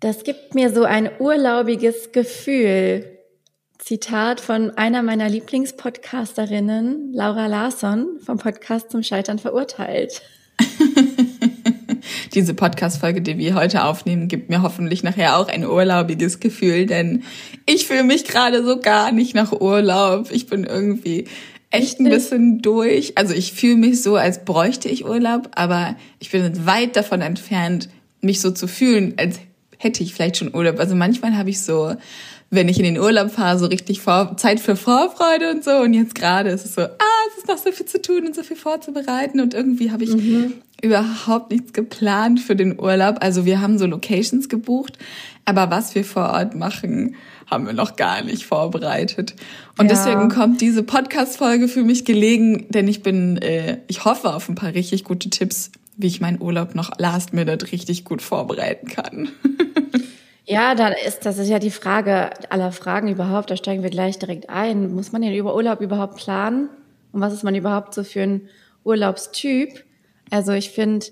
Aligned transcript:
Das 0.00 0.22
gibt 0.22 0.54
mir 0.54 0.72
so 0.72 0.84
ein 0.84 1.10
urlaubiges 1.18 2.12
Gefühl. 2.12 3.18
Zitat 3.78 4.40
von 4.40 4.70
einer 4.70 5.02
meiner 5.02 5.28
Lieblingspodcasterinnen, 5.28 7.12
Laura 7.12 7.46
Larsson, 7.46 8.06
vom 8.24 8.38
Podcast 8.38 8.92
zum 8.92 9.02
Scheitern 9.02 9.40
verurteilt. 9.40 10.22
Diese 12.34 12.54
Podcast-Folge, 12.54 13.22
die 13.22 13.38
wir 13.38 13.54
heute 13.56 13.84
aufnehmen, 13.84 14.28
gibt 14.28 14.50
mir 14.50 14.62
hoffentlich 14.62 15.02
nachher 15.02 15.36
auch 15.36 15.48
ein 15.48 15.66
urlaubiges 15.66 16.38
Gefühl, 16.38 16.86
denn 16.86 17.24
ich 17.66 17.86
fühle 17.86 18.04
mich 18.04 18.24
gerade 18.24 18.64
so 18.64 18.78
gar 18.78 19.10
nicht 19.10 19.34
nach 19.34 19.52
Urlaub. 19.52 20.30
Ich 20.30 20.46
bin 20.46 20.62
irgendwie 20.62 21.26
echt 21.70 21.98
ein 21.98 22.08
bisschen 22.08 22.62
durch. 22.62 23.18
Also 23.18 23.34
ich 23.34 23.52
fühle 23.52 23.76
mich 23.76 24.00
so, 24.02 24.14
als 24.14 24.44
bräuchte 24.44 24.88
ich 24.88 25.04
Urlaub, 25.04 25.50
aber 25.56 25.96
ich 26.20 26.30
bin 26.30 26.66
weit 26.66 26.94
davon 26.94 27.20
entfernt, 27.20 27.88
mich 28.20 28.40
so 28.40 28.52
zu 28.52 28.68
fühlen, 28.68 29.14
als 29.16 29.40
hätte 29.78 30.02
ich 30.02 30.14
vielleicht 30.14 30.36
schon 30.36 30.54
Urlaub. 30.54 30.78
Also 30.78 30.94
manchmal 30.94 31.36
habe 31.36 31.50
ich 31.50 31.62
so, 31.62 31.94
wenn 32.50 32.68
ich 32.68 32.78
in 32.78 32.84
den 32.84 32.98
Urlaub 32.98 33.30
fahre, 33.30 33.58
so 33.58 33.66
richtig 33.66 34.00
vor, 34.00 34.36
Zeit 34.36 34.60
für 34.60 34.76
Vorfreude 34.76 35.50
und 35.50 35.64
so. 35.64 35.70
Und 35.78 35.94
jetzt 35.94 36.14
gerade 36.14 36.50
ist 36.50 36.64
es 36.64 36.74
so, 36.74 36.82
ah, 36.82 37.18
es 37.30 37.38
ist 37.38 37.48
noch 37.48 37.58
so 37.58 37.72
viel 37.72 37.86
zu 37.86 38.02
tun 38.02 38.26
und 38.26 38.34
so 38.34 38.42
viel 38.42 38.56
vorzubereiten. 38.56 39.40
Und 39.40 39.54
irgendwie 39.54 39.90
habe 39.90 40.04
ich 40.04 40.14
mhm. 40.14 40.54
überhaupt 40.82 41.50
nichts 41.50 41.72
geplant 41.72 42.40
für 42.40 42.56
den 42.56 42.78
Urlaub. 42.78 43.18
Also 43.20 43.44
wir 43.44 43.60
haben 43.60 43.78
so 43.78 43.86
Locations 43.86 44.48
gebucht, 44.48 44.98
aber 45.44 45.70
was 45.70 45.94
wir 45.94 46.04
vor 46.04 46.30
Ort 46.30 46.54
machen, 46.54 47.14
haben 47.50 47.66
wir 47.66 47.72
noch 47.72 47.96
gar 47.96 48.22
nicht 48.22 48.44
vorbereitet. 48.44 49.34
Und 49.78 49.90
ja. 49.90 49.94
deswegen 49.94 50.28
kommt 50.28 50.60
diese 50.60 50.82
Podcast-Folge 50.82 51.68
für 51.68 51.82
mich 51.82 52.04
gelegen, 52.04 52.66
denn 52.68 52.88
ich 52.88 53.02
bin, 53.02 53.38
äh, 53.38 53.78
ich 53.86 54.04
hoffe 54.04 54.34
auf 54.34 54.48
ein 54.48 54.54
paar 54.54 54.74
richtig 54.74 55.04
gute 55.04 55.30
Tipps, 55.30 55.70
wie 55.98 56.06
ich 56.06 56.20
meinen 56.20 56.40
Urlaub 56.40 56.74
noch 56.74 56.92
last 56.98 57.34
minute 57.34 57.70
richtig 57.70 58.04
gut 58.04 58.22
vorbereiten 58.22 58.88
kann. 58.88 59.28
Ja, 60.50 60.74
da 60.74 60.88
ist, 60.88 61.26
das 61.26 61.36
ist 61.36 61.50
ja 61.50 61.58
die 61.58 61.70
Frage 61.70 62.30
aller 62.48 62.72
Fragen 62.72 63.08
überhaupt. 63.08 63.50
Da 63.50 63.56
steigen 63.58 63.82
wir 63.82 63.90
gleich 63.90 64.18
direkt 64.18 64.48
ein. 64.48 64.94
Muss 64.94 65.12
man 65.12 65.20
den 65.20 65.38
Urlaub 65.38 65.82
überhaupt 65.82 66.16
planen? 66.16 66.70
Und 67.12 67.20
was 67.20 67.34
ist 67.34 67.44
man 67.44 67.54
überhaupt 67.54 67.92
so 67.92 68.02
für 68.02 68.22
ein 68.22 68.48
Urlaubstyp? 68.82 69.84
Also 70.30 70.52
ich 70.52 70.70
finde, 70.70 71.04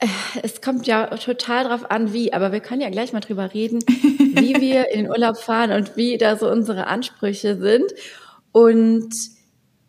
äh, 0.00 0.06
es 0.42 0.60
kommt 0.60 0.86
ja 0.86 1.06
total 1.16 1.64
drauf 1.64 1.90
an, 1.90 2.12
wie, 2.12 2.34
aber 2.34 2.52
wir 2.52 2.60
können 2.60 2.82
ja 2.82 2.90
gleich 2.90 3.14
mal 3.14 3.20
drüber 3.20 3.54
reden, 3.54 3.78
wie 3.88 4.60
wir 4.60 4.90
in 4.90 5.04
den 5.04 5.10
Urlaub 5.10 5.38
fahren 5.38 5.72
und 5.72 5.96
wie 5.96 6.18
da 6.18 6.36
so 6.36 6.50
unsere 6.50 6.88
Ansprüche 6.88 7.56
sind. 7.56 7.90
Und 8.52 9.14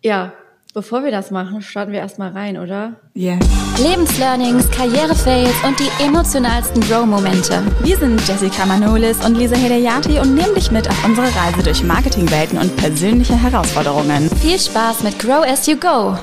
ja, 0.01 0.31
Bevor 0.75 1.05
wir 1.05 1.11
das 1.11 1.31
machen, 1.31 1.61
starten 1.61 1.93
wir 1.93 1.99
erstmal 1.99 2.33
rein, 2.33 2.57
oder? 2.57 2.99
Ja. 3.13 3.35
Yeah. 3.35 3.39
Lebenslearnings, 3.81 4.69
Karrierefails 4.71 5.53
und 5.63 5.79
die 5.79 6.03
emotionalsten 6.03 6.81
Grow-Momente. 6.81 7.63
Wir 7.81 7.95
sind 7.95 8.27
Jessica 8.27 8.65
Manolis 8.65 9.25
und 9.25 9.35
Lisa 9.35 9.55
Hedayati 9.55 10.19
und 10.19 10.35
nehmen 10.35 10.53
dich 10.53 10.71
mit 10.71 10.89
auf 10.89 11.05
unsere 11.05 11.33
Reise 11.33 11.63
durch 11.63 11.81
Marketingwelten 11.81 12.57
und 12.57 12.75
persönliche 12.75 13.41
Herausforderungen. 13.41 14.29
Viel 14.41 14.59
Spaß 14.59 15.03
mit 15.03 15.17
Grow 15.17 15.45
as 15.45 15.65
you 15.65 15.77
go. 15.77 16.17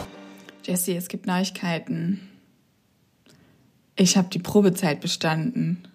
Jessie, 0.67 0.97
es 0.97 1.08
gibt 1.08 1.25
Neuigkeiten. 1.25 2.20
Ich 3.97 4.19
habe 4.19 4.28
die 4.28 4.39
Probezeit 4.39 5.00
bestanden. 5.00 5.89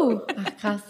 uh, 0.00 0.18
ach 0.36 0.56
krass. 0.60 0.82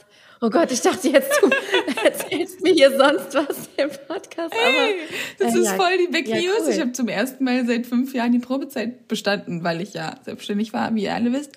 Oh 0.42 0.48
Gott, 0.48 0.72
ich 0.72 0.80
dachte 0.80 1.08
jetzt, 1.08 1.30
du 1.42 1.50
erzählst 2.04 2.62
mir 2.62 2.72
hier 2.72 2.90
sonst 2.96 3.34
was 3.34 3.68
im 3.76 3.90
Podcast. 4.08 4.54
Hey, 4.54 4.94
das 5.38 5.54
äh, 5.54 5.58
ist 5.58 5.66
ja, 5.66 5.74
voll 5.74 5.98
die 5.98 6.10
Big 6.10 6.28
ja, 6.28 6.36
News. 6.36 6.62
Cool. 6.62 6.72
Ich 6.72 6.80
habe 6.80 6.92
zum 6.92 7.08
ersten 7.08 7.44
Mal 7.44 7.66
seit 7.66 7.86
fünf 7.86 8.14
Jahren 8.14 8.32
die 8.32 8.38
Probezeit 8.38 9.06
bestanden, 9.06 9.64
weil 9.64 9.82
ich 9.82 9.92
ja 9.92 10.14
selbstständig 10.24 10.72
war, 10.72 10.94
wie 10.94 11.04
ihr 11.04 11.14
alle 11.14 11.32
wisst. 11.34 11.52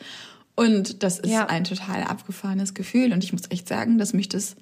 Und 0.55 1.01
das 1.01 1.19
ist 1.19 1.31
ja. 1.31 1.45
ein 1.45 1.63
total 1.63 2.03
abgefahrenes 2.03 2.73
Gefühl. 2.73 3.13
Und 3.13 3.23
ich 3.23 3.31
muss 3.31 3.43
echt 3.49 3.69
sagen, 3.69 3.97
dass 3.97 4.11
mich 4.11 4.27
das, 4.27 4.57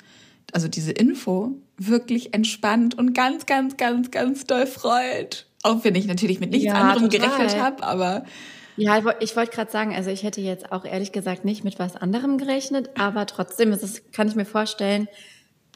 also 0.54 0.68
diese 0.68 0.92
Info, 0.92 1.56
wirklich 1.78 2.36
entspannt 2.36 2.96
und 2.96 3.14
ganz, 3.14 3.48
ganz, 3.48 3.76
ganz, 3.78 4.12
ganz 4.12 4.46
doll 4.46 4.68
freut. 4.68 5.48
Auch 5.64 5.84
wenn 5.84 5.96
ich 5.96 6.06
natürlich 6.06 6.40
mit 6.40 6.52
nichts 6.52 6.72
anderem 6.72 7.10
total. 7.10 7.30
gerechnet 7.30 7.60
habe, 7.60 7.84
aber 7.84 8.26
ja, 8.78 9.02
ich 9.20 9.36
wollte 9.36 9.52
gerade 9.52 9.72
sagen, 9.72 9.94
also 9.94 10.10
ich 10.10 10.24
hätte 10.24 10.42
jetzt 10.42 10.72
auch 10.72 10.86
ehrlich 10.86 11.12
gesagt 11.12 11.46
nicht 11.46 11.64
mit 11.64 11.80
was 11.80 11.96
anderem 11.96 12.38
gerechnet, 12.38 12.90
aber 12.98 13.26
trotzdem 13.26 13.72
ist 13.72 13.84
es, 13.84 14.02
kann 14.12 14.28
ich 14.28 14.36
mir 14.36 14.46
vorstellen, 14.46 15.08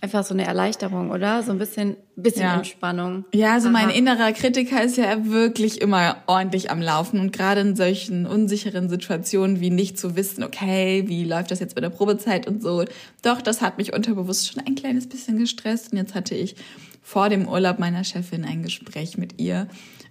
einfach 0.02 0.24
so 0.24 0.34
eine 0.34 0.46
Erleichterung, 0.46 1.10
oder? 1.10 1.42
So 1.42 1.52
ein 1.52 1.58
bisschen, 1.58 1.98
bisschen 2.16 2.44
ja. 2.44 2.56
Entspannung. 2.56 3.26
Ja, 3.34 3.54
also 3.54 3.70
mein 3.70 3.90
innerer 3.90 4.32
Kritiker 4.34 4.84
ist 4.84 4.98
ja 4.98 5.26
wirklich 5.26 5.82
immer 5.82 6.18
ordentlich 6.28 6.70
am 6.70 6.82
Laufen 6.82 7.20
und 7.20 7.32
gerade 7.34 7.62
in 7.62 7.76
solchen 7.76 8.26
unsicheren 8.26 8.90
Situationen 8.90 9.62
wie 9.62 9.70
nicht 9.70 9.98
zu 9.98 10.16
wissen, 10.16 10.44
okay, 10.44 11.06
wie 11.08 11.24
läuft 11.24 11.52
das 11.52 11.60
jetzt 11.60 11.76
mit 11.76 11.84
der 11.84 11.90
Probezeit 11.90 12.48
und 12.48 12.62
so. 12.62 12.86
Doch, 13.24 13.42
das 13.42 13.62
hat 13.62 13.78
mich 13.78 13.94
unterbewusst 13.94 14.52
schon 14.52 14.64
ein 14.66 14.76
kleines 14.76 15.08
bisschen 15.08 15.38
gestresst 15.38 15.92
und 15.92 15.98
jetzt 15.98 16.14
hatte 16.14 16.36
ich 16.36 16.56
vor 17.02 17.30
dem 17.30 17.48
Urlaub 17.48 17.80
meiner 17.80 18.04
Chefin 18.04 18.46
ein 18.46 18.64
Gespräch 18.64 19.18
mit 19.18 19.40
ihr 19.40 19.68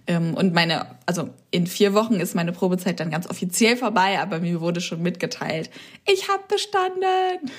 und 0.07 0.53
meine, 0.53 0.85
also 1.05 1.29
in 1.49 1.65
vier 1.65 1.93
Wochen 1.93 2.15
ist 2.15 2.35
meine 2.35 2.51
Probezeit 2.51 2.99
dann 2.99 3.09
ganz 3.09 3.27
offiziell 3.27 3.75
vorbei, 3.75 4.19
aber 4.19 4.39
mir 4.39 4.61
wurde 4.61 4.81
schon 4.81 5.01
mitgeteilt, 5.01 5.69
ich 6.11 6.29
habe 6.29 6.43
bestanden. 6.47 7.51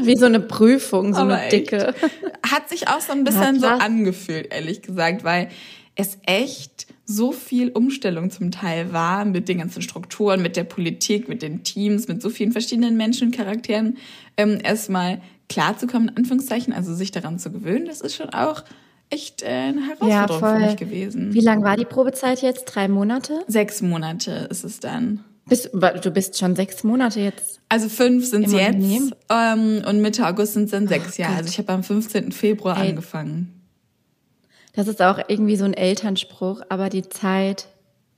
Wie 0.06 0.16
so 0.16 0.26
eine 0.26 0.40
Prüfung, 0.40 1.14
so 1.14 1.20
aber 1.20 1.36
eine 1.36 1.50
dicke. 1.50 1.94
Hat 2.48 2.68
sich 2.68 2.86
auch 2.88 3.00
so 3.00 3.12
ein 3.12 3.24
bisschen 3.24 3.58
so 3.58 3.66
angefühlt, 3.66 4.52
ehrlich 4.52 4.82
gesagt, 4.82 5.24
weil 5.24 5.48
es 5.96 6.18
echt 6.26 6.86
so 7.04 7.32
viel 7.32 7.70
Umstellung 7.70 8.30
zum 8.30 8.52
Teil 8.52 8.92
war 8.92 9.24
mit 9.24 9.48
den 9.48 9.58
ganzen 9.58 9.82
Strukturen, 9.82 10.40
mit 10.42 10.56
der 10.56 10.62
Politik, 10.62 11.28
mit 11.28 11.42
den 11.42 11.64
Teams, 11.64 12.06
mit 12.06 12.22
so 12.22 12.30
vielen 12.30 12.52
verschiedenen 12.52 12.96
Menschen 12.96 13.28
und 13.28 13.36
Charakteren, 13.36 13.98
ähm, 14.36 14.60
erstmal 14.62 15.20
klarzukommen, 15.48 16.08
in 16.08 16.16
Anführungszeichen, 16.18 16.72
also 16.72 16.94
sich 16.94 17.10
daran 17.10 17.40
zu 17.40 17.50
gewöhnen, 17.50 17.86
das 17.86 18.00
ist 18.00 18.14
schon 18.14 18.30
auch 18.30 18.62
echt 19.10 19.42
äh, 19.42 19.46
eine 19.46 19.86
Herausforderung 19.86 20.42
ja, 20.42 20.58
für 20.58 20.66
mich 20.66 20.76
gewesen. 20.76 21.34
Wie 21.34 21.40
lang 21.40 21.62
war 21.62 21.76
die 21.76 21.84
Probezeit 21.84 22.42
jetzt? 22.42 22.64
Drei 22.64 22.88
Monate? 22.88 23.44
Sechs 23.48 23.82
Monate 23.82 24.48
ist 24.50 24.64
es 24.64 24.80
dann. 24.80 25.24
Bist, 25.46 25.70
du 25.72 26.10
bist 26.12 26.38
schon 26.38 26.54
sechs 26.54 26.84
Monate 26.84 27.20
jetzt. 27.20 27.60
Also 27.68 27.88
fünf 27.88 28.24
sind 28.24 28.46
es 28.46 28.52
jetzt 28.52 29.14
ähm, 29.28 29.82
und 29.86 30.00
Mitte 30.00 30.26
August 30.26 30.54
sind 30.54 30.64
es 30.64 30.70
dann 30.70 30.86
sechs 30.86 31.18
oh, 31.18 31.22
Jahre. 31.22 31.36
Also 31.36 31.48
ich 31.48 31.58
habe 31.58 31.72
am 31.72 31.82
15. 31.82 32.30
Februar 32.30 32.80
Ey, 32.80 32.90
angefangen. 32.90 33.60
Das 34.74 34.86
ist 34.86 35.02
auch 35.02 35.18
irgendwie 35.26 35.56
so 35.56 35.64
ein 35.64 35.74
Elternspruch, 35.74 36.62
aber 36.68 36.88
die 36.88 37.08
Zeit 37.08 37.66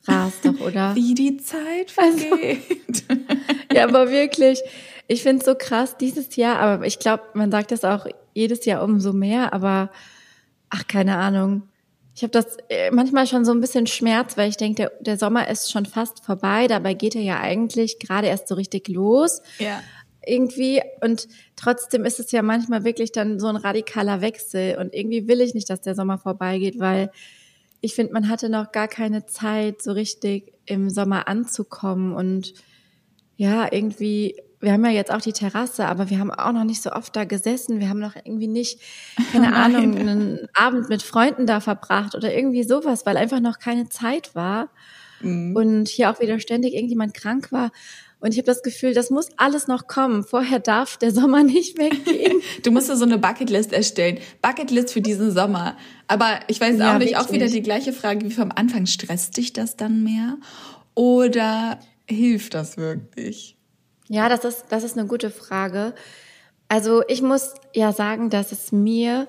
rast 0.05 0.45
doch, 0.45 0.61
oder? 0.67 0.95
Wie 0.95 1.15
die 1.15 1.39
Zeit 1.39 1.93
also 1.97 2.19
vergeht. 2.19 3.05
Also, 3.09 3.23
ja, 3.73 3.85
aber 3.85 4.11
wirklich. 4.11 4.61
Ich 5.09 5.23
finde 5.23 5.41
es 5.41 5.47
so 5.47 5.55
krass 5.55 5.97
dieses 5.97 6.37
Jahr, 6.37 6.59
aber 6.59 6.87
ich 6.87 6.99
glaube, 6.99 7.23
man 7.33 7.51
sagt 7.51 7.73
das 7.73 7.85
auch 7.85 8.07
jedes 8.35 8.67
Jahr 8.67 8.83
umso 8.83 9.13
mehr, 9.13 9.55
aber 9.55 9.91
ach, 10.73 10.87
keine 10.89 11.19
Ahnung. 11.19 11.69
Ich 12.15 12.23
habe 12.23 12.31
das 12.31 12.57
äh, 12.69 12.91
manchmal 12.91 13.27
schon 13.27 13.45
so 13.45 13.53
ein 13.53 13.61
bisschen 13.61 13.87
Schmerz, 13.87 14.37
weil 14.37 14.49
ich 14.49 14.57
denke, 14.57 14.77
der, 14.77 14.93
der 15.01 15.19
Sommer 15.19 15.49
ist 15.49 15.71
schon 15.71 15.87
fast 15.87 16.25
vorbei. 16.25 16.67
Dabei 16.67 16.95
geht 16.95 17.15
er 17.15 17.23
ja 17.23 17.41
eigentlich 17.41 17.99
gerade 17.99 18.27
erst 18.27 18.49
so 18.49 18.55
richtig 18.55 18.89
los. 18.89 19.43
Ja. 19.59 19.83
Irgendwie. 20.27 20.83
Und 21.01 21.29
trotzdem 21.57 22.05
ist 22.05 22.21
es 22.21 22.33
ja 22.33 22.43
manchmal 22.43 22.85
wirklich 22.85 23.13
dann 23.13 23.39
so 23.39 23.49
ein 23.49 23.57
radikaler 23.57 24.21
Wechsel. 24.21 24.77
Und 24.79 24.95
irgendwie 24.95 25.29
will 25.29 25.41
ich 25.41 25.55
nicht, 25.55 25.71
dass 25.71 25.81
der 25.81 25.95
Sommer 25.95 26.19
vorbeigeht, 26.19 26.79
weil 26.79 27.11
ich 27.81 27.95
finde, 27.95 28.13
man 28.13 28.29
hatte 28.29 28.49
noch 28.49 28.73
gar 28.73 28.89
keine 28.89 29.27
Zeit, 29.27 29.83
so 29.83 29.93
richtig 29.93 30.53
im 30.67 30.91
Sommer 30.91 31.29
anzukommen. 31.29 32.15
Und 32.15 32.55
ja, 33.37 33.69
irgendwie 33.71 34.37
wir 34.63 34.73
haben 34.73 34.85
ja 34.85 34.93
jetzt 34.93 35.11
auch 35.11 35.21
die 35.21 35.33
Terrasse, 35.33 35.87
aber 35.87 36.09
wir 36.09 36.21
haben 36.21 36.31
auch 36.31 36.53
noch 36.53 36.65
nicht 36.65 36.83
so 36.83 36.93
oft 36.93 37.15
da 37.17 37.25
gesessen. 37.25 37.81
Wir 37.81 37.89
haben 37.89 37.99
noch 37.99 38.15
irgendwie 38.17 38.47
nicht, 38.47 38.81
keine 39.33 39.55
Ahnung, 39.55 39.99
einen 39.99 40.49
Abend 40.55 40.89
mit 40.89 41.03
Freunden 41.03 41.47
da 41.47 41.61
verbracht 41.61 42.15
oder 42.15 42.33
irgendwie 42.33 42.63
sowas, 42.63 43.05
weil 43.05 43.17
einfach 43.17 43.41
noch 43.41 43.59
keine 43.59 43.89
Zeit 43.89 44.35
war. 44.35 44.71
Mhm. 45.21 45.57
Und 45.57 45.89
hier 45.89 46.11
auch 46.11 46.21
wieder 46.21 46.39
ständig 46.39 46.75
irgendjemand 46.75 47.13
krank 47.13 47.51
war. 47.51 47.73
Und 48.21 48.31
ich 48.31 48.39
habe 48.39 48.47
das 48.47 48.63
Gefühl, 48.63 48.95
das 48.95 49.11
muss 49.11 49.31
alles 49.37 49.67
noch 49.67 49.89
kommen. 49.89 50.23
Vorher 50.23 50.61
darf 50.61 50.97
der 50.97 51.11
Sommer 51.11 51.43
nicht 51.43 51.77
weggehen. 51.77 52.41
du 52.63 52.71
musst 52.71 52.87
so 52.87 53.05
eine 53.05 53.19
Bucketlist 53.19 53.73
erstellen. 53.73 54.19
Bucketlist 54.43 54.93
für 54.93 55.01
diesen 55.01 55.33
Sommer. 55.33 55.77
Aber 56.07 56.39
ich 56.47 56.61
weiß 56.61 56.79
ja, 56.79 56.95
auch 56.95 56.99
nicht, 56.99 57.17
auch 57.17 57.33
wieder 57.33 57.49
die 57.49 57.63
gleiche 57.63 57.93
Frage 57.93 58.25
wie 58.25 58.33
vom 58.33 58.53
Anfang. 58.55 58.87
Stresst 58.87 59.37
dich 59.37 59.53
das 59.53 59.77
dann 59.77 60.05
mehr? 60.05 60.39
Oder 60.95 61.81
hilft 62.07 62.55
das 62.55 62.77
wirklich? 62.77 63.57
Ja, 64.13 64.29
das 64.29 64.45
ist, 64.45 64.67
das 64.69 64.85
ist 64.85 64.99
eine 64.99 65.09
gute 65.09 65.31
Frage. 65.31 65.95
Also 66.69 67.03
ich 67.09 67.23
muss 67.23 67.55
ja 67.75 67.95
sagen, 67.95 68.29
dass 68.29 68.53
es 68.53 68.71
mir 68.71 69.27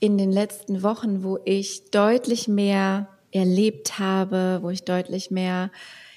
in 0.00 0.18
den 0.18 0.32
letzten 0.32 0.82
Wochen, 0.82 1.22
wo 1.22 1.38
ich 1.44 1.92
deutlich 1.92 2.48
mehr 2.48 3.08
erlebt 3.30 4.00
habe, 4.00 4.58
wo 4.62 4.70
ich 4.70 4.84
deutlich 4.84 5.30
mehr 5.30 5.70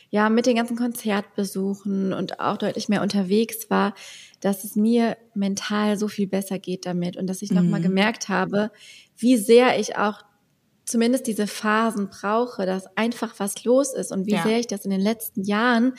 ja 0.10 0.30
mit 0.30 0.48
den 0.48 0.56
ganzen 0.56 0.76
Konzertbesuchen 0.76 2.12
und 2.12 2.40
auch 2.40 2.58
deutlich 2.58 2.90
mehr 2.90 3.04
unterwegs 3.04 3.70
war, 3.70 3.94
dass 4.40 4.64
es 4.64 4.76
mir 4.76 5.16
mental 5.36 5.96
so 5.96 6.08
viel 6.08 6.26
besser 6.26 6.58
geht 6.58 6.88
damit 6.88 7.16
und 7.16 7.28
dass 7.28 7.44
ich 7.44 7.52
mhm. 7.52 7.58
nochmal 7.58 7.82
gemerkt 7.82 8.28
habe, 8.28 8.72
wie 9.18 9.38
sehr 9.38 9.80
ich 9.80 9.98
auch 9.98 10.24
zumindest 10.84 11.28
diese 11.28 11.46
Phasen 11.46 12.10
brauche, 12.10 12.66
dass 12.66 12.88
einfach 12.98 13.36
was 13.38 13.64
los 13.66 13.94
ist 13.94 14.12
und 14.12 14.26
wie 14.26 14.34
ja. 14.34 14.42
sehr 14.42 14.60
ich 14.60 14.66
das 14.66 14.84
in 14.84 14.90
den 14.90 15.00
letzten 15.00 15.44
Jahren 15.44 15.94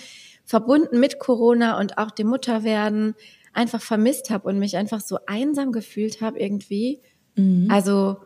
verbunden 0.51 0.99
mit 0.99 1.21
Corona 1.21 1.79
und 1.79 1.97
auch 1.97 2.11
dem 2.11 2.27
Mutterwerden 2.27 3.15
einfach 3.53 3.81
vermisst 3.81 4.31
habe 4.31 4.49
und 4.49 4.59
mich 4.59 4.77
einfach 4.77 5.01
so 5.01 5.19
einsam 5.29 5.71
gefühlt 5.71 6.21
habe 6.21 6.41
irgendwie. 6.41 7.01
Mhm. 7.37 7.69
Also 7.71 8.17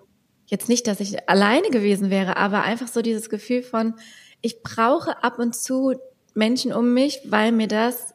jetzt 0.47 0.71
nicht, 0.71 0.87
dass 0.87 1.01
ich 1.01 1.29
alleine 1.29 1.69
gewesen 1.69 2.09
wäre, 2.09 2.39
aber 2.39 2.63
einfach 2.63 2.89
so 2.89 3.03
dieses 3.03 3.29
Gefühl 3.29 3.63
von, 3.63 3.97
ich 4.41 4.63
brauche 4.63 5.23
ab 5.23 5.39
und 5.39 5.55
zu 5.55 5.97
Menschen 6.33 6.73
um 6.73 6.95
mich, 6.95 7.21
weil 7.27 7.53
mir 7.53 7.69
das 7.69 8.15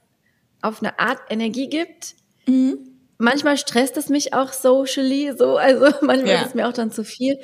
auf 0.64 0.82
eine 0.82 0.98
Art 0.98 1.20
Energie 1.30 1.70
gibt. 1.70 2.16
Mhm. 2.48 2.80
Manchmal 3.20 3.58
stresst 3.58 3.96
es 3.96 4.10
mich 4.10 4.34
auch 4.34 4.54
socially, 4.54 5.34
so, 5.38 5.58
also 5.58 5.86
manchmal 6.02 6.34
ja. 6.34 6.42
ist 6.42 6.48
es 6.48 6.56
mir 6.56 6.68
auch 6.68 6.74
dann 6.74 6.92
zu 6.92 7.04
viel. 7.04 7.40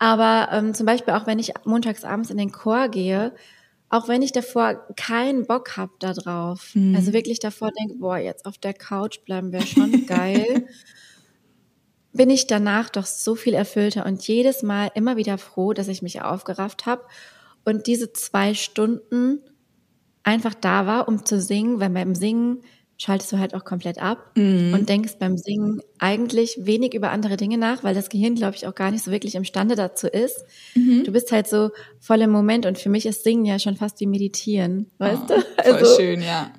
Aber 0.00 0.48
ähm, 0.50 0.74
zum 0.74 0.86
Beispiel 0.86 1.14
auch 1.14 1.28
wenn 1.28 1.38
ich 1.38 1.52
montags 1.64 2.02
abends 2.02 2.30
in 2.30 2.36
den 2.36 2.50
Chor 2.50 2.88
gehe, 2.88 3.32
auch 3.90 4.06
wenn 4.06 4.22
ich 4.22 4.32
davor 4.32 4.86
keinen 4.96 5.46
Bock 5.46 5.76
hab 5.76 5.98
da 5.98 6.12
drauf, 6.12 6.70
mhm. 6.74 6.94
also 6.94 7.12
wirklich 7.12 7.40
davor 7.40 7.70
denke, 7.78 7.96
boah, 7.96 8.18
jetzt 8.18 8.46
auf 8.46 8.56
der 8.56 8.72
Couch 8.72 9.20
bleiben 9.24 9.52
wäre 9.52 9.66
schon 9.66 10.06
geil, 10.06 10.66
bin 12.12 12.30
ich 12.30 12.46
danach 12.46 12.88
doch 12.88 13.06
so 13.06 13.34
viel 13.34 13.54
erfüllter 13.54 14.06
und 14.06 14.26
jedes 14.26 14.62
Mal 14.62 14.90
immer 14.94 15.16
wieder 15.16 15.38
froh, 15.38 15.72
dass 15.72 15.88
ich 15.88 16.02
mich 16.02 16.22
aufgerafft 16.22 16.86
habe 16.86 17.04
und 17.64 17.88
diese 17.88 18.12
zwei 18.12 18.54
Stunden 18.54 19.40
einfach 20.22 20.54
da 20.54 20.86
war, 20.86 21.08
um 21.08 21.26
zu 21.26 21.40
singen, 21.40 21.80
weil 21.80 21.90
beim 21.90 22.14
Singen 22.14 22.62
schaltest 23.00 23.32
du 23.32 23.38
halt 23.38 23.54
auch 23.54 23.64
komplett 23.64 23.98
ab 23.98 24.32
mhm. 24.36 24.74
und 24.74 24.88
denkst 24.90 25.14
beim 25.18 25.38
Singen 25.38 25.80
eigentlich 25.98 26.58
wenig 26.60 26.92
über 26.92 27.10
andere 27.10 27.38
Dinge 27.38 27.56
nach, 27.56 27.82
weil 27.82 27.94
das 27.94 28.10
Gehirn, 28.10 28.34
glaube 28.34 28.56
ich, 28.56 28.66
auch 28.66 28.74
gar 28.74 28.90
nicht 28.90 29.02
so 29.02 29.10
wirklich 29.10 29.36
imstande 29.36 29.74
dazu 29.74 30.06
ist. 30.06 30.44
Mhm. 30.74 31.04
Du 31.04 31.12
bist 31.12 31.32
halt 31.32 31.48
so 31.48 31.70
voll 31.98 32.20
im 32.20 32.30
Moment 32.30 32.66
und 32.66 32.78
für 32.78 32.90
mich 32.90 33.06
ist 33.06 33.24
Singen 33.24 33.46
ja 33.46 33.58
schon 33.58 33.76
fast 33.76 34.00
wie 34.00 34.06
Meditieren, 34.06 34.90
weißt 34.98 35.22
oh, 35.30 35.34
du? 35.34 35.44
Also, 35.56 35.86
voll 35.86 35.96
schön, 35.96 36.22
ja. 36.22 36.50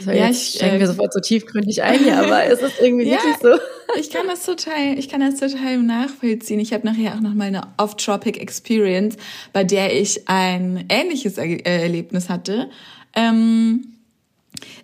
So, 0.00 0.10
ja, 0.10 0.28
ich 0.28 0.54
steigen 0.56 0.82
äh, 0.82 0.86
sofort 0.86 1.14
so 1.14 1.20
tiefgründig 1.20 1.82
ein 1.82 1.98
hier, 1.98 2.18
aber 2.18 2.44
es 2.44 2.60
ist 2.60 2.78
irgendwie 2.78 3.08
ja, 3.08 3.16
wirklich 3.16 3.36
so. 3.40 3.58
ich 3.98 4.10
kann 4.10 4.28
das 4.28 4.44
total, 4.44 4.98
ich 4.98 5.08
kann 5.08 5.20
das 5.20 5.40
total 5.40 5.78
nachvollziehen. 5.78 6.60
Ich 6.60 6.74
habe 6.74 6.86
nachher 6.86 7.14
auch 7.14 7.20
noch 7.20 7.32
mal 7.32 7.46
eine 7.46 7.62
Off-Tropic 7.78 8.38
Experience, 8.38 9.16
bei 9.54 9.64
der 9.64 9.98
ich 9.98 10.28
ein 10.28 10.84
ähnliches 10.90 11.38
er 11.38 11.64
Erlebnis 11.64 12.28
hatte. 12.28 12.68
Ähm, 13.16 13.94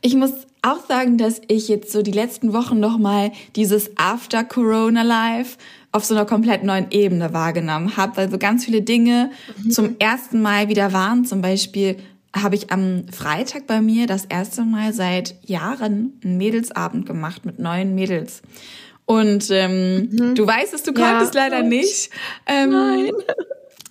ich 0.00 0.14
muss 0.14 0.32
auch 0.64 0.86
sagen, 0.86 1.18
dass 1.18 1.40
ich 1.48 1.68
jetzt 1.68 1.92
so 1.92 2.02
die 2.02 2.12
letzten 2.12 2.52
Wochen 2.52 2.80
noch 2.80 2.98
mal 2.98 3.32
dieses 3.56 3.90
After 3.96 4.44
Corona 4.44 5.02
Life 5.02 5.58
auf 5.92 6.04
so 6.04 6.14
einer 6.14 6.24
komplett 6.24 6.64
neuen 6.64 6.90
Ebene 6.90 7.32
wahrgenommen 7.32 7.96
habe, 7.96 8.16
weil 8.16 8.30
so 8.30 8.38
ganz 8.38 8.64
viele 8.64 8.82
Dinge 8.82 9.30
mhm. 9.62 9.70
zum 9.70 9.96
ersten 9.98 10.42
Mal 10.42 10.68
wieder 10.68 10.92
waren. 10.92 11.24
Zum 11.24 11.40
Beispiel 11.40 11.96
habe 12.34 12.56
ich 12.56 12.72
am 12.72 13.04
Freitag 13.12 13.66
bei 13.66 13.80
mir 13.80 14.06
das 14.06 14.24
erste 14.24 14.62
Mal 14.62 14.92
seit 14.92 15.36
Jahren 15.44 16.18
einen 16.24 16.36
Mädelsabend 16.36 17.06
gemacht 17.06 17.44
mit 17.44 17.58
neuen 17.58 17.94
Mädels. 17.94 18.42
Und 19.06 19.50
ähm, 19.50 20.08
mhm. 20.10 20.34
du 20.34 20.46
weißt 20.46 20.74
es, 20.74 20.82
du 20.82 20.94
konntest 20.94 21.34
ja, 21.34 21.42
leider 21.42 21.62
nicht. 21.62 22.10
Ähm, 22.46 22.70
Nein. 22.70 23.10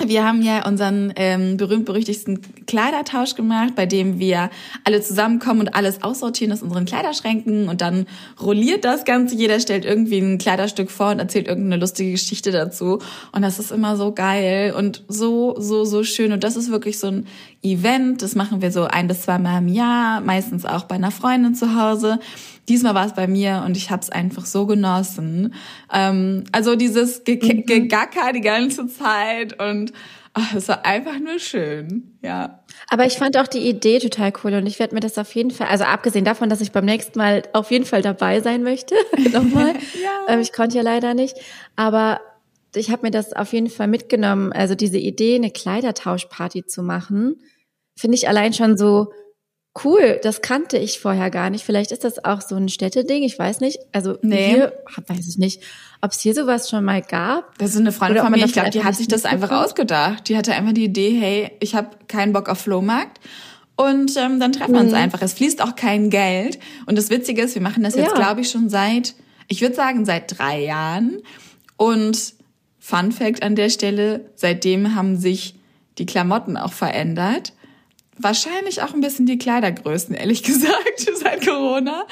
Wir 0.07 0.25
haben 0.25 0.41
ja 0.41 0.67
unseren 0.67 1.13
ähm, 1.15 1.57
berühmt-berüchtigsten 1.57 2.65
Kleidertausch 2.65 3.35
gemacht, 3.35 3.75
bei 3.75 3.85
dem 3.85 4.19
wir 4.19 4.49
alle 4.83 5.01
zusammenkommen 5.01 5.61
und 5.61 5.75
alles 5.75 6.03
aussortieren 6.03 6.51
aus 6.51 6.61
unseren 6.61 6.85
Kleiderschränken 6.85 7.69
und 7.69 7.81
dann 7.81 8.05
rolliert 8.41 8.85
das 8.85 9.05
Ganze. 9.05 9.35
Jeder 9.35 9.59
stellt 9.59 9.85
irgendwie 9.85 10.19
ein 10.19 10.37
Kleiderstück 10.37 10.91
vor 10.91 11.11
und 11.11 11.19
erzählt 11.19 11.47
irgendeine 11.47 11.79
lustige 11.79 12.11
Geschichte 12.11 12.51
dazu. 12.51 12.99
Und 13.31 13.41
das 13.41 13.59
ist 13.59 13.71
immer 13.71 13.95
so 13.95 14.13
geil 14.13 14.73
und 14.77 15.03
so, 15.07 15.55
so, 15.59 15.85
so 15.85 16.03
schön. 16.03 16.31
Und 16.31 16.43
das 16.43 16.55
ist 16.55 16.71
wirklich 16.71 16.99
so 16.99 17.07
ein 17.07 17.27
Event. 17.63 18.21
Das 18.21 18.35
machen 18.35 18.61
wir 18.61 18.71
so 18.71 18.83
ein 18.85 19.07
bis 19.07 19.23
zweimal 19.23 19.59
im 19.59 19.67
Jahr, 19.67 20.21
meistens 20.21 20.65
auch 20.65 20.83
bei 20.83 20.95
einer 20.95 21.11
Freundin 21.11 21.55
zu 21.55 21.75
Hause. 21.79 22.19
Diesmal 22.69 22.95
war 22.95 23.05
es 23.05 23.13
bei 23.13 23.27
mir 23.27 23.63
und 23.65 23.75
ich 23.75 23.89
habe 23.91 24.01
es 24.01 24.09
einfach 24.09 24.45
so 24.45 24.65
genossen. 24.65 25.53
Ähm, 25.91 26.43
also 26.51 26.75
dieses 26.75 27.23
Ge 27.23 27.39
mhm. 27.41 27.65
Gegacker 27.65 28.31
die 28.33 28.41
ganze 28.41 28.87
Zeit 28.87 29.61
und 29.61 29.91
ach, 30.33 30.53
es 30.55 30.67
war 30.67 30.85
einfach 30.85 31.19
nur 31.19 31.39
schön, 31.39 32.17
ja. 32.21 32.63
Aber 32.89 33.05
ich 33.05 33.13
fand 33.13 33.37
auch 33.37 33.47
die 33.47 33.67
Idee 33.67 33.99
total 33.99 34.33
cool 34.43 34.53
und 34.53 34.65
ich 34.65 34.79
werde 34.79 34.95
mir 34.95 35.01
das 35.01 35.17
auf 35.17 35.33
jeden 35.35 35.51
Fall, 35.51 35.67
also 35.67 35.83
abgesehen 35.83 36.25
davon, 36.25 36.49
dass 36.49 36.61
ich 36.61 36.71
beim 36.71 36.85
nächsten 36.85 37.17
Mal 37.17 37.43
auf 37.53 37.71
jeden 37.71 37.85
Fall 37.85 38.01
dabei 38.01 38.41
sein 38.41 38.63
möchte, 38.63 38.95
nochmal. 39.31 39.73
ja. 40.03 40.33
ähm, 40.33 40.39
ich 40.39 40.53
konnte 40.53 40.77
ja 40.77 40.83
leider 40.83 41.13
nicht, 41.13 41.35
aber 41.75 42.19
ich 42.75 42.91
habe 42.91 43.03
mir 43.03 43.11
das 43.11 43.33
auf 43.33 43.53
jeden 43.53 43.69
Fall 43.69 43.87
mitgenommen. 43.87 44.51
Also 44.51 44.75
diese 44.75 44.97
Idee, 44.97 45.35
eine 45.35 45.51
Kleidertauschparty 45.51 46.65
zu 46.65 46.81
machen, 46.81 47.35
finde 47.95 48.15
ich 48.15 48.27
allein 48.27 48.53
schon 48.53 48.77
so 48.77 49.11
Cool, 49.83 50.19
das 50.21 50.43
kannte 50.43 50.77
ich 50.77 50.99
vorher 50.99 51.31
gar 51.31 51.49
nicht. 51.49 51.65
Vielleicht 51.65 51.91
ist 51.91 52.03
das 52.03 52.23
auch 52.23 52.41
so 52.41 52.55
ein 52.55 52.69
Städteding, 52.69 53.23
ich 53.23 53.39
weiß 53.39 53.59
nicht. 53.59 53.79
Also 53.91 54.19
nee. 54.21 54.49
hier, 54.49 54.73
weiß 55.07 55.27
ich 55.27 55.39
nicht, 55.39 55.63
ob 55.99 56.11
es 56.11 56.19
hier 56.19 56.35
sowas 56.35 56.69
schon 56.69 56.85
mal 56.85 57.01
gab. 57.01 57.57
Das 57.57 57.71
ist 57.71 57.77
eine 57.77 57.91
Freundin 57.91 58.21
von 58.21 58.31
mir, 58.31 58.45
ich 58.45 58.53
glaube, 58.53 58.69
die 58.69 58.83
hat 58.83 58.95
sich 58.95 59.07
das 59.07 59.25
einfach 59.25 59.49
ausgedacht. 59.49 60.29
Die 60.29 60.37
hatte 60.37 60.53
einfach 60.53 60.73
die 60.73 60.85
Idee, 60.85 61.17
hey, 61.19 61.51
ich 61.59 61.73
habe 61.73 61.89
keinen 62.07 62.33
Bock 62.33 62.49
auf 62.49 62.59
Flohmarkt. 62.59 63.19
Und 63.75 64.15
ähm, 64.15 64.39
dann 64.39 64.51
treffen 64.51 64.73
wir 64.75 64.81
uns 64.81 64.91
mhm. 64.91 64.97
einfach. 64.97 65.23
Es 65.23 65.33
fließt 65.33 65.63
auch 65.63 65.75
kein 65.75 66.11
Geld. 66.11 66.59
Und 66.85 66.95
das 66.95 67.09
Witzige 67.09 67.41
ist, 67.41 67.55
wir 67.55 67.61
machen 67.63 67.81
das 67.81 67.95
jetzt, 67.95 68.09
ja. 68.09 68.13
glaube 68.13 68.41
ich, 68.41 68.51
schon 68.51 68.69
seit, 68.69 69.15
ich 69.47 69.61
würde 69.61 69.73
sagen, 69.73 70.05
seit 70.05 70.37
drei 70.37 70.61
Jahren. 70.61 71.17
Und 71.77 72.35
Fun 72.77 73.11
Fact 73.11 73.41
an 73.41 73.55
der 73.55 73.71
Stelle, 73.71 74.29
seitdem 74.35 74.93
haben 74.93 75.17
sich 75.17 75.55
die 75.97 76.05
Klamotten 76.05 76.57
auch 76.57 76.73
verändert 76.73 77.53
wahrscheinlich 78.17 78.81
auch 78.81 78.93
ein 78.93 79.01
bisschen 79.01 79.25
die 79.25 79.37
Kleidergrößen, 79.37 80.15
ehrlich 80.15 80.43
gesagt, 80.43 81.09
seit 81.15 81.45
Corona. 81.45 82.05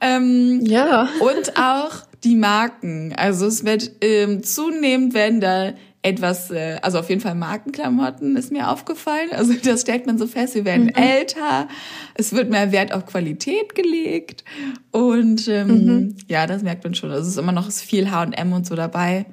Ähm, 0.00 0.60
ja. 0.64 1.08
Und 1.20 1.58
auch 1.58 2.02
die 2.22 2.36
Marken. 2.36 3.12
Also 3.16 3.46
es 3.46 3.64
wird 3.64 3.90
ähm, 4.00 4.42
zunehmend 4.42 5.14
werden 5.14 5.40
da 5.40 5.74
etwas, 6.04 6.50
äh, 6.50 6.78
also 6.82 6.98
auf 6.98 7.08
jeden 7.08 7.22
Fall 7.22 7.34
Markenklamotten 7.34 8.36
ist 8.36 8.52
mir 8.52 8.70
aufgefallen. 8.70 9.30
Also 9.32 9.54
das 9.64 9.82
stellt 9.82 10.06
man 10.06 10.18
so 10.18 10.26
fest, 10.26 10.54
wir 10.54 10.64
werden 10.64 10.86
mhm. 10.86 10.94
älter, 10.94 11.68
es 12.14 12.32
wird 12.32 12.50
mehr 12.50 12.72
Wert 12.72 12.92
auf 12.92 13.06
Qualität 13.06 13.74
gelegt. 13.74 14.44
Und 14.90 15.48
ähm, 15.48 15.68
mhm. 15.68 16.16
ja, 16.28 16.46
das 16.46 16.62
merkt 16.62 16.84
man 16.84 16.94
schon. 16.94 17.10
Also 17.10 17.22
es 17.22 17.28
ist 17.28 17.38
immer 17.38 17.52
noch 17.52 17.70
viel 17.72 18.10
H&M 18.10 18.52
und 18.52 18.66
so 18.66 18.74
dabei. 18.74 19.26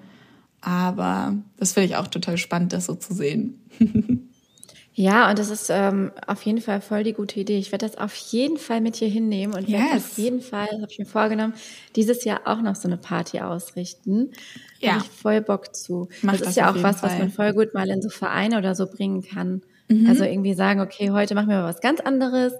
Aber 0.61 1.35
das 1.57 1.73
finde 1.73 1.87
ich 1.87 1.95
auch 1.95 2.07
total 2.07 2.37
spannend, 2.37 2.71
das 2.71 2.85
so 2.85 2.95
zu 2.95 3.13
sehen. 3.13 3.59
Ja, 4.93 5.29
und 5.29 5.39
das 5.39 5.49
ist 5.49 5.69
ähm, 5.69 6.11
auf 6.27 6.43
jeden 6.43 6.59
Fall 6.59 6.81
voll 6.81 7.03
die 7.03 7.13
gute 7.13 7.39
Idee. 7.39 7.57
Ich 7.57 7.71
werde 7.71 7.87
das 7.87 7.97
auf 7.97 8.13
jeden 8.13 8.57
Fall 8.57 8.81
mit 8.81 8.97
hier 8.97 9.07
hinnehmen 9.07 9.53
und 9.53 9.69
yes. 9.69 9.79
werde 9.79 9.95
auf 9.95 10.17
jeden 10.17 10.41
Fall, 10.41 10.67
habe 10.67 10.87
ich 10.89 10.99
mir 10.99 11.05
vorgenommen, 11.05 11.53
dieses 11.95 12.25
Jahr 12.25 12.41
auch 12.45 12.61
noch 12.61 12.75
so 12.75 12.89
eine 12.89 12.97
Party 12.97 13.39
ausrichten. 13.39 14.31
Ja. 14.79 14.93
Habe 14.93 15.03
ich 15.05 15.09
voll 15.09 15.41
Bock 15.41 15.73
zu. 15.75 16.09
Mach 16.21 16.33
das 16.33 16.41
ist 16.41 16.47
das 16.47 16.55
ja 16.57 16.71
auch 16.71 16.83
was, 16.83 16.99
Fall. 16.99 17.11
was 17.11 17.19
man 17.19 17.31
voll 17.31 17.53
gut 17.53 17.73
mal 17.73 17.89
in 17.89 18.01
so 18.01 18.09
Vereine 18.09 18.57
oder 18.57 18.75
so 18.75 18.85
bringen 18.85 19.21
kann. 19.21 19.61
Mhm. 19.87 20.07
Also 20.09 20.25
irgendwie 20.25 20.53
sagen, 20.53 20.81
okay, 20.81 21.11
heute 21.11 21.35
machen 21.35 21.49
wir 21.49 21.57
mal 21.57 21.69
was 21.69 21.79
ganz 21.79 22.01
anderes 22.01 22.53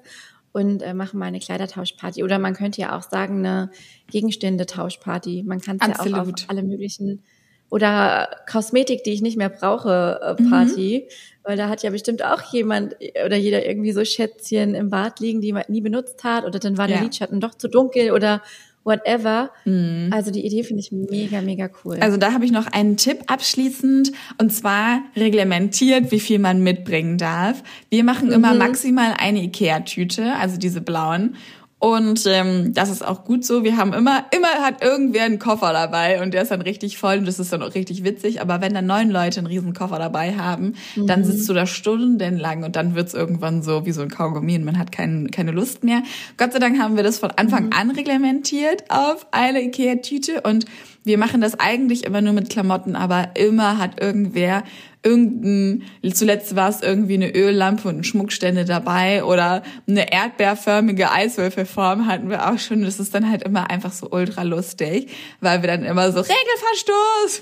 und 0.53 0.82
äh, 0.84 0.94
machen 0.94 1.20
mal 1.20 1.25
eine 1.25 1.39
Kleidertauschparty. 1.39 2.24
Oder 2.24 2.39
man 2.39 2.53
könnte 2.53 2.79
ja 2.79 2.98
auch 2.98 3.03
sagen, 3.03 3.39
eine 3.39 3.72
Gegenstände-Tauschparty. 4.10 5.44
Man 5.46 5.60
kann 5.60 5.79
es 5.82 5.88
ja 5.88 6.13
auch 6.13 6.27
auf 6.27 6.34
alle 6.48 6.63
möglichen 6.63 7.24
oder 7.70 8.29
Kosmetik, 8.51 9.03
die 9.05 9.12
ich 9.12 9.22
nicht 9.22 9.38
mehr 9.38 9.50
brauche, 9.50 10.20
äh, 10.22 10.50
Party. 10.50 11.08
Mhm. 11.08 11.12
Weil 11.43 11.57
da 11.57 11.69
hat 11.69 11.81
ja 11.83 11.89
bestimmt 11.89 12.24
auch 12.24 12.53
jemand 12.53 12.95
oder 13.25 13.36
jeder 13.36 13.65
irgendwie 13.65 13.91
so 13.91 14.05
Schätzchen 14.05 14.75
im 14.75 14.89
Bad 14.89 15.19
liegen, 15.19 15.41
die 15.41 15.53
man 15.53 15.63
nie 15.67 15.81
benutzt 15.81 16.24
hat. 16.24 16.45
Oder 16.45 16.60
dann 16.60 16.77
war 16.77 16.88
der 16.88 16.98
ja. 16.98 17.03
Lidschatten 17.03 17.39
doch 17.39 17.55
zu 17.55 17.67
dunkel 17.67 18.12
oder 18.12 18.41
whatever. 18.83 19.51
Mhm. 19.65 20.10
Also 20.12 20.31
die 20.31 20.45
Idee 20.45 20.63
finde 20.63 20.81
ich 20.81 20.91
mega, 20.91 21.41
mega 21.41 21.69
cool. 21.83 21.98
Also 22.00 22.17
da 22.17 22.33
habe 22.33 22.45
ich 22.45 22.51
noch 22.51 22.67
einen 22.67 22.98
Tipp 22.98 23.19
abschließend 23.27 24.12
und 24.39 24.53
zwar 24.53 25.01
reglementiert, 25.15 26.12
wie 26.12 26.19
viel 26.19 26.39
man 26.39 26.63
mitbringen 26.63 27.17
darf. 27.17 27.63
Wir 27.89 28.03
machen 28.03 28.27
mhm. 28.27 28.33
immer 28.33 28.53
maximal 28.53 29.13
eine 29.17 29.43
Ikea-Tüte, 29.43 30.36
also 30.36 30.57
diese 30.57 30.81
blauen. 30.81 31.36
Und 31.81 32.27
ähm, 32.27 32.75
das 32.75 32.91
ist 32.91 33.03
auch 33.03 33.23
gut 33.23 33.43
so. 33.43 33.63
Wir 33.63 33.75
haben 33.75 33.91
immer, 33.93 34.25
immer 34.29 34.63
hat 34.63 34.83
irgendwer 34.83 35.23
einen 35.23 35.39
Koffer 35.39 35.73
dabei 35.73 36.21
und 36.21 36.31
der 36.31 36.43
ist 36.43 36.51
dann 36.51 36.61
richtig 36.61 37.00
voll 37.00 37.17
und 37.17 37.25
das 37.25 37.39
ist 37.39 37.51
dann 37.51 37.63
auch 37.63 37.73
richtig 37.73 38.03
witzig. 38.03 38.39
Aber 38.39 38.61
wenn 38.61 38.75
dann 38.75 38.85
neun 38.85 39.09
Leute 39.09 39.39
einen 39.39 39.47
riesen 39.47 39.73
Koffer 39.73 39.97
dabei 39.97 40.38
haben, 40.38 40.75
mhm. 40.95 41.07
dann 41.07 41.23
sitzt 41.23 41.50
du 41.50 41.55
da 41.55 41.65
stundenlang 41.65 42.63
und 42.63 42.75
dann 42.75 42.93
wird's 42.93 43.15
irgendwann 43.15 43.63
so 43.63 43.83
wie 43.88 43.93
so 43.93 44.03
ein 44.03 44.09
Kaugummi 44.09 44.55
und 44.57 44.63
man 44.63 44.77
hat 44.77 44.91
kein, 44.91 45.31
keine 45.31 45.50
Lust 45.50 45.83
mehr. 45.83 46.03
Gott 46.38 46.53
sei 46.53 46.59
Dank 46.59 46.79
haben 46.79 46.97
wir 46.97 47.03
das 47.03 47.17
von 47.17 47.31
Anfang 47.31 47.65
mhm. 47.65 47.73
an 47.73 47.89
reglementiert 47.89 48.83
auf 48.89 49.25
eine 49.31 49.63
Ikea-Tüte 49.63 50.41
und 50.41 50.65
wir 51.03 51.17
machen 51.17 51.41
das 51.41 51.59
eigentlich 51.59 52.05
immer 52.05 52.21
nur 52.21 52.33
mit 52.33 52.51
Klamotten, 52.51 52.95
aber 52.95 53.29
immer 53.33 53.79
hat 53.79 54.00
irgendwer 54.00 54.63
irgendein, 55.03 55.84
zuletzt 56.13 56.55
war 56.55 56.70
es 56.70 56.81
irgendwie 56.81 57.15
eine 57.15 57.34
Öllampe 57.34 57.88
und 57.88 57.98
ein 58.00 58.03
Schmuckstände 58.03 58.65
dabei 58.65 59.24
oder 59.24 59.63
eine 59.88 60.12
erdbeerförmige 60.12 61.12
Eiswürfelform 61.12 62.08
hatten 62.08 62.29
wir 62.29 62.51
auch 62.51 62.60
schon. 62.60 62.84
Das 62.84 63.00
ist 63.00 63.15
dann 63.15 63.29
halt 63.29 63.43
immer 63.43 63.70
einfach 63.70 63.91
so 63.91 64.10
ultra 64.12 64.43
lustig, 64.43 65.12
weil 65.39 65.62
wir 65.62 65.67
dann 65.67 65.84
immer 65.84 66.12
so 66.12 66.20
Regelverstoß. 66.22 67.41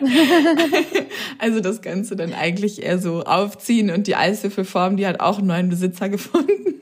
also 1.38 1.60
das 1.60 1.82
Ganze 1.82 2.16
dann 2.16 2.32
eigentlich 2.32 2.82
eher 2.82 2.98
so 2.98 3.22
aufziehen 3.22 3.90
und 3.90 4.06
die 4.06 4.16
Eiswürfelform, 4.16 4.96
die 4.96 5.06
hat 5.06 5.20
auch 5.20 5.38
einen 5.38 5.48
neuen 5.48 5.68
Besitzer 5.68 6.08
gefunden. 6.08 6.80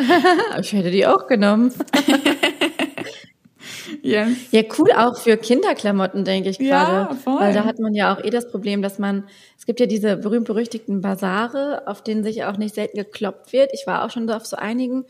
ich 0.60 0.72
hätte 0.72 0.90
die 0.90 1.06
auch 1.06 1.26
genommen. 1.26 1.72
yes. 4.02 4.28
Ja, 4.50 4.62
cool 4.78 4.90
auch 4.96 5.18
für 5.18 5.36
Kinderklamotten, 5.36 6.24
denke 6.24 6.48
ich 6.50 6.58
Ja, 6.58 7.04
gerade. 7.06 7.14
voll. 7.16 7.40
Weil 7.40 7.54
da 7.54 7.64
hat 7.64 7.78
man 7.78 7.94
ja 7.94 8.14
auch 8.14 8.22
eh 8.24 8.30
das 8.30 8.50
Problem, 8.50 8.82
dass 8.82 8.98
man, 8.98 9.24
es 9.58 9.66
gibt 9.66 9.80
ja 9.80 9.86
diese 9.86 10.16
berühmt-berüchtigten 10.16 11.00
Basare, 11.00 11.82
auf 11.86 12.02
denen 12.02 12.22
sich 12.24 12.44
auch 12.44 12.56
nicht 12.56 12.74
selten 12.74 12.96
gekloppt 12.98 13.52
wird. 13.52 13.70
Ich 13.74 13.86
war 13.86 14.04
auch 14.04 14.10
schon 14.10 14.28
auf 14.30 14.46
so 14.46 14.56
einigen, 14.56 15.04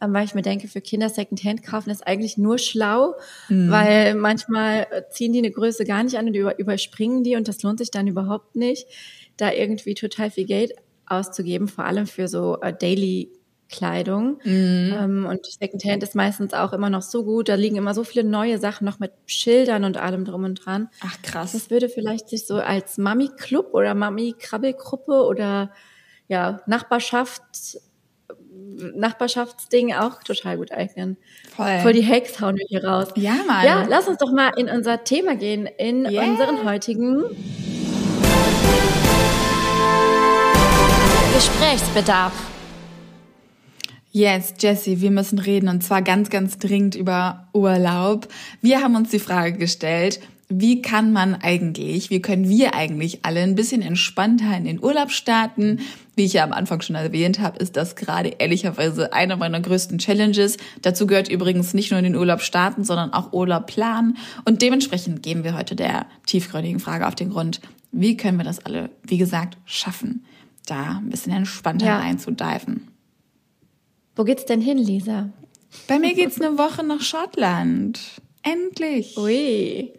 ähm, 0.00 0.12
weil 0.12 0.24
ich 0.24 0.34
mir 0.34 0.42
denke, 0.42 0.68
für 0.68 0.80
Kinder 0.80 1.08
Secondhand 1.08 1.62
kaufen 1.62 1.90
ist 1.90 2.06
eigentlich 2.06 2.36
nur 2.36 2.58
schlau, 2.58 3.14
Mhm. 3.48 3.70
weil 3.70 4.14
manchmal 4.14 4.86
äh, 4.90 5.02
ziehen 5.10 5.32
die 5.32 5.38
eine 5.38 5.50
Größe 5.50 5.84
gar 5.84 6.02
nicht 6.02 6.16
an 6.18 6.26
und 6.26 6.34
über, 6.34 6.58
überspringen 6.58 7.22
die 7.24 7.36
und 7.36 7.46
das 7.48 7.62
lohnt 7.62 7.78
sich 7.78 7.90
dann 7.90 8.06
überhaupt 8.06 8.56
nicht, 8.56 8.86
da 9.36 9.52
irgendwie 9.52 9.94
total 9.94 10.30
viel 10.30 10.44
Geld 10.46 10.72
auszugeben, 11.06 11.68
vor 11.68 11.84
allem 11.84 12.06
für 12.06 12.28
so 12.28 12.58
äh, 12.60 12.72
Daily 12.72 13.30
Kleidung. 13.74 14.38
Mhm. 14.44 14.94
Ähm, 14.96 15.26
und 15.28 15.44
Secondhand 15.46 16.02
ist 16.04 16.14
meistens 16.14 16.54
auch 16.54 16.72
immer 16.72 16.90
noch 16.90 17.02
so 17.02 17.24
gut. 17.24 17.48
Da 17.48 17.56
liegen 17.56 17.74
immer 17.76 17.92
so 17.92 18.04
viele 18.04 18.24
neue 18.24 18.58
Sachen 18.58 18.84
noch 18.84 19.00
mit 19.00 19.10
Schildern 19.26 19.82
und 19.84 19.96
allem 19.96 20.24
drum 20.24 20.44
und 20.44 20.64
dran. 20.64 20.88
Ach 21.04 21.16
krass. 21.22 21.52
Das 21.52 21.70
würde 21.70 21.88
vielleicht 21.88 22.28
sich 22.28 22.46
so 22.46 22.54
als 22.56 22.98
Mami-Club 22.98 23.70
oder 23.74 23.94
Mami-Krabbelgruppe 23.94 25.24
oder 25.26 25.72
ja, 26.28 26.60
Nachbarschaft, 26.66 27.42
Nachbarschaftsding 28.94 29.92
auch 29.94 30.22
total 30.22 30.56
gut 30.56 30.70
eignen. 30.72 31.16
Voll. 31.56 31.80
Voll 31.80 31.92
die 31.94 32.06
Hacks 32.06 32.40
hauen 32.40 32.56
wir 32.56 32.66
hier 32.68 32.84
raus. 32.84 33.08
ja, 33.16 33.34
Mann. 33.46 33.64
Ja, 33.64 33.84
lass 33.88 34.06
uns 34.06 34.18
doch 34.18 34.32
mal 34.32 34.52
in 34.56 34.68
unser 34.68 35.02
Thema 35.04 35.34
gehen, 35.34 35.66
in 35.66 36.06
Yeah. 36.08 36.22
unseren 36.24 36.64
heutigen 36.64 37.24
Gesprächsbedarf. 41.34 42.32
Yes, 44.16 44.54
Jessie, 44.60 45.00
wir 45.00 45.10
müssen 45.10 45.40
reden 45.40 45.68
und 45.68 45.82
zwar 45.82 46.00
ganz, 46.00 46.30
ganz 46.30 46.56
dringend 46.58 46.94
über 46.94 47.48
Urlaub. 47.52 48.28
Wir 48.60 48.80
haben 48.80 48.94
uns 48.94 49.10
die 49.10 49.18
Frage 49.18 49.58
gestellt, 49.58 50.20
wie 50.48 50.82
kann 50.82 51.12
man 51.12 51.34
eigentlich, 51.34 52.10
wie 52.10 52.22
können 52.22 52.48
wir 52.48 52.76
eigentlich 52.76 53.24
alle 53.24 53.40
ein 53.40 53.56
bisschen 53.56 53.82
entspannter 53.82 54.56
in 54.56 54.66
den 54.66 54.80
Urlaub 54.80 55.10
starten? 55.10 55.80
Wie 56.14 56.26
ich 56.26 56.34
ja 56.34 56.44
am 56.44 56.52
Anfang 56.52 56.80
schon 56.80 56.94
erwähnt 56.94 57.40
habe, 57.40 57.58
ist 57.58 57.76
das 57.76 57.96
gerade 57.96 58.28
ehrlicherweise 58.28 59.12
eine 59.12 59.36
meiner 59.36 59.58
größten 59.58 59.98
Challenges. 59.98 60.58
Dazu 60.80 61.08
gehört 61.08 61.28
übrigens 61.28 61.74
nicht 61.74 61.90
nur 61.90 61.98
in 61.98 62.04
den 62.04 62.14
Urlaub 62.14 62.40
starten, 62.40 62.84
sondern 62.84 63.12
auch 63.12 63.32
Urlaub 63.32 63.66
planen. 63.66 64.16
Und 64.44 64.62
dementsprechend 64.62 65.24
gehen 65.24 65.42
wir 65.42 65.56
heute 65.58 65.74
der 65.74 66.06
tiefgründigen 66.26 66.78
Frage 66.78 67.08
auf 67.08 67.16
den 67.16 67.30
Grund, 67.30 67.60
wie 67.90 68.16
können 68.16 68.38
wir 68.38 68.44
das 68.44 68.64
alle, 68.64 68.90
wie 69.02 69.18
gesagt, 69.18 69.58
schaffen, 69.64 70.24
da 70.66 70.98
ein 70.98 71.10
bisschen 71.10 71.32
entspannter 71.32 71.86
Ja. 71.86 71.98
reinzudiven. 71.98 72.93
Wo 74.16 74.24
geht's 74.24 74.44
denn 74.44 74.60
hin, 74.60 74.78
Lisa? 74.78 75.30
Bei 75.88 75.98
mir 75.98 76.14
geht's 76.14 76.40
eine 76.40 76.56
Woche 76.56 76.84
nach 76.84 77.00
Schottland. 77.00 77.98
Endlich. 78.42 79.16
Ui, 79.18 79.92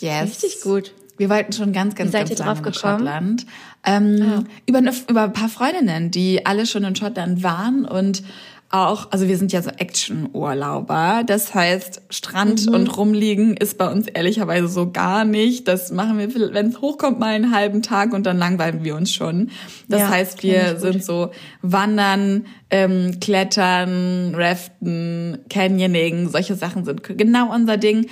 Yes. 0.00 0.30
richtig 0.30 0.60
gut. 0.62 0.92
Wir 1.16 1.30
wollten 1.30 1.52
schon 1.52 1.72
ganz, 1.72 1.94
ganz, 1.94 2.08
Wie 2.08 2.12
seid 2.12 2.28
ganz 2.28 2.40
ihr 2.40 2.44
lange 2.44 2.60
drauf 2.60 2.64
nach 2.66 2.72
gekommen? 2.72 2.98
Schottland. 2.98 3.46
Ähm, 3.86 4.22
Ah. 4.22 4.44
über, 4.66 4.78
eine, 4.78 4.92
über 5.08 5.22
ein 5.24 5.32
paar 5.32 5.48
Freundinnen, 5.48 6.10
die 6.10 6.44
alle 6.44 6.66
schon 6.66 6.82
in 6.82 6.96
Schottland 6.96 7.44
waren 7.44 7.84
und 7.84 8.24
auch, 8.74 9.12
also 9.12 9.28
wir 9.28 9.38
sind 9.38 9.52
ja 9.52 9.62
so 9.62 9.70
Action-Urlauber. 9.70 11.22
Das 11.26 11.54
heißt, 11.54 12.02
Strand 12.10 12.66
Mhm. 12.66 12.74
und 12.74 12.96
rumliegen 12.96 13.56
ist 13.56 13.78
bei 13.78 13.90
uns 13.90 14.06
ehrlicherweise 14.08 14.68
so 14.68 14.90
gar 14.90 15.24
nicht. 15.24 15.68
Das 15.68 15.92
machen 15.92 16.18
wir, 16.18 16.34
wenn 16.52 16.68
es 16.68 16.80
hochkommt, 16.80 17.18
mal 17.20 17.34
einen 17.34 17.54
halben 17.54 17.82
Tag 17.82 18.12
und 18.12 18.24
dann 18.26 18.36
langweilen 18.38 18.82
wir 18.84 18.96
uns 18.96 19.12
schon. 19.12 19.50
Das 19.88 20.00
Ja, 20.00 20.08
heißt, 20.10 20.42
wir 20.42 20.78
sind 20.78 21.04
so 21.04 21.30
Wandern, 21.62 22.46
ähm, 22.70 23.18
Klettern, 23.20 24.34
Raften, 24.34 25.38
Canyoning, 25.48 26.28
solche 26.28 26.54
Sachen 26.56 26.84
sind 26.84 27.02
genau 27.16 27.54
unser 27.54 27.76
Ding. 27.76 28.06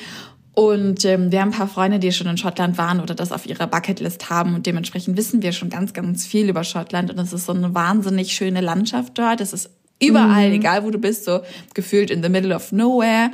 Und 0.54 1.04
ähm, 1.06 1.32
wir 1.32 1.40
haben 1.40 1.48
ein 1.48 1.58
paar 1.58 1.66
Freunde, 1.66 1.98
die 1.98 2.12
schon 2.12 2.26
in 2.26 2.36
Schottland 2.36 2.76
waren 2.76 3.00
oder 3.00 3.14
das 3.14 3.32
auf 3.32 3.46
ihrer 3.46 3.66
Bucketlist 3.66 4.28
haben 4.28 4.54
und 4.54 4.66
dementsprechend 4.66 5.16
wissen 5.16 5.40
wir 5.42 5.52
schon 5.52 5.70
ganz, 5.70 5.94
ganz 5.94 6.26
viel 6.26 6.48
über 6.48 6.62
Schottland 6.62 7.10
und 7.10 7.18
es 7.18 7.32
ist 7.32 7.46
so 7.46 7.52
eine 7.54 7.74
wahnsinnig 7.74 8.34
schöne 8.34 8.60
Landschaft 8.60 9.16
dort. 9.18 9.40
Es 9.40 9.54
ist 9.54 9.70
überall, 10.02 10.48
Mhm. 10.48 10.54
egal 10.54 10.84
wo 10.84 10.90
du 10.90 10.98
bist, 10.98 11.24
so 11.24 11.40
gefühlt 11.74 12.10
in 12.10 12.22
the 12.22 12.28
middle 12.28 12.54
of 12.54 12.72
nowhere. 12.72 13.30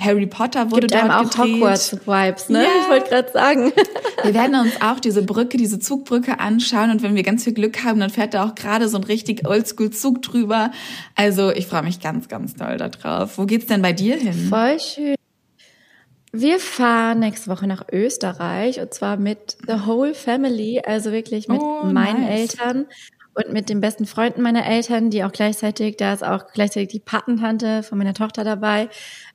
Harry 0.00 0.26
Potter 0.26 0.70
wurde 0.70 0.86
Gibt 0.86 0.94
dort 0.94 1.02
einem 1.04 1.12
auch 1.26 1.30
gedreht. 1.30 1.54
Hogwarts-Vibes, 1.56 2.48
ne? 2.48 2.62
Ja. 2.62 2.68
Ich 2.82 2.88
wollte 2.88 3.08
gerade 3.10 3.30
sagen. 3.32 3.72
Wir 4.24 4.32
werden 4.34 4.54
uns 4.58 4.80
auch 4.80 4.98
diese 5.00 5.22
Brücke, 5.22 5.58
diese 5.58 5.78
Zugbrücke 5.80 6.40
anschauen 6.40 6.90
und 6.90 7.02
wenn 7.02 7.14
wir 7.16 7.22
ganz 7.24 7.42
viel 7.44 7.52
Glück 7.54 7.82
haben, 7.84 7.98
dann 8.00 8.08
fährt 8.08 8.34
da 8.34 8.44
auch 8.46 8.54
gerade 8.54 8.88
so 8.88 8.96
ein 8.96 9.04
richtig 9.04 9.46
Oldschool-Zug 9.46 10.22
drüber. 10.22 10.70
Also 11.16 11.50
ich 11.50 11.66
freue 11.66 11.82
mich 11.82 12.00
ganz, 12.00 12.28
ganz 12.28 12.54
doll 12.54 12.76
da 12.78 12.88
drauf. 12.88 13.36
Wo 13.36 13.44
geht's 13.46 13.66
denn 13.66 13.82
bei 13.82 13.92
dir 13.92 14.16
hin? 14.16 14.32
Voll 14.48 14.78
schön. 14.80 15.14
Wir 16.32 16.58
fahren 16.60 17.18
nächste 17.18 17.50
Woche 17.50 17.66
nach 17.66 17.84
Österreich 17.92 18.80
und 18.80 18.94
zwar 18.94 19.16
mit 19.18 19.56
the 19.66 19.84
whole 19.86 20.14
family, 20.14 20.80
also 20.84 21.12
wirklich 21.12 21.48
mit 21.48 21.60
Oh, 21.60 21.84
meinen 21.84 22.22
nice. 22.22 22.54
Eltern 22.54 22.86
und 23.34 23.52
mit 23.52 23.68
den 23.68 23.80
besten 23.80 24.06
Freunden 24.06 24.42
meiner 24.42 24.66
Eltern, 24.66 25.10
die 25.10 25.24
auch 25.24 25.32
gleichzeitig, 25.32 25.96
da 25.96 26.12
ist 26.12 26.24
auch 26.24 26.48
gleichzeitig 26.52 26.88
die 26.88 27.00
Patentante 27.00 27.82
von 27.82 27.98
meiner 27.98 28.14
Tochter 28.14 28.44
dabei. 28.44 28.88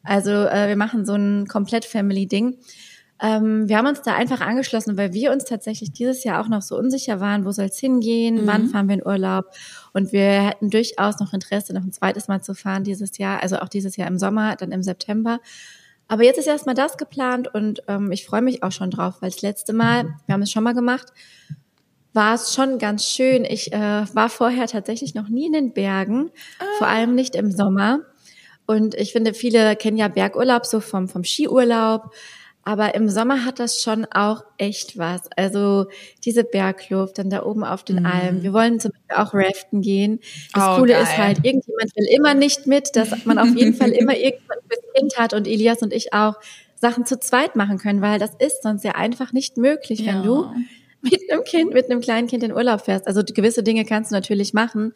Also 0.03 0.31
äh, 0.31 0.67
wir 0.67 0.75
machen 0.75 1.05
so 1.05 1.13
ein 1.13 1.47
komplett 1.47 1.85
Family-Ding. 1.85 2.57
Ähm, 3.19 3.67
wir 3.67 3.77
haben 3.77 3.87
uns 3.87 4.03
da 4.03 4.15
einfach 4.15 4.41
angeschlossen, 4.41 4.97
weil 4.97 5.13
wir 5.13 5.31
uns 5.31 5.45
tatsächlich 5.45 5.91
dieses 5.91 6.23
Jahr 6.23 6.43
auch 6.43 6.49
noch 6.49 6.61
so 6.61 6.77
unsicher 6.77 7.19
waren, 7.19 7.45
wo 7.45 7.51
soll 7.51 7.65
es 7.65 7.79
hingehen, 7.79 8.41
wann 8.45 8.67
fahren 8.69 8.87
wir 8.87 8.95
in 8.95 9.05
Urlaub. 9.05 9.45
Und 9.93 10.11
wir 10.11 10.47
hätten 10.47 10.69
durchaus 10.69 11.19
noch 11.19 11.33
Interesse, 11.33 11.73
noch 11.73 11.83
ein 11.83 11.91
zweites 11.91 12.27
Mal 12.27 12.41
zu 12.41 12.53
fahren 12.53 12.83
dieses 12.83 13.17
Jahr, 13.17 13.41
also 13.41 13.57
auch 13.57 13.69
dieses 13.69 13.95
Jahr 13.97 14.07
im 14.07 14.19
Sommer, 14.19 14.55
dann 14.55 14.71
im 14.71 14.83
September. 14.83 15.39
Aber 16.07 16.23
jetzt 16.23 16.37
ist 16.37 16.47
erstmal 16.47 16.75
das 16.75 16.97
geplant 16.97 17.53
und 17.53 17.81
ähm, 17.87 18.11
ich 18.11 18.25
freue 18.25 18.41
mich 18.41 18.63
auch 18.63 18.71
schon 18.71 18.91
drauf, 18.91 19.15
weil 19.19 19.31
das 19.31 19.41
letzte 19.41 19.73
Mal, 19.73 20.15
wir 20.25 20.33
haben 20.33 20.41
es 20.41 20.51
schon 20.51 20.63
mal 20.63 20.73
gemacht, 20.73 21.11
war 22.13 22.35
es 22.35 22.53
schon 22.53 22.79
ganz 22.79 23.05
schön. 23.05 23.45
Ich 23.45 23.71
äh, 23.73 24.05
war 24.13 24.29
vorher 24.29 24.67
tatsächlich 24.67 25.13
noch 25.13 25.29
nie 25.29 25.47
in 25.47 25.53
den 25.53 25.73
Bergen, 25.73 26.31
vor 26.77 26.87
allem 26.87 27.13
nicht 27.15 27.35
im 27.35 27.51
Sommer. 27.51 27.99
Und 28.65 28.95
ich 28.95 29.11
finde, 29.13 29.33
viele 29.33 29.75
kennen 29.75 29.97
ja 29.97 30.07
Bergurlaub 30.07 30.65
so 30.65 30.79
vom, 30.79 31.07
vom 31.07 31.23
Skiurlaub. 31.23 32.13
Aber 32.63 32.95
im 32.95 33.07
Sommer 33.07 33.45
hat 33.45 33.59
das 33.59 33.81
schon 33.81 34.05
auch 34.11 34.43
echt 34.57 34.97
was. 34.97 35.21
Also 35.37 35.85
diese 36.25 36.43
Bergluft, 36.43 37.17
dann 37.17 37.29
da 37.29 37.43
oben 37.45 37.63
auf 37.63 37.83
den 37.83 38.05
Almen. 38.05 38.43
Wir 38.43 38.51
wollen 38.51 38.81
zum 38.81 38.91
Beispiel 38.91 39.15
auch 39.23 39.33
raften 39.33 39.81
gehen. 39.81 40.19
Das 40.53 40.63
Oh, 40.67 40.79
Coole 40.79 40.91
geil. 40.93 41.03
ist 41.03 41.17
halt, 41.17 41.37
irgendjemand 41.45 41.95
will 41.95 42.07
immer 42.13 42.33
nicht 42.33 42.67
mit, 42.67 42.97
dass 42.97 43.23
man 43.23 43.37
auf 43.39 43.55
jeden 43.55 43.73
Fall 43.73 43.91
immer 43.91 44.17
irgendjemand 44.17 44.61
fürs 44.67 44.83
Kind 44.97 45.17
hat 45.17 45.33
und 45.33 45.47
Elias 45.47 45.81
und 45.81 45.93
ich 45.93 46.11
auch 46.13 46.35
Sachen 46.75 47.05
zu 47.05 47.17
zweit 47.17 47.55
machen 47.55 47.77
können, 47.77 48.01
weil 48.01 48.19
das 48.19 48.31
ist 48.37 48.63
sonst 48.63 48.83
ja 48.83 48.91
einfach 48.95 49.31
nicht 49.31 49.55
möglich, 49.55 49.99
Ja. 50.01 50.07
wenn 50.15 50.23
du 50.23 50.51
mit 51.01 51.19
einem 51.31 51.43
Kind, 51.43 51.73
mit 51.73 51.89
einem 51.89 52.01
kleinen 52.01 52.27
Kind 52.27 52.43
in 52.43 52.53
Urlaub 52.53 52.81
fährst. 52.81 53.07
Also 53.07 53.21
gewisse 53.23 53.63
Dinge 53.63 53.85
kannst 53.85 54.11
du 54.11 54.15
natürlich 54.15 54.53
machen, 54.53 54.93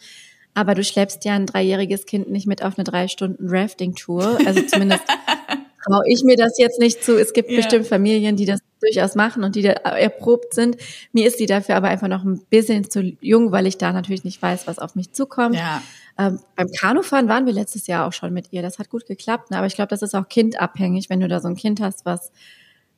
aber 0.54 0.76
du 0.76 0.84
schleppst 0.84 1.24
ja 1.26 1.34
ein 1.34 1.46
dreijähriges 1.46 2.06
Kind 2.06 2.30
nicht 2.30 2.48
mit 2.48 2.64
auf 2.64 2.78
eine 2.78 2.84
drei 2.84 3.08
Stunden 3.08 3.48
Rafting-Tour. 3.48 4.40
Also 4.46 4.62
zumindest 4.64 5.04
traue 5.86 6.04
ich 6.08 6.24
mir 6.24 6.36
das 6.36 6.58
jetzt 6.58 6.80
nicht 6.80 7.04
zu. 7.04 7.18
Es 7.18 7.34
gibt 7.34 7.50
Ja. 7.50 7.58
bestimmt 7.58 7.88
Familien, 7.88 8.36
die 8.36 8.46
das 8.46 8.60
durchaus 8.82 9.16
machen 9.16 9.44
und 9.44 9.56
die 9.56 9.62
da 9.62 9.72
erprobt 9.72 10.54
sind. 10.54 10.78
Mir 11.14 11.28
ist 11.28 11.40
die 11.40 11.46
dafür 11.46 11.76
aber 11.76 11.88
einfach 11.90 12.08
noch 12.08 12.24
ein 12.24 12.40
bisschen 12.50 12.90
zu 12.90 13.02
jung, 13.22 13.52
weil 13.52 13.68
ich 13.68 13.78
da 13.78 13.94
natürlich 13.94 14.24
nicht 14.24 14.42
weiß, 14.42 14.68
was 14.68 14.80
auf 14.80 14.96
mich 14.96 15.12
zukommt. 15.14 15.56
Ja. 15.56 15.82
Ähm, 16.18 16.40
beim 16.56 16.68
Kanufahren 16.80 17.28
waren 17.30 17.46
wir 17.46 17.54
letztes 17.54 17.88
Jahr 17.88 18.06
auch 18.08 18.14
schon 18.14 18.34
mit 18.34 18.48
ihr. 18.52 18.62
Das 18.62 18.80
hat 18.80 18.90
gut 18.90 19.06
geklappt. 19.06 19.52
Ne? 19.52 19.58
Aber 19.58 19.68
ich 19.68 19.76
glaube, 19.76 19.90
das 19.90 20.02
ist 20.02 20.14
auch 20.16 20.28
kindabhängig, 20.28 21.10
wenn 21.10 21.20
du 21.22 21.28
da 21.28 21.40
so 21.40 21.48
ein 21.48 21.56
Kind 21.56 21.80
hast, 21.80 22.06
was 22.06 22.32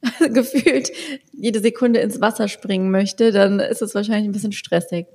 gefühlt 0.34 0.92
jede 1.32 1.60
Sekunde 1.60 2.00
ins 2.00 2.20
Wasser 2.22 2.48
springen 2.48 2.92
möchte, 2.92 3.32
dann 3.32 3.60
ist 3.60 3.82
es 3.82 3.96
wahrscheinlich 3.96 4.26
ein 4.28 4.32
bisschen 4.34 4.52
stressig. 4.52 5.08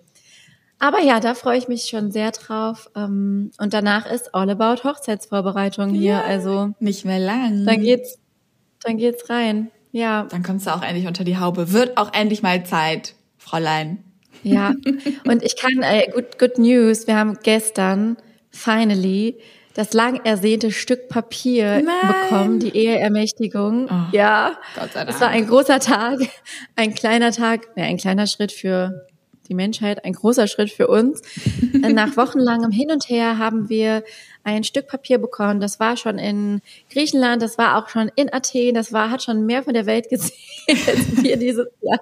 Aber 0.80 1.00
ja, 1.02 1.18
da 1.18 1.34
freue 1.34 1.58
ich 1.58 1.66
mich 1.68 1.84
schon 1.86 2.12
sehr 2.12 2.30
drauf. 2.30 2.88
Ähm, 2.94 3.50
Und 3.58 3.74
danach 3.74 4.10
ist 4.10 4.34
all 4.34 4.48
about 4.48 4.84
Hochzeitsvorbereitung 4.88 5.90
hier. 5.90 6.12
Ja. 6.12 6.22
Also 6.24 6.72
Nicht 6.78 7.04
mehr 7.04 7.18
lang. 7.18 7.64
dann 7.66 7.80
geht's, 7.82 8.18
dann 8.84 8.96
geht's 8.96 9.28
rein. 9.28 9.70
Ja, 9.90 10.26
Dann 10.30 10.42
kommst 10.42 10.66
du 10.66 10.70
auch 10.74 10.82
endlich 10.82 11.06
unter 11.06 11.24
die 11.24 11.38
Haube. 11.38 11.72
Wird 11.72 11.96
auch 11.96 12.12
endlich 12.12 12.42
mal 12.42 12.64
Zeit, 12.64 13.14
Fräulein. 13.38 14.04
ja. 14.42 14.72
Und 15.26 15.42
ich 15.42 15.56
kann, 15.56 15.82
äh, 15.82 16.10
good, 16.12 16.38
good 16.38 16.58
news, 16.58 17.06
wir 17.08 17.16
haben 17.16 17.38
gestern 17.42 18.16
finally 18.50 19.38
das 19.78 19.92
lang 19.92 20.24
ersehnte 20.24 20.72
Stück 20.72 21.08
Papier 21.08 21.82
Nein. 21.82 21.94
bekommen, 22.08 22.58
die 22.58 22.76
Eheermächtigung. 22.76 23.88
Oh, 23.88 24.10
ja, 24.10 24.58
Gott 24.74 24.92
sei 24.92 25.04
Dank. 25.04 25.10
es 25.10 25.20
war 25.20 25.28
ein 25.28 25.46
großer 25.46 25.78
Tag, 25.78 26.18
ein 26.74 26.96
kleiner 26.96 27.30
Tag, 27.30 27.76
ne, 27.76 27.84
ein 27.84 27.96
kleiner 27.96 28.26
Schritt 28.26 28.50
für 28.50 29.06
die 29.48 29.54
Menschheit, 29.54 30.04
ein 30.04 30.14
großer 30.14 30.48
Schritt 30.48 30.70
für 30.70 30.88
uns. 30.88 31.22
Nach 31.72 32.16
wochenlangem 32.16 32.72
Hin 32.72 32.90
und 32.90 33.08
Her 33.08 33.38
haben 33.38 33.68
wir 33.68 34.02
ein 34.42 34.64
Stück 34.64 34.88
Papier 34.88 35.18
bekommen. 35.18 35.60
Das 35.60 35.78
war 35.78 35.96
schon 35.96 36.18
in 36.18 36.60
Griechenland, 36.90 37.40
das 37.40 37.56
war 37.56 37.78
auch 37.78 37.88
schon 37.88 38.10
in 38.16 38.32
Athen, 38.32 38.74
das 38.74 38.92
war, 38.92 39.12
hat 39.12 39.22
schon 39.22 39.46
mehr 39.46 39.62
von 39.62 39.74
der 39.74 39.86
Welt 39.86 40.10
gesehen 40.10 40.34
als 40.68 41.22
wir 41.22 41.36
dieses 41.36 41.68
Jahr. 41.82 42.00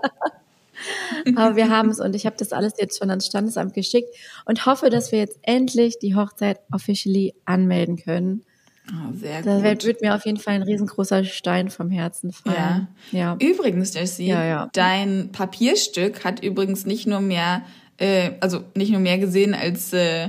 Aber 1.37 1.57
wir 1.57 1.69
haben 1.71 1.91
es 1.91 2.01
und 2.01 2.15
ich 2.15 2.27
habe 2.27 2.37
das 2.39 2.53
alles 2.53 2.75
jetzt 2.79 2.99
schon 2.99 3.11
ans 3.11 3.27
Standesamt 3.27 3.75
geschickt 3.75 4.09
und 4.45 4.67
hoffe, 4.67 4.91
dass 4.91 5.13
wir 5.13 5.19
jetzt 5.19 5.39
endlich 5.43 5.99
die 5.99 6.15
Hochzeit 6.15 6.59
officially 6.73 7.35
anmelden 7.45 7.97
können. 7.97 8.43
Oh, 8.89 9.13
sehr 9.15 9.43
Da 9.43 9.55
gut. 9.57 9.65
wird, 9.65 9.85
wird 9.85 10.01
mir 10.01 10.15
auf 10.15 10.25
jeden 10.27 10.39
Fall 10.39 10.55
ein 10.55 10.63
riesengroßer 10.63 11.25
Stein 11.25 11.71
vom 11.71 11.91
Herzen 11.91 12.33
fallen. 12.33 12.87
Ja. 13.11 13.37
Übrigens, 13.41 13.95
Jessie, 13.95 14.29
Ja, 14.29 14.45
ja. 14.45 14.71
dein 14.75 15.31
Papierstück 15.33 16.25
hat 16.25 16.43
übrigens 16.45 16.87
nicht 16.87 17.07
nur 17.07 17.21
mehr, 17.21 17.63
äh, 17.99 18.33
also 18.41 18.61
nicht 18.77 18.93
nur 18.93 19.01
mehr 19.01 19.19
gesehen 19.19 19.55
als 19.55 19.93
äh, 19.93 20.29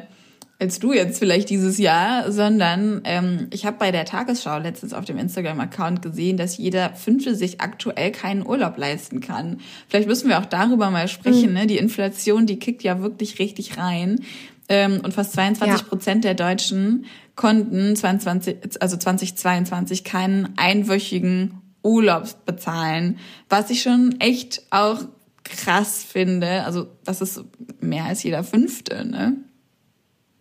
als 0.59 0.79
du 0.79 0.91
jetzt 0.91 1.19
vielleicht 1.19 1.49
dieses 1.49 1.77
Jahr, 1.77 2.31
sondern 2.31 3.01
ähm, 3.03 3.47
ich 3.51 3.65
habe 3.65 3.77
bei 3.77 3.91
der 3.91 4.05
Tagesschau 4.05 4.57
letztens 4.57 4.93
auf 4.93 5.05
dem 5.05 5.17
Instagram-Account 5.17 6.01
gesehen, 6.01 6.37
dass 6.37 6.57
jeder 6.57 6.93
Fünfte 6.95 7.35
sich 7.35 7.61
aktuell 7.61 8.11
keinen 8.11 8.45
Urlaub 8.45 8.77
leisten 8.77 9.19
kann. 9.19 9.59
Vielleicht 9.87 10.07
müssen 10.07 10.29
wir 10.29 10.39
auch 10.39 10.45
darüber 10.45 10.89
mal 10.89 11.07
sprechen. 11.07 11.53
Ne? 11.53 11.67
Die 11.67 11.77
Inflation, 11.77 12.47
die 12.47 12.57
kickt 12.57 12.81
ja 12.81 13.01
wirklich 13.01 13.37
richtig 13.37 13.77
rein. 13.77 14.21
Ähm, 14.67 15.01
und 15.03 15.13
fast 15.13 15.33
22 15.33 15.87
Prozent 15.87 16.23
der 16.23 16.33
Deutschen 16.33 17.05
konnten 17.35 17.95
22, 17.95 18.81
also 18.81 18.97
2022 18.97 20.03
keinen 20.03 20.53
einwöchigen 20.57 21.61
Urlaub 21.83 22.45
bezahlen, 22.45 23.19
was 23.47 23.69
ich 23.69 23.83
schon 23.83 24.19
echt 24.19 24.63
auch 24.71 25.05
krass 25.43 26.03
finde. 26.03 26.65
Also 26.65 26.87
das 27.05 27.21
ist 27.21 27.43
mehr 27.79 28.05
als 28.05 28.23
jeder 28.23 28.43
Fünfte, 28.43 29.05
ne? 29.05 29.37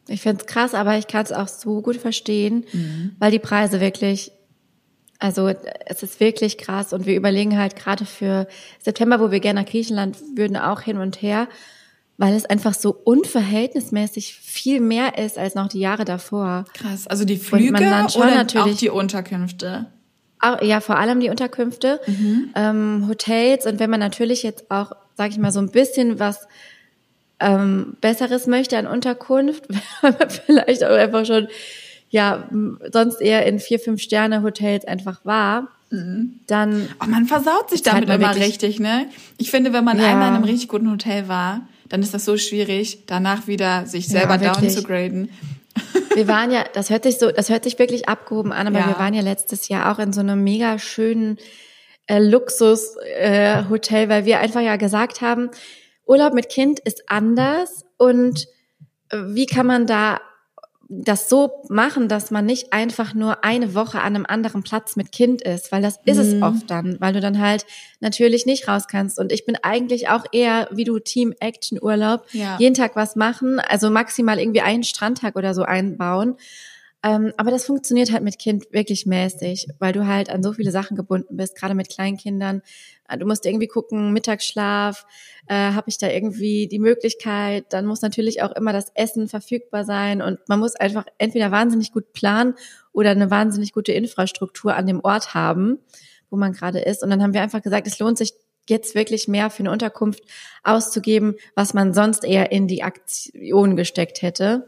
Ich 0.08 0.20
finde 0.22 0.40
es 0.42 0.46
krass, 0.46 0.74
aber 0.74 0.96
ich 0.98 1.06
kann 1.08 1.24
es 1.24 1.32
auch 1.32 1.48
so 1.48 1.82
gut 1.82 1.96
verstehen, 1.96 2.64
weil 3.18 3.30
die 3.32 3.38
Preise 3.38 3.80
wirklich, 3.80 4.30
also 5.18 5.48
es 5.86 6.02
ist 6.02 6.20
wirklich 6.20 6.58
krass 6.58 6.92
und 6.92 7.06
wir 7.06 7.16
überlegen 7.16 7.58
halt 7.58 7.74
gerade 7.76 8.04
für 8.04 8.46
September, 8.80 9.18
wo 9.20 9.30
wir 9.30 9.40
gerne 9.40 9.62
nach 9.62 9.68
Griechenland 9.68 10.16
würden, 10.36 10.56
auch 10.56 10.80
hin 10.80 10.98
und 10.98 11.22
her, 11.22 11.48
weil 12.18 12.34
es 12.34 12.46
einfach 12.46 12.72
so 12.74 12.90
unverhältnismäßig 13.04 14.34
viel 14.34 14.80
mehr 14.80 15.18
ist 15.18 15.38
als 15.38 15.54
noch 15.54 15.68
die 15.68 15.80
Jahre 15.80 16.04
davor. 16.04 16.64
Krass. 16.74 17.06
Also 17.06 17.24
die 17.24 17.36
Flüge 17.36 17.74
oder 17.74 18.34
natürlich- 18.34 18.74
auch 18.74 18.78
die 18.78 18.90
Unterkünfte? 18.90 19.86
Auch, 20.38 20.60
ja, 20.62 20.80
vor 20.80 20.98
allem 20.98 21.20
die 21.20 21.30
Unterkünfte, 21.30 22.00
ähm, 22.54 23.06
Hotels 23.08 23.66
und 23.66 23.80
wenn 23.80 23.90
man 23.90 24.00
natürlich 24.00 24.42
jetzt 24.42 24.70
auch, 24.70 24.92
sag 25.14 25.30
ich 25.30 25.38
mal, 25.38 25.50
so 25.50 25.60
ein 25.60 25.70
bisschen 25.70 26.18
was 26.18 26.46
ähm, 27.40 27.96
Besseres 28.00 28.46
möchte 28.46 28.78
an 28.78 28.86
Unterkunft, 28.86 29.64
wenn 30.02 30.14
man 30.18 30.30
vielleicht 30.30 30.84
auch 30.84 30.90
einfach 30.90 31.24
schon 31.26 31.48
ja 32.08 32.48
sonst 32.92 33.20
eher 33.20 33.44
in 33.46 33.58
vier, 33.58 33.78
fünf 33.80 34.00
Sterne 34.00 34.42
Hotels 34.42 34.84
einfach 34.86 35.24
war, 35.24 35.68
dann 35.90 36.88
Oh, 37.02 37.06
man 37.06 37.26
versaut 37.26 37.70
sich 37.70 37.82
damit 37.82 38.04
immer 38.08 38.18
wirklich- 38.18 38.44
richtig, 38.44 38.80
ne? 38.80 39.06
Ich 39.38 39.50
finde, 39.52 39.72
wenn 39.72 39.84
man 39.84 39.98
Ja. 39.98 40.06
einmal 40.10 40.28
in 40.30 40.34
einem 40.34 40.44
richtig 40.44 40.68
guten 40.68 40.90
Hotel 40.90 41.28
war, 41.28 41.68
dann 41.88 42.02
ist 42.02 42.12
das 42.12 42.24
so 42.24 42.36
schwierig, 42.36 43.04
danach 43.06 43.46
wieder 43.46 43.86
sich 43.86 44.06
Ja, 44.08 44.20
selber 44.20 44.38
down 44.38 44.56
wirklich. 44.56 44.72
zu 44.74 44.82
graden. 44.82 45.30
Wir 46.14 46.26
waren 46.28 46.50
ja, 46.50 46.64
das 46.74 46.90
hört 46.90 47.04
sich 47.04 47.18
so, 47.18 47.30
das 47.30 47.50
hört 47.50 47.62
sich 47.64 47.78
wirklich 47.78 48.08
abgehoben 48.08 48.52
an, 48.52 48.66
aber 48.66 48.80
Ja. 48.80 48.88
wir 48.88 48.98
waren 48.98 49.14
ja 49.14 49.22
letztes 49.22 49.68
Jahr 49.68 49.92
auch 49.92 50.00
in 50.00 50.12
so 50.12 50.20
einem 50.20 50.42
mega 50.42 50.78
schönen 50.80 51.38
äh, 52.08 52.18
Luxus-Hotel, 52.18 53.64
äh, 53.64 53.68
Hotel, 53.68 54.08
weil 54.08 54.24
wir 54.24 54.40
einfach 54.40 54.60
ja 54.62 54.76
gesagt 54.76 55.20
haben, 55.20 55.50
Urlaub 56.06 56.32
mit 56.32 56.48
Kind 56.48 56.78
ist 56.80 57.04
anders 57.08 57.84
und 57.96 58.46
äh, 59.10 59.18
wie 59.28 59.46
kann 59.46 59.66
man 59.66 59.86
da 59.86 60.20
das 60.88 61.28
so 61.28 61.64
machen, 61.68 62.08
dass 62.08 62.30
man 62.30 62.46
nicht 62.46 62.72
einfach 62.72 63.12
nur 63.12 63.42
eine 63.44 63.74
Woche 63.74 64.00
an 64.00 64.14
einem 64.14 64.26
anderen 64.26 64.62
Platz 64.62 64.94
mit 64.94 65.10
Kind 65.10 65.42
ist, 65.42 65.72
weil 65.72 65.82
das 65.82 65.98
ist 66.04 66.18
es 66.18 66.42
oft 66.42 66.70
dann, 66.70 67.00
weil 67.00 67.12
du 67.12 67.20
dann 67.20 67.40
halt 67.40 67.66
natürlich 68.00 68.46
nicht 68.46 68.68
raus 68.68 68.86
kannst. 68.88 69.18
Und 69.18 69.32
ich 69.32 69.44
bin 69.44 69.56
eigentlich 69.62 70.08
auch 70.08 70.24
eher 70.30 70.68
wie 70.70 70.84
du 70.84 70.98
Team 70.98 71.34
Action 71.40 71.82
Urlaub, 71.82 72.24
Ja. 72.32 72.56
jeden 72.58 72.74
Tag 72.74 72.94
was 72.94 73.16
machen, 73.16 73.58
also 73.58 73.90
maximal 73.90 74.38
irgendwie 74.38 74.60
einen 74.60 74.84
Strandtag 74.84 75.34
oder 75.34 75.54
so 75.54 75.62
einbauen. 75.62 76.36
Ähm, 77.06 77.32
aber 77.36 77.52
das 77.52 77.66
funktioniert 77.66 78.10
halt 78.10 78.24
mit 78.24 78.36
Kind 78.36 78.64
wirklich 78.72 79.06
mäßig, 79.06 79.68
weil 79.78 79.92
du 79.92 80.08
halt 80.08 80.28
an 80.28 80.42
so 80.42 80.52
viele 80.52 80.72
Sachen 80.72 80.96
gebunden 80.96 81.36
bist, 81.36 81.54
gerade 81.54 81.74
mit 81.76 81.88
Kleinkindern. 81.88 82.62
Äh, 83.08 83.16
Du 83.16 83.26
musst 83.26 83.46
irgendwie 83.46 83.68
gucken, 83.68 84.12
Mittagsschlaf, 84.12 85.06
äh, 85.46 85.54
habe 85.54 85.88
ich 85.88 85.98
da 85.98 86.08
irgendwie 86.08 86.66
die 86.66 86.80
Möglichkeit? 86.80 87.66
Dann 87.68 87.86
muss 87.86 88.02
natürlich 88.02 88.42
auch 88.42 88.50
immer 88.56 88.72
das 88.72 88.90
Essen 88.94 89.28
verfügbar 89.28 89.84
sein 89.84 90.20
und 90.20 90.40
man 90.48 90.58
muss 90.58 90.74
einfach 90.74 91.04
entweder 91.18 91.52
wahnsinnig 91.52 91.92
gut 91.92 92.12
planen 92.12 92.54
oder 92.92 93.10
eine 93.10 93.30
wahnsinnig 93.30 93.72
gute 93.72 93.92
Infrastruktur 93.92 94.74
an 94.74 94.88
dem 94.88 94.98
Ort 95.04 95.32
haben, 95.32 95.78
wo 96.28 96.36
man 96.36 96.54
gerade 96.54 96.80
ist. 96.80 97.04
Und 97.04 97.10
dann 97.10 97.22
haben 97.22 97.34
wir 97.34 97.42
einfach 97.42 97.62
gesagt, 97.62 97.86
es 97.86 98.00
lohnt 98.00 98.18
sich 98.18 98.34
jetzt 98.68 98.96
wirklich 98.96 99.28
mehr 99.28 99.48
für 99.50 99.60
eine 99.60 99.70
Unterkunft 99.70 100.24
auszugeben, 100.64 101.36
was 101.54 101.72
man 101.72 101.94
sonst 101.94 102.24
eher 102.24 102.50
in 102.50 102.66
die 102.66 102.82
Aktion 102.82 103.76
gesteckt 103.76 104.22
hätte 104.22 104.64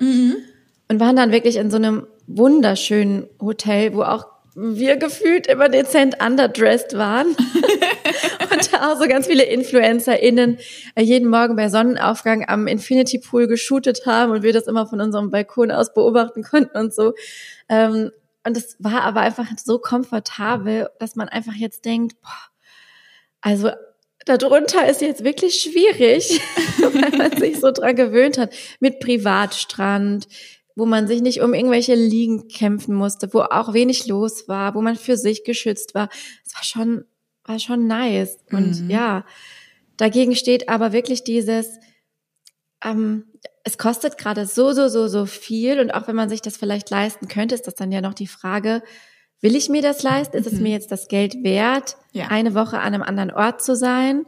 und 0.89 1.01
waren 1.01 1.17
dann 1.17 1.33
wirklich 1.33 1.57
in 1.57 1.73
so 1.73 1.79
einem 1.79 2.07
wunderschönen 2.29 3.27
Hotel, 3.41 3.95
wo 3.95 4.03
auch 4.03 4.27
wir 4.55 4.97
gefühlt 4.97 5.47
immer 5.47 5.69
dezent 5.69 6.23
underdressed 6.23 6.97
waren. 6.97 7.29
und 8.53 8.73
da 8.73 8.93
auch 8.93 9.01
so 9.01 9.09
ganz 9.09 9.27
viele 9.27 9.45
InfluencerInnen 9.45 10.59
äh, 10.95 11.03
jeden 11.03 11.29
Morgen 11.29 11.57
bei 11.57 11.69
Sonnenaufgang 11.69 12.49
am 12.49 12.67
Infinity 12.67 13.19
Pool 13.19 13.47
geshootet 13.47 14.05
haben 14.05 14.33
und 14.33 14.43
wir 14.43 14.53
das 14.53 14.67
immer 14.67 14.87
von 14.87 15.01
unserem 15.01 15.31
Balkon 15.31 15.71
aus 15.71 15.95
beobachten 15.95 16.43
konnten 16.43 16.77
und 16.77 16.95
so. 16.95 17.15
Ähm, 17.69 18.11
und 18.45 18.57
es 18.57 18.77
war 18.79 19.03
aber 19.03 19.21
einfach 19.21 19.47
so 19.63 19.79
komfortabel, 19.79 20.89
dass 20.99 21.17
man 21.17 21.29
einfach 21.29 21.55
jetzt 21.55 21.85
denkt, 21.85 22.21
boah, 22.21 22.31
also 23.41 23.71
darunter 24.25 24.89
ist 24.89 25.01
jetzt 25.01 25.25
wirklich 25.25 25.61
schwierig, 25.61 26.41
weil 26.79 27.17
man 27.17 27.39
sich 27.39 27.61
so 27.61 27.71
dran 27.71 27.97
gewöhnt 27.97 28.39
hat 28.39 28.53
mit 28.81 29.01
Privatstrand, 29.01 30.27
wo 30.79 30.87
man 30.87 31.09
sich 31.09 31.21
nicht 31.21 31.41
um 31.43 31.55
irgendwelche 31.55 31.97
Liegen 31.97 32.47
kämpfen 32.47 32.95
musste, 32.95 33.35
wo 33.35 33.41
auch 33.41 33.73
wenig 33.75 34.07
los 34.07 34.47
war, 34.47 34.77
wo 34.77 34.81
man 34.81 34.95
für 34.95 35.17
sich 35.17 35.43
geschützt 35.43 35.95
war. 35.95 36.09
Es 36.47 36.55
war 36.55 36.63
schon, 36.63 37.05
war 37.45 37.59
schon 37.59 37.89
nice. 37.89 38.39
Und 38.53 38.89
ja, 38.89 39.25
dagegen 39.97 40.37
steht 40.37 40.69
aber 40.69 40.93
wirklich 40.93 41.25
dieses, 41.25 41.67
ähm, 42.85 43.25
es 43.65 43.77
kostet 43.77 44.19
gerade 44.19 44.47
so, 44.47 44.73
so, 44.73 44.87
so, 44.89 45.09
so 45.09 45.27
viel. 45.27 45.81
Und 45.81 45.91
auch 45.91 46.07
wenn 46.07 46.17
man 46.17 46.29
sich 46.29 46.43
das 46.43 46.57
vielleicht 46.57 46.91
leisten 46.91 47.27
könnte, 47.27 47.57
ist 47.57 47.67
das 47.67 47.75
dann 47.75 47.91
ja 47.91 48.01
noch 48.01 48.15
die 48.15 48.29
Frage, 48.29 48.83
will 49.41 49.57
ich 49.57 49.69
mir 49.69 49.83
das 49.83 50.05
leisten? 50.05 50.37
Ist 50.37 50.47
es 50.47 50.61
mir 50.61 50.71
jetzt 50.71 50.93
das 50.93 51.09
Geld 51.09 51.43
wert, 51.43 51.97
Ja. 52.13 52.29
eine 52.29 52.55
Woche 52.55 52.79
an 52.79 52.95
einem 52.95 53.03
anderen 53.03 53.33
Ort 53.33 53.63
zu 53.63 53.75
sein? 53.75 54.27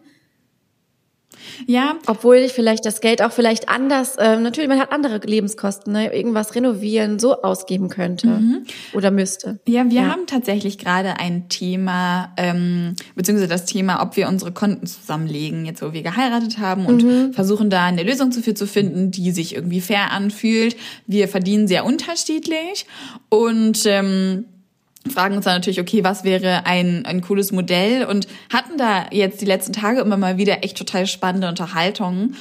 Ja, 1.66 1.94
Obwohl 2.06 2.36
ich 2.36 2.52
vielleicht 2.52 2.84
das 2.86 3.00
Geld 3.00 3.22
auch 3.22 3.32
vielleicht 3.32 3.68
anders, 3.68 4.16
äh, 4.16 4.36
natürlich, 4.38 4.68
man 4.68 4.78
hat 4.80 4.92
andere 4.92 5.18
Lebenskosten, 5.24 5.92
ne? 5.92 6.14
irgendwas 6.14 6.54
renovieren, 6.54 7.18
so 7.18 7.42
ausgeben 7.42 7.88
könnte 7.88 8.62
oder 8.92 9.10
müsste. 9.10 9.60
Ja, 9.68 9.84
wir 9.90 10.00
Ja. 10.02 10.08
haben 10.10 10.26
tatsächlich 10.26 10.78
gerade 10.78 11.18
ein 11.18 11.48
Thema, 11.48 12.32
ähm, 12.36 12.94
beziehungsweise 13.14 13.48
das 13.48 13.64
Thema, 13.66 14.02
ob 14.02 14.16
wir 14.16 14.28
unsere 14.28 14.52
Konten 14.52 14.86
zusammenlegen, 14.86 15.64
jetzt 15.66 15.82
wo 15.82 15.92
wir 15.92 16.02
geheiratet 16.02 16.58
haben 16.58 16.86
und 16.86 17.34
versuchen 17.34 17.70
da 17.70 17.84
eine 17.84 18.02
Lösung 18.02 18.30
dafür 18.30 18.54
zu 18.54 18.66
finden, 18.66 19.10
die 19.10 19.30
sich 19.32 19.54
irgendwie 19.54 19.80
fair 19.80 20.10
anfühlt. 20.12 20.76
Wir 21.06 21.28
verdienen 21.28 21.68
sehr 21.68 21.84
unterschiedlich 21.84 22.86
und 23.28 23.82
ähm, 23.86 24.44
fragen 25.08 25.36
uns 25.36 25.44
dann 25.44 25.54
natürlich, 25.54 25.80
okay, 25.80 26.04
was 26.04 26.24
wäre 26.24 26.66
ein, 26.66 27.06
ein 27.06 27.20
cooles 27.20 27.52
Modell? 27.52 28.04
Und 28.04 28.26
hatten 28.52 28.76
da 28.76 29.06
jetzt 29.10 29.40
die 29.40 29.46
letzten 29.46 29.72
Tage 29.72 30.00
immer 30.00 30.16
mal 30.16 30.36
wieder 30.36 30.62
echt 30.62 30.76
total 30.76 31.06
spannende 31.06 31.48
Unterhaltungen 31.48 32.36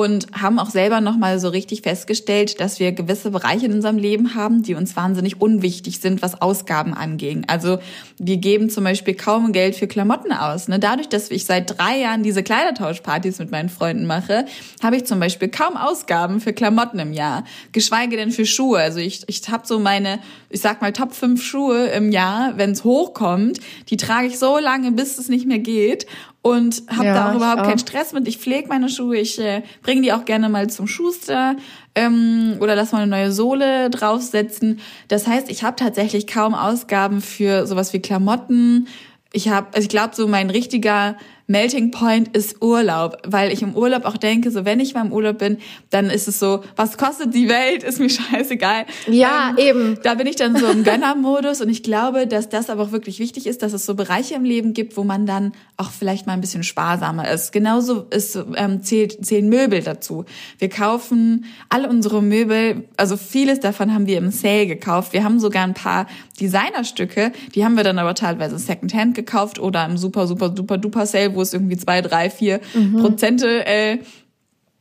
und 0.00 0.26
haben 0.32 0.58
auch 0.58 0.70
selber 0.70 1.00
nochmal 1.00 1.38
so 1.38 1.48
richtig 1.48 1.82
festgestellt, 1.82 2.60
dass 2.60 2.80
wir 2.80 2.92
gewisse 2.92 3.30
Bereiche 3.30 3.66
in 3.66 3.72
unserem 3.72 3.98
Leben 3.98 4.34
haben, 4.34 4.62
die 4.62 4.74
uns 4.74 4.96
wahnsinnig 4.96 5.40
unwichtig 5.40 6.00
sind, 6.00 6.22
was 6.22 6.40
Ausgaben 6.40 6.94
anging. 6.94 7.44
Also 7.46 7.78
wir 8.18 8.36
geben 8.38 8.70
zum 8.70 8.84
Beispiel 8.84 9.14
kaum 9.14 9.52
Geld 9.52 9.76
für 9.76 9.86
Klamotten 9.86 10.32
aus. 10.32 10.68
Ne? 10.68 10.78
Dadurch, 10.78 11.08
dass 11.08 11.30
ich 11.30 11.44
seit 11.44 11.78
drei 11.78 11.98
Jahren 11.98 12.22
diese 12.22 12.42
Kleidertauschpartys 12.42 13.38
mit 13.38 13.50
meinen 13.50 13.68
Freunden 13.68 14.06
mache, 14.06 14.46
habe 14.82 14.96
ich 14.96 15.04
zum 15.04 15.20
Beispiel 15.20 15.48
kaum 15.48 15.76
Ausgaben 15.76 16.40
für 16.40 16.52
Klamotten 16.52 16.98
im 16.98 17.12
Jahr. 17.12 17.44
Geschweige 17.72 18.16
denn 18.16 18.30
für 18.30 18.46
Schuhe. 18.46 18.78
Also 18.78 18.98
ich, 18.98 19.22
ich 19.26 19.48
habe 19.48 19.66
so 19.66 19.78
meine, 19.78 20.20
ich 20.50 20.60
sag 20.60 20.80
mal, 20.80 20.92
Top 20.92 21.14
5 21.14 21.42
Schuhe 21.42 21.86
im 21.88 22.12
Jahr, 22.12 22.54
wenn 22.56 22.70
es 22.70 22.84
hochkommt. 22.84 23.60
Die 23.90 23.96
trage 23.96 24.28
ich 24.28 24.38
so 24.38 24.58
lange, 24.58 24.92
bis 24.92 25.18
es 25.18 25.28
nicht 25.28 25.46
mehr 25.46 25.58
geht. 25.58 26.06
Und 26.46 26.82
habe 26.90 27.06
Ja, 27.06 27.14
da 27.14 27.30
auch 27.30 27.36
überhaupt 27.36 27.62
auch. 27.62 27.66
keinen 27.66 27.78
Stress 27.78 28.12
mit. 28.12 28.28
Ich 28.28 28.36
pflege 28.36 28.68
meine 28.68 28.90
Schuhe, 28.90 29.16
ich 29.16 29.38
äh, 29.38 29.62
bringe 29.82 30.02
die 30.02 30.12
auch 30.12 30.26
gerne 30.26 30.50
mal 30.50 30.68
zum 30.68 30.86
Schuster 30.86 31.56
ähm, 31.94 32.58
oder 32.60 32.76
lass 32.76 32.92
mal 32.92 32.98
eine 32.98 33.10
neue 33.10 33.32
Sohle 33.32 33.88
draufsetzen. 33.88 34.80
Das 35.08 35.26
heißt, 35.26 35.50
ich 35.50 35.62
habe 35.62 35.76
tatsächlich 35.76 36.26
kaum 36.26 36.54
Ausgaben 36.54 37.22
für 37.22 37.66
sowas 37.66 37.94
wie 37.94 38.00
Klamotten. 38.00 38.88
Ich 39.32 39.48
habe, 39.48 39.68
also 39.72 39.84
ich 39.86 39.88
glaube, 39.88 40.14
so 40.14 40.28
mein 40.28 40.50
richtiger 40.50 41.16
Melting 41.46 41.90
Point 41.90 42.34
ist 42.34 42.62
Urlaub, 42.62 43.18
weil 43.26 43.52
ich 43.52 43.60
im 43.60 43.74
Urlaub 43.74 44.04
auch 44.06 44.16
denke, 44.16 44.50
so 44.50 44.64
wenn 44.64 44.80
ich 44.80 44.94
mal 44.94 45.04
im 45.04 45.12
Urlaub 45.12 45.38
bin, 45.38 45.58
dann 45.90 46.08
ist 46.08 46.26
es 46.26 46.38
so, 46.38 46.62
was 46.76 46.96
kostet 46.96 47.34
die 47.34 47.48
Welt, 47.48 47.82
ist 47.82 48.00
mir 48.00 48.08
scheißegal. 48.10 48.86
Ja, 49.06 49.50
ähm, 49.50 49.58
eben. 49.58 49.98
Da 50.02 50.14
bin 50.14 50.26
ich 50.26 50.36
dann 50.36 50.56
so 50.56 50.66
im 50.66 50.84
Gönnermodus 50.84 51.60
und 51.60 51.68
ich 51.68 51.82
glaube, 51.82 52.26
dass 52.26 52.48
das 52.48 52.70
aber 52.70 52.84
auch 52.84 52.92
wirklich 52.92 53.18
wichtig 53.18 53.46
ist, 53.46 53.62
dass 53.62 53.72
es 53.72 53.84
so 53.84 53.94
Bereiche 53.94 54.34
im 54.34 54.44
Leben 54.44 54.72
gibt, 54.72 54.96
wo 54.96 55.04
man 55.04 55.26
dann 55.26 55.52
auch 55.76 55.90
vielleicht 55.90 56.26
mal 56.26 56.32
ein 56.32 56.40
bisschen 56.40 56.62
sparsamer 56.62 57.30
ist. 57.30 57.52
Genauso 57.52 58.06
ist, 58.10 58.38
ähm, 58.56 58.82
zählt, 58.82 59.24
zählen 59.24 59.48
Möbel 59.48 59.82
dazu. 59.82 60.24
Wir 60.58 60.70
kaufen 60.70 61.44
alle 61.68 61.88
unsere 61.88 62.22
Möbel, 62.22 62.88
also 62.96 63.16
vieles 63.16 63.60
davon 63.60 63.92
haben 63.92 64.06
wir 64.06 64.18
im 64.18 64.30
Sale 64.30 64.66
gekauft. 64.66 65.12
Wir 65.12 65.24
haben 65.24 65.40
sogar 65.40 65.64
ein 65.64 65.74
paar 65.74 66.06
Designerstücke, 66.40 67.32
die 67.54 67.64
haben 67.64 67.76
wir 67.76 67.84
dann 67.84 67.98
aber 67.98 68.14
teilweise 68.14 68.58
Secondhand 68.58 69.14
gekauft 69.14 69.58
oder 69.58 69.84
im 69.84 69.98
super, 69.98 70.26
super, 70.26 70.52
super 70.56 70.78
duper 70.78 71.06
Sale, 71.06 71.33
wo 71.34 71.42
es 71.42 71.52
irgendwie 71.52 71.76
zwei, 71.76 72.00
drei, 72.00 72.30
vier 72.30 72.60
mhm. 72.74 72.96
Prozente, 73.00 73.66
äh, 73.66 73.98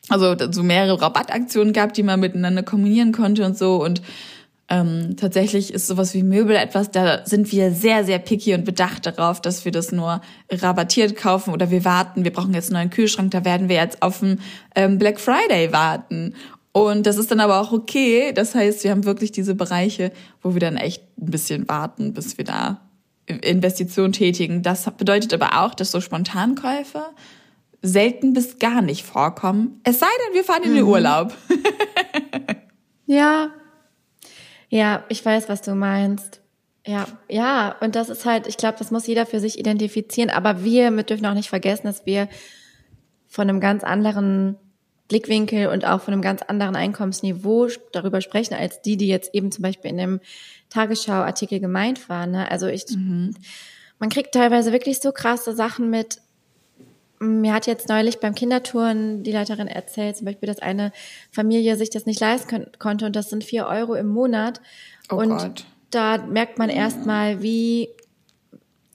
also 0.10 0.36
so 0.52 0.64
mehrere 0.64 1.02
Rabattaktionen 1.02 1.74
gab, 1.74 1.94
die 1.94 2.04
man 2.04 2.20
miteinander 2.20 2.64
kombinieren 2.64 3.12
konnte 3.12 3.46
und 3.46 3.58
so 3.58 3.84
und 3.84 4.02
ähm, 4.70 5.18
tatsächlich 5.18 5.74
ist 5.74 5.88
sowas 5.88 6.14
wie 6.14 6.24
Möbel 6.24 6.56
etwas, 6.56 6.90
da 6.90 7.26
sind 7.26 7.52
wir 7.52 7.72
sehr, 7.72 8.06
sehr 8.06 8.18
picky 8.18 8.54
und 8.54 8.64
bedacht 8.64 9.06
darauf, 9.06 9.42
dass 9.42 9.66
wir 9.66 9.72
das 9.72 9.92
nur 9.92 10.22
rabattiert 10.50 11.16
kaufen 11.16 11.54
oder 11.54 11.70
wir 11.70 11.84
warten, 11.84 12.24
wir 12.24 12.32
brauchen 12.32 12.54
jetzt 12.54 12.70
einen 12.72 12.80
neuen 12.80 12.90
Kühlschrank, 12.90 13.32
da 13.32 13.44
werden 13.44 13.68
wir 13.68 13.76
jetzt 13.76 14.02
auf 14.02 14.22
den 14.22 14.40
ähm, 14.76 14.98
Black 14.98 15.20
Friday 15.20 15.72
warten. 15.74 16.34
Und 16.72 17.06
das 17.06 17.18
ist 17.18 17.30
dann 17.30 17.40
aber 17.40 17.60
auch 17.60 17.72
okay. 17.72 18.32
Das 18.34 18.56
heißt, 18.56 18.84
wir 18.84 18.90
haben 18.90 19.06
wirklich 19.06 19.32
diese 19.32 19.54
Bereiche, 19.54 20.12
wo 20.42 20.56
wir 20.56 20.60
dann 20.60 20.78
echt 20.78 21.04
ein 21.22 21.30
bisschen 21.30 21.70
warten, 21.70 22.14
bis 22.14 22.40
wir 22.40 22.46
da 22.46 22.83
Investitionen 23.28 24.14
tätigen. 24.14 24.64
Das 24.64 24.90
bedeutet 24.98 25.34
aber 25.34 25.64
auch, 25.64 25.74
dass 25.74 25.92
so 25.92 26.02
Spontankäufe 26.02 27.04
selten 27.82 28.34
bis 28.34 28.60
gar 28.60 28.82
nicht 28.82 29.04
vorkommen. 29.04 29.82
Es 29.84 30.00
sei 30.00 30.08
denn, 30.26 30.36
wir 30.36 30.44
fahren 30.44 30.64
in 30.64 30.74
den 30.74 30.84
mhm. 30.84 30.90
Urlaub. 30.90 31.34
ja. 33.06 33.50
Ja, 34.70 35.04
ich 35.10 35.24
weiß, 35.24 35.50
was 35.50 35.62
du 35.62 35.76
meinst. 35.76 36.42
Ja, 36.86 37.06
ja, 37.30 37.76
und 37.80 37.96
das 37.96 38.10
ist 38.10 38.26
halt, 38.26 38.48
ich 38.48 38.58
glaube, 38.58 38.78
das 38.78 38.92
muss 38.92 39.08
jeder 39.08 39.26
für 39.26 39.40
sich 39.40 39.58
identifizieren, 39.58 40.30
aber 40.30 40.66
wir, 40.66 40.92
wir 40.92 41.04
dürfen 41.04 41.26
auch 41.26 41.34
nicht 41.34 41.48
vergessen, 41.48 41.88
dass 41.88 42.06
wir 42.06 42.28
von 43.28 43.48
einem 43.50 43.62
ganz 43.62 43.84
anderen 43.84 44.58
Blickwinkel 45.14 45.68
und 45.68 45.86
auch 45.86 46.02
von 46.02 46.12
einem 46.12 46.24
ganz 46.24 46.42
anderen 46.42 46.76
Einkommensniveau 46.76 47.68
darüber 47.92 48.20
sprechen, 48.20 48.56
als 48.56 48.82
die, 48.82 48.98
die 48.98 49.08
jetzt 49.08 49.36
eben 49.36 49.52
zum 49.52 49.62
Beispiel 49.62 49.92
in 49.92 49.98
dem 49.98 50.20
Tagesschau-Artikel 50.72 51.60
gemeint 51.60 52.10
waren. 52.10 52.32
Ne? 52.32 52.50
Also 52.50 52.66
ich, 52.66 52.86
mhm. 52.90 53.36
man 54.00 54.10
kriegt 54.10 54.34
teilweise 54.34 54.72
wirklich 54.72 55.00
so 55.02 55.12
krasse 55.12 55.54
Sachen 55.54 55.92
mit. 55.92 56.18
Mir 57.20 57.54
hat 57.54 57.68
jetzt 57.68 57.90
neulich 57.90 58.22
beim 58.22 58.34
Kindertouren 58.34 59.22
die 59.22 59.32
Leiterin 59.32 59.68
erzählt, 59.68 60.18
zum 60.18 60.26
Beispiel, 60.26 60.48
dass 60.48 60.58
eine 60.58 60.92
Familie 61.32 61.78
sich 61.78 61.92
das 61.92 62.08
nicht 62.08 62.20
leisten 62.20 62.72
konnte 62.80 63.06
und 63.06 63.16
das 63.16 63.30
sind 63.30 63.44
vier 63.44 63.68
Euro 63.68 63.94
im 63.94 64.08
Monat. 64.08 64.62
Oh 65.12 65.18
und 65.18 65.30
Gott. 65.30 65.66
da 65.92 66.18
merkt 66.18 66.58
man 66.58 66.70
erstmal, 66.70 67.44
wie, 67.44 67.90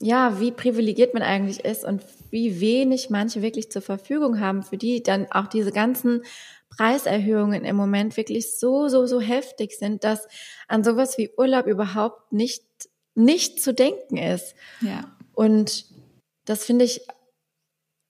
ja, 0.01 0.41
wie 0.41 0.51
privilegiert 0.51 1.13
man 1.13 1.23
eigentlich 1.23 1.63
ist 1.63 1.85
und 1.85 2.03
wie 2.31 2.59
wenig 2.59 3.09
manche 3.09 3.41
wirklich 3.41 3.71
zur 3.71 3.81
Verfügung 3.81 4.39
haben, 4.39 4.63
für 4.63 4.77
die 4.77 5.03
dann 5.03 5.27
auch 5.31 5.47
diese 5.47 5.71
ganzen 5.71 6.23
Preiserhöhungen 6.69 7.65
im 7.65 7.75
Moment 7.75 8.15
wirklich 8.15 8.57
so, 8.57 8.87
so, 8.87 9.05
so 9.05 9.19
heftig 9.19 9.77
sind, 9.77 10.03
dass 10.03 10.27
an 10.67 10.83
sowas 10.83 11.17
wie 11.17 11.31
Urlaub 11.37 11.65
überhaupt 11.65 12.31
nicht, 12.31 12.63
nicht 13.15 13.61
zu 13.61 13.73
denken 13.73 14.17
ist. 14.17 14.55
Ja. 14.81 15.15
Und 15.33 15.85
das 16.45 16.65
finde 16.65 16.85
ich, 16.85 17.01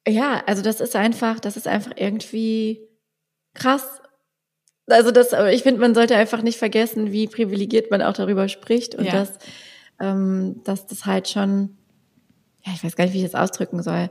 ja, 0.08 0.43
also 0.45 0.62
das 0.62 0.82
ist 0.82 0.95
einfach, 0.95 1.39
das 1.39 1.58
ist 1.58 1.67
einfach 1.67 1.93
irgendwie 1.95 2.88
krass. 3.53 4.01
Also 4.88 5.12
das, 5.12 5.34
ich 5.51 5.63
finde, 5.63 5.82
man 5.82 5.95
sollte 5.95 6.15
einfach 6.15 6.41
nicht 6.41 6.58
vergessen, 6.58 7.12
wie 7.12 7.27
privilegiert 7.27 7.91
man 7.91 8.01
auch 8.01 8.13
darüber 8.13 8.49
spricht 8.49 8.95
und 8.95 9.05
ja. 9.05 9.12
dass, 9.12 9.34
ähm, 9.99 10.62
dass 10.63 10.88
das 10.88 11.05
halt 11.05 11.27
schon 11.29 11.79
ja, 12.65 12.74
ich 12.76 12.84
weiß 12.84 12.95
gar 12.95 13.06
nicht, 13.06 13.13
wie 13.13 13.24
ich 13.24 13.32
das 13.32 13.36
ausdrücken 13.36 13.82
soll. 13.82 14.10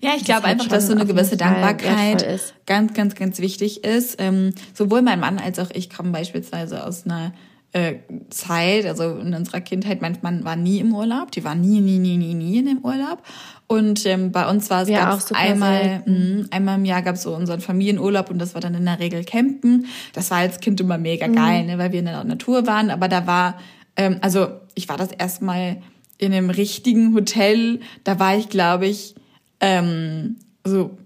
Ja, 0.00 0.12
ich 0.16 0.24
glaube 0.24 0.44
halt 0.44 0.52
einfach, 0.58 0.68
dass 0.68 0.86
so 0.86 0.92
eine 0.92 1.04
gewisse 1.04 1.36
Dankbarkeit 1.36 2.54
ganz, 2.66 2.94
ganz, 2.94 3.14
ganz 3.14 3.38
wichtig 3.40 3.84
ist. 3.84 4.20
Ähm, 4.20 4.54
sowohl 4.74 5.02
mein 5.02 5.20
Mann 5.20 5.38
als 5.38 5.58
auch 5.58 5.70
ich 5.70 5.90
kommen 5.90 6.10
beispielsweise 6.10 6.86
aus 6.86 7.04
einer 7.04 7.32
äh, 7.72 7.96
Zeit, 8.30 8.86
also 8.86 9.18
in 9.18 9.34
unserer 9.34 9.60
Kindheit, 9.60 10.02
mein 10.02 10.18
Mann 10.22 10.44
war 10.44 10.56
nie 10.56 10.80
im 10.80 10.94
Urlaub, 10.94 11.30
die 11.30 11.44
war 11.44 11.54
nie, 11.54 11.80
nie, 11.80 11.98
nie, 11.98 12.16
nie, 12.16 12.34
nie 12.34 12.58
in 12.58 12.66
dem 12.66 12.78
Urlaub. 12.78 13.22
Und 13.68 14.04
ähm, 14.06 14.32
bei 14.32 14.48
uns 14.48 14.70
war 14.70 14.82
es 14.82 14.88
ja, 14.88 15.04
gab's 15.04 15.30
einmal, 15.30 16.02
mh, 16.04 16.46
einmal 16.50 16.78
im 16.78 16.84
Jahr 16.84 17.02
gab 17.02 17.14
es 17.14 17.22
so 17.22 17.36
unseren 17.36 17.60
Familienurlaub 17.60 18.30
und 18.30 18.38
das 18.40 18.54
war 18.54 18.60
dann 18.60 18.74
in 18.74 18.84
der 18.86 18.98
Regel 18.98 19.24
Campen. 19.24 19.86
Das 20.12 20.32
war 20.32 20.38
als 20.38 20.58
Kind 20.58 20.80
immer 20.80 20.98
mega 20.98 21.28
geil, 21.28 21.62
mhm. 21.62 21.66
ne, 21.68 21.78
weil 21.78 21.92
wir 21.92 22.00
in 22.00 22.06
der 22.06 22.24
Natur 22.24 22.66
waren. 22.66 22.90
Aber 22.90 23.06
da 23.06 23.28
war, 23.28 23.60
ähm, 23.94 24.18
also 24.22 24.48
ich 24.74 24.88
war 24.88 24.96
das 24.96 25.12
erstmal 25.12 25.76
in 26.20 26.32
einem 26.32 26.50
richtigen 26.50 27.14
Hotel. 27.14 27.80
Da 28.04 28.18
war 28.18 28.36
ich, 28.36 28.48
glaube 28.48 28.86
ich, 28.86 29.14
ähm, 29.60 30.36
so, 30.64 30.98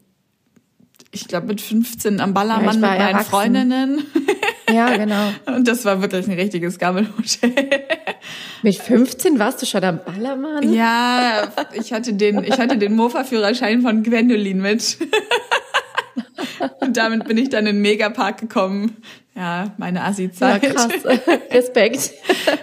ich 1.13 1.29
glaube 1.29 1.47
mit 1.47 1.61
15 1.61 2.21
am 2.21 2.35
Ballermann 2.35 2.65
ja, 2.65 2.73
mit 2.73 2.81
meinen 2.81 3.01
erwachsen. 3.01 3.31
Freundinnen. 3.31 4.03
Ja, 4.73 4.97
genau. 4.97 5.31
Und 5.47 5.69
das 5.69 5.85
war 5.85 6.03
wirklich 6.03 6.27
ein 6.27 6.33
richtiges 6.33 6.79
Gammelhotel. 6.79 7.55
Mit 8.63 8.77
15 8.77 9.39
warst 9.39 9.63
du 9.63 9.67
schon 9.67 9.85
am 9.85 10.01
Ballermann? 10.05 10.73
Ja, 10.73 11.53
ich 11.75 11.93
hatte 11.93 12.15
den, 12.15 12.43
ich 12.43 12.59
hatte 12.59 12.77
den 12.77 12.97
Mofa-Führerschein 12.97 13.83
von 13.83 14.03
Gwendolin 14.03 14.61
mit. 14.61 14.99
Und 16.81 16.97
damit 16.97 17.25
bin 17.27 17.39
ich 17.39 17.51
dann 17.51 17.67
in 17.67 17.77
den 17.77 17.83
Megapark 17.83 18.39
gekommen. 18.39 18.97
Ja, 19.37 19.75
meine 19.79 20.05
Assi-Zeit. 20.05 20.63
Ja, 20.63 20.71
krass. 20.71 20.93
Respekt. 21.51 22.13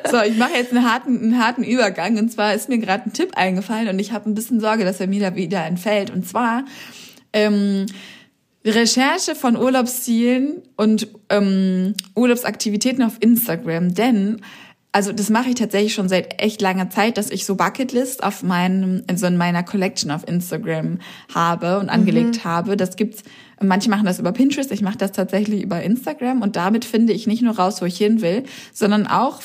So, 0.09 0.21
ich 0.21 0.37
mache 0.37 0.53
jetzt 0.53 0.71
einen 0.71 0.89
harten, 0.89 1.21
einen 1.21 1.43
harten 1.43 1.63
Übergang. 1.63 2.17
Und 2.17 2.31
zwar 2.31 2.53
ist 2.53 2.69
mir 2.69 2.77
gerade 2.77 3.05
ein 3.05 3.13
Tipp 3.13 3.31
eingefallen 3.35 3.89
und 3.89 3.99
ich 3.99 4.13
habe 4.13 4.29
ein 4.29 4.35
bisschen 4.35 4.61
Sorge, 4.61 4.85
dass 4.85 5.01
er 5.01 5.07
mir 5.07 5.19
da 5.19 5.35
wieder 5.35 5.65
entfällt. 5.65 6.11
Und 6.11 6.25
zwar 6.25 6.63
ähm, 7.33 7.87
Recherche 8.63 9.35
von 9.35 9.57
Urlaubszielen 9.57 10.61
und 10.77 11.07
ähm, 11.29 11.93
Urlaubsaktivitäten 12.15 13.03
auf 13.03 13.17
Instagram. 13.19 13.93
Denn 13.93 14.41
also 14.93 15.13
das 15.13 15.29
mache 15.29 15.49
ich 15.49 15.55
tatsächlich 15.55 15.93
schon 15.93 16.09
seit 16.09 16.41
echt 16.41 16.61
langer 16.61 16.89
Zeit, 16.89 17.17
dass 17.17 17.29
ich 17.29 17.45
so 17.45 17.55
Bucketlist 17.55 18.23
auf 18.23 18.43
meinem, 18.43 19.03
also 19.09 19.25
in 19.27 19.37
meiner 19.37 19.63
Collection 19.63 20.11
auf 20.11 20.27
Instagram 20.27 20.99
habe 21.33 21.79
und 21.79 21.89
angelegt 21.89 22.37
mhm. 22.37 22.43
habe. 22.43 22.77
Das 22.77 22.97
gibt's, 22.97 23.23
manche 23.61 23.89
machen 23.89 24.05
das 24.05 24.19
über 24.19 24.31
Pinterest, 24.31 24.71
ich 24.71 24.81
mache 24.81 24.97
das 24.97 25.11
tatsächlich 25.11 25.63
über 25.63 25.81
Instagram 25.81 26.41
und 26.41 26.55
damit 26.55 26.85
finde 26.85 27.13
ich 27.13 27.27
nicht 27.27 27.41
nur 27.41 27.57
raus, 27.57 27.81
wo 27.81 27.85
ich 27.85 27.97
hin 27.97 28.21
will, 28.21 28.43
sondern 28.73 29.07
auch 29.07 29.41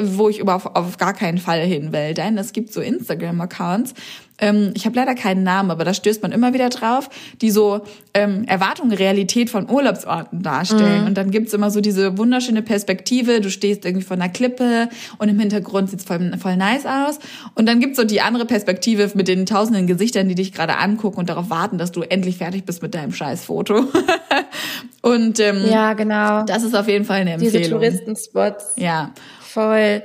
wo 0.00 0.28
ich 0.28 0.38
überhaupt 0.38 0.76
auf 0.76 0.98
gar 0.98 1.14
keinen 1.14 1.38
Fall 1.38 1.60
hin 1.60 1.92
will. 1.92 2.14
Denn 2.14 2.38
es 2.38 2.52
gibt 2.52 2.72
so 2.72 2.80
Instagram-Accounts, 2.80 3.94
ähm, 4.38 4.72
ich 4.74 4.84
habe 4.84 4.96
leider 4.96 5.14
keinen 5.14 5.44
Namen, 5.44 5.70
aber 5.70 5.84
da 5.84 5.94
stößt 5.94 6.22
man 6.22 6.32
immer 6.32 6.52
wieder 6.52 6.68
drauf, 6.68 7.08
die 7.40 7.50
so 7.50 7.82
ähm, 8.14 8.44
Erwartungen, 8.46 8.92
Realität 8.92 9.48
von 9.48 9.70
Urlaubsorten 9.70 10.42
darstellen. 10.42 11.02
Mhm. 11.02 11.06
Und 11.06 11.14
dann 11.14 11.30
gibt's 11.30 11.52
immer 11.52 11.70
so 11.70 11.80
diese 11.80 12.18
wunderschöne 12.18 12.62
Perspektive, 12.62 13.40
du 13.40 13.50
stehst 13.50 13.84
irgendwie 13.84 14.04
vor 14.04 14.16
einer 14.16 14.28
Klippe 14.28 14.88
und 15.18 15.28
im 15.28 15.38
Hintergrund 15.38 15.90
sieht's 15.90 16.04
voll, 16.04 16.36
voll 16.38 16.56
nice 16.56 16.84
aus. 16.84 17.20
Und 17.54 17.66
dann 17.66 17.78
gibt's 17.78 17.96
so 17.96 18.04
die 18.04 18.20
andere 18.20 18.44
Perspektive 18.44 19.10
mit 19.14 19.28
den 19.28 19.46
tausenden 19.46 19.86
Gesichtern, 19.86 20.28
die 20.28 20.34
dich 20.34 20.52
gerade 20.52 20.78
angucken 20.78 21.20
und 21.20 21.28
darauf 21.28 21.48
warten, 21.50 21.78
dass 21.78 21.92
du 21.92 22.02
endlich 22.02 22.38
fertig 22.38 22.64
bist 22.64 22.82
mit 22.82 22.94
deinem 22.94 23.12
scheiß 23.12 23.44
Foto. 23.44 23.84
und 25.02 25.38
ähm, 25.38 25.64
ja, 25.70 25.92
genau. 25.92 26.42
Das 26.42 26.64
ist 26.64 26.74
auf 26.74 26.88
jeden 26.88 27.04
Fall 27.04 27.20
eine 27.20 27.34
Empfehlung. 27.34 27.58
Diese 27.58 27.70
Touristenspots. 27.70 28.72
Ja. 28.76 29.12
Voll. 29.40 30.02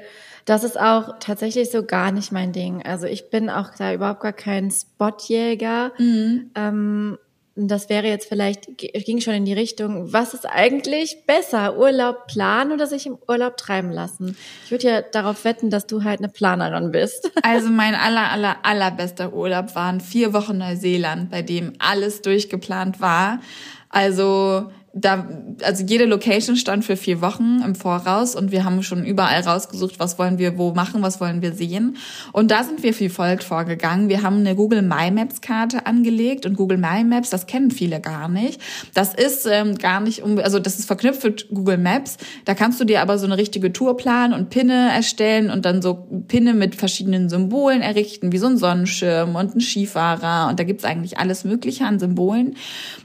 Das 0.49 0.63
ist 0.63 0.79
auch 0.79 1.19
tatsächlich 1.19 1.69
so 1.69 1.83
gar 1.83 2.11
nicht 2.11 2.31
mein 2.31 2.51
Ding. 2.53 2.81
Also 2.83 3.05
ich 3.05 3.29
bin 3.29 3.51
auch 3.51 3.69
da 3.77 3.93
überhaupt 3.93 4.21
gar 4.21 4.33
kein 4.33 4.71
Spotjäger. 4.71 5.91
Mhm. 5.99 6.49
Ähm, 6.55 7.19
das 7.55 7.87
wäre 7.87 8.07
jetzt 8.07 8.27
vielleicht, 8.27 8.67
ging 8.79 9.21
schon 9.21 9.35
in 9.35 9.45
die 9.45 9.53
Richtung, 9.53 10.11
was 10.11 10.33
ist 10.33 10.47
eigentlich 10.47 11.25
besser? 11.27 11.77
Urlaub 11.77 12.25
planen 12.25 12.71
oder 12.71 12.87
sich 12.87 13.05
im 13.05 13.19
Urlaub 13.27 13.57
treiben 13.57 13.91
lassen? 13.91 14.35
Ich 14.65 14.71
würde 14.71 14.87
ja 14.87 15.01
darauf 15.03 15.45
wetten, 15.45 15.69
dass 15.69 15.85
du 15.85 16.03
halt 16.03 16.19
eine 16.19 16.29
Planerin 16.29 16.91
bist. 16.91 17.31
Also 17.43 17.69
mein 17.69 17.93
aller, 17.93 18.31
aller, 18.31 18.57
allerbester 18.63 19.33
Urlaub 19.33 19.75
waren 19.75 20.01
vier 20.01 20.33
Wochen 20.33 20.57
Neuseeland, 20.57 21.29
bei 21.29 21.43
dem 21.43 21.73
alles 21.77 22.23
durchgeplant 22.23 23.01
war. 23.01 23.39
Also 23.89 24.71
da, 24.93 25.27
also 25.63 25.83
jede 25.83 26.05
Location 26.05 26.55
stand 26.55 26.83
für 26.83 26.97
vier 26.97 27.21
Wochen 27.21 27.61
im 27.63 27.75
Voraus 27.75 28.35
und 28.35 28.51
wir 28.51 28.63
haben 28.63 28.81
schon 28.83 29.05
überall 29.05 29.41
rausgesucht, 29.41 29.99
was 29.99 30.17
wollen 30.17 30.37
wir 30.37 30.57
wo 30.57 30.73
machen, 30.73 31.01
was 31.01 31.19
wollen 31.21 31.41
wir 31.41 31.53
sehen. 31.53 31.97
Und 32.31 32.51
da 32.51 32.63
sind 32.63 32.81
wir 32.81 32.93
viel 32.93 33.09
folgt 33.09 33.43
vorgegangen. 33.43 34.09
Wir 34.09 34.23
haben 34.23 34.37
eine 34.37 34.55
Google 34.55 34.81
My 34.81 35.11
Maps 35.11 35.41
Karte 35.41 35.85
angelegt 35.85 36.45
und 36.45 36.55
Google 36.55 36.77
My 36.77 37.03
Maps, 37.03 37.29
das 37.29 37.45
kennen 37.45 37.71
viele 37.71 37.99
gar 37.99 38.27
nicht. 38.29 38.59
Das 38.93 39.13
ist 39.13 39.45
ähm, 39.45 39.77
gar 39.77 39.99
nicht, 40.01 40.23
also 40.23 40.59
das 40.59 40.79
ist 40.79 40.85
verknüpft 40.85 41.23
mit 41.23 41.49
Google 41.49 41.77
Maps. 41.77 42.17
Da 42.45 42.55
kannst 42.55 42.79
du 42.79 42.85
dir 42.85 43.01
aber 43.01 43.17
so 43.17 43.25
eine 43.25 43.37
richtige 43.37 43.71
Tour 43.71 43.95
planen 43.97 44.33
und 44.33 44.49
Pinne 44.49 44.91
erstellen 44.91 45.49
und 45.51 45.65
dann 45.65 45.81
so 45.81 46.07
Pinne 46.27 46.53
mit 46.53 46.75
verschiedenen 46.75 47.29
Symbolen 47.29 47.81
errichten, 47.81 48.31
wie 48.31 48.37
so 48.37 48.47
ein 48.47 48.57
Sonnenschirm 48.57 49.35
und 49.35 49.55
ein 49.55 49.61
Skifahrer. 49.61 50.49
Und 50.49 50.59
da 50.59 50.63
gibt's 50.63 50.83
eigentlich 50.83 51.17
alles 51.17 51.43
Mögliche 51.43 51.85
an 51.85 51.99
Symbolen. 51.99 52.55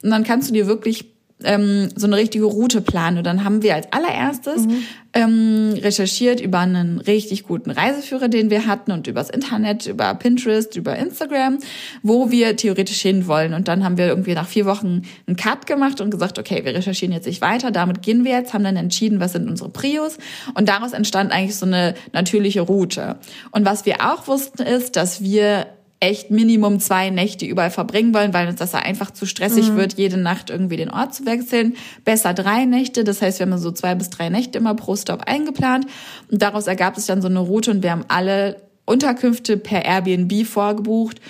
Und 0.02 0.10
dann 0.10 0.24
kannst 0.24 0.48
du 0.48 0.54
dir 0.54 0.66
wirklich 0.66 1.13
ähm, 1.44 1.88
so 1.94 2.06
eine 2.06 2.16
richtige 2.16 2.44
Route 2.44 2.80
planen. 2.80 3.18
Und 3.18 3.24
dann 3.24 3.44
haben 3.44 3.62
wir 3.62 3.74
als 3.74 3.86
allererstes 3.92 4.66
mhm. 4.66 4.82
ähm, 5.12 5.74
recherchiert 5.80 6.40
über 6.40 6.60
einen 6.60 7.00
richtig 7.00 7.44
guten 7.44 7.70
Reiseführer, 7.70 8.28
den 8.28 8.50
wir 8.50 8.66
hatten 8.66 8.92
und 8.92 9.06
übers 9.06 9.30
Internet, 9.30 9.86
über 9.86 10.14
Pinterest, 10.14 10.76
über 10.76 10.96
Instagram, 10.96 11.58
wo 12.02 12.30
wir 12.30 12.56
theoretisch 12.56 13.00
hin 13.00 13.26
wollen. 13.26 13.54
Und 13.54 13.68
dann 13.68 13.84
haben 13.84 13.96
wir 13.96 14.06
irgendwie 14.06 14.34
nach 14.34 14.48
vier 14.48 14.66
Wochen 14.66 15.02
einen 15.26 15.36
Cut 15.36 15.66
gemacht 15.66 16.00
und 16.00 16.10
gesagt, 16.10 16.38
okay, 16.38 16.64
wir 16.64 16.74
recherchieren 16.74 17.12
jetzt 17.12 17.26
nicht 17.26 17.40
weiter, 17.40 17.70
damit 17.70 18.02
gehen 18.02 18.24
wir 18.24 18.32
jetzt, 18.32 18.54
haben 18.54 18.64
dann 18.64 18.76
entschieden, 18.76 19.20
was 19.20 19.32
sind 19.32 19.48
unsere 19.48 19.70
Prios. 19.70 20.18
Und 20.54 20.68
daraus 20.68 20.92
entstand 20.92 21.32
eigentlich 21.32 21.56
so 21.56 21.66
eine 21.66 21.94
natürliche 22.12 22.62
Route. 22.62 23.16
Und 23.50 23.64
was 23.64 23.86
wir 23.86 23.96
auch 24.00 24.26
wussten, 24.28 24.62
ist, 24.62 24.96
dass 24.96 25.22
wir 25.22 25.66
echt 26.04 26.30
Minimum 26.30 26.80
zwei 26.80 27.10
Nächte 27.10 27.46
überall 27.46 27.70
verbringen 27.70 28.12
wollen, 28.12 28.34
weil 28.34 28.48
uns 28.48 28.58
das 28.58 28.74
einfach 28.74 29.10
zu 29.10 29.24
stressig 29.26 29.70
mhm. 29.70 29.76
wird, 29.76 29.94
jede 29.94 30.18
Nacht 30.18 30.50
irgendwie 30.50 30.76
den 30.76 30.90
Ort 30.90 31.14
zu 31.14 31.24
wechseln. 31.24 31.74
Besser 32.04 32.34
drei 32.34 32.66
Nächte, 32.66 33.04
das 33.04 33.22
heißt, 33.22 33.38
wir 33.38 33.46
haben 33.46 33.58
so 33.58 33.72
zwei 33.72 33.94
bis 33.94 34.10
drei 34.10 34.28
Nächte 34.28 34.58
immer 34.58 34.74
pro 34.74 34.96
Stop 34.96 35.22
eingeplant 35.26 35.86
und 36.30 36.42
daraus 36.42 36.66
ergab 36.66 36.96
sich 36.96 37.06
dann 37.06 37.22
so 37.22 37.28
eine 37.28 37.38
Route 37.38 37.70
und 37.70 37.82
wir 37.82 37.90
haben 37.90 38.04
alle 38.08 38.56
Unterkünfte 38.84 39.56
per 39.56 39.84
Airbnb 39.84 40.46
vorgebucht. 40.46 41.20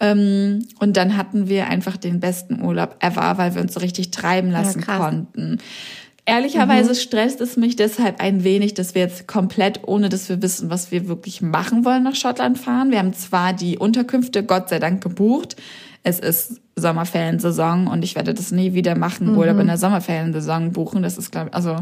Ähm, 0.00 0.66
und 0.80 0.96
dann 0.96 1.16
hatten 1.16 1.48
wir 1.48 1.68
einfach 1.68 1.96
den 1.96 2.18
besten 2.18 2.60
Urlaub 2.60 2.96
ever, 3.00 3.38
weil 3.38 3.54
wir 3.54 3.62
uns 3.62 3.74
so 3.74 3.80
richtig 3.80 4.10
treiben 4.10 4.50
lassen 4.50 4.84
ja, 4.86 4.98
konnten. 4.98 5.58
Ehrlicherweise 6.26 6.90
mhm. 6.90 6.94
stresst 6.94 7.40
es 7.40 7.56
mich 7.56 7.76
deshalb 7.76 8.20
ein 8.20 8.44
wenig, 8.44 8.74
dass 8.74 8.94
wir 8.94 9.02
jetzt 9.02 9.28
komplett, 9.28 9.86
ohne 9.86 10.08
dass 10.08 10.28
wir 10.28 10.40
wissen, 10.40 10.70
was 10.70 10.90
wir 10.90 11.06
wirklich 11.06 11.42
machen 11.42 11.84
wollen, 11.84 12.02
nach 12.02 12.14
Schottland 12.14 12.58
fahren. 12.58 12.90
Wir 12.90 12.98
haben 12.98 13.12
zwar 13.12 13.52
die 13.52 13.76
Unterkünfte 13.76 14.42
Gott 14.42 14.70
sei 14.70 14.78
Dank 14.78 15.02
gebucht, 15.02 15.56
es 16.02 16.20
ist 16.20 16.60
Sommerferiensaison 16.76 17.86
und 17.86 18.02
ich 18.02 18.16
werde 18.16 18.34
das 18.34 18.50
nie 18.50 18.74
wieder 18.74 18.96
machen, 18.96 19.30
mhm. 19.30 19.38
Urlaub 19.38 19.60
in 19.60 19.68
der 19.68 19.78
Sommerferiensaison 19.78 20.72
buchen. 20.72 21.04
Das 21.04 21.16
ist, 21.16 21.30
glaube 21.30 21.50
ich, 21.50 21.54
also. 21.54 21.76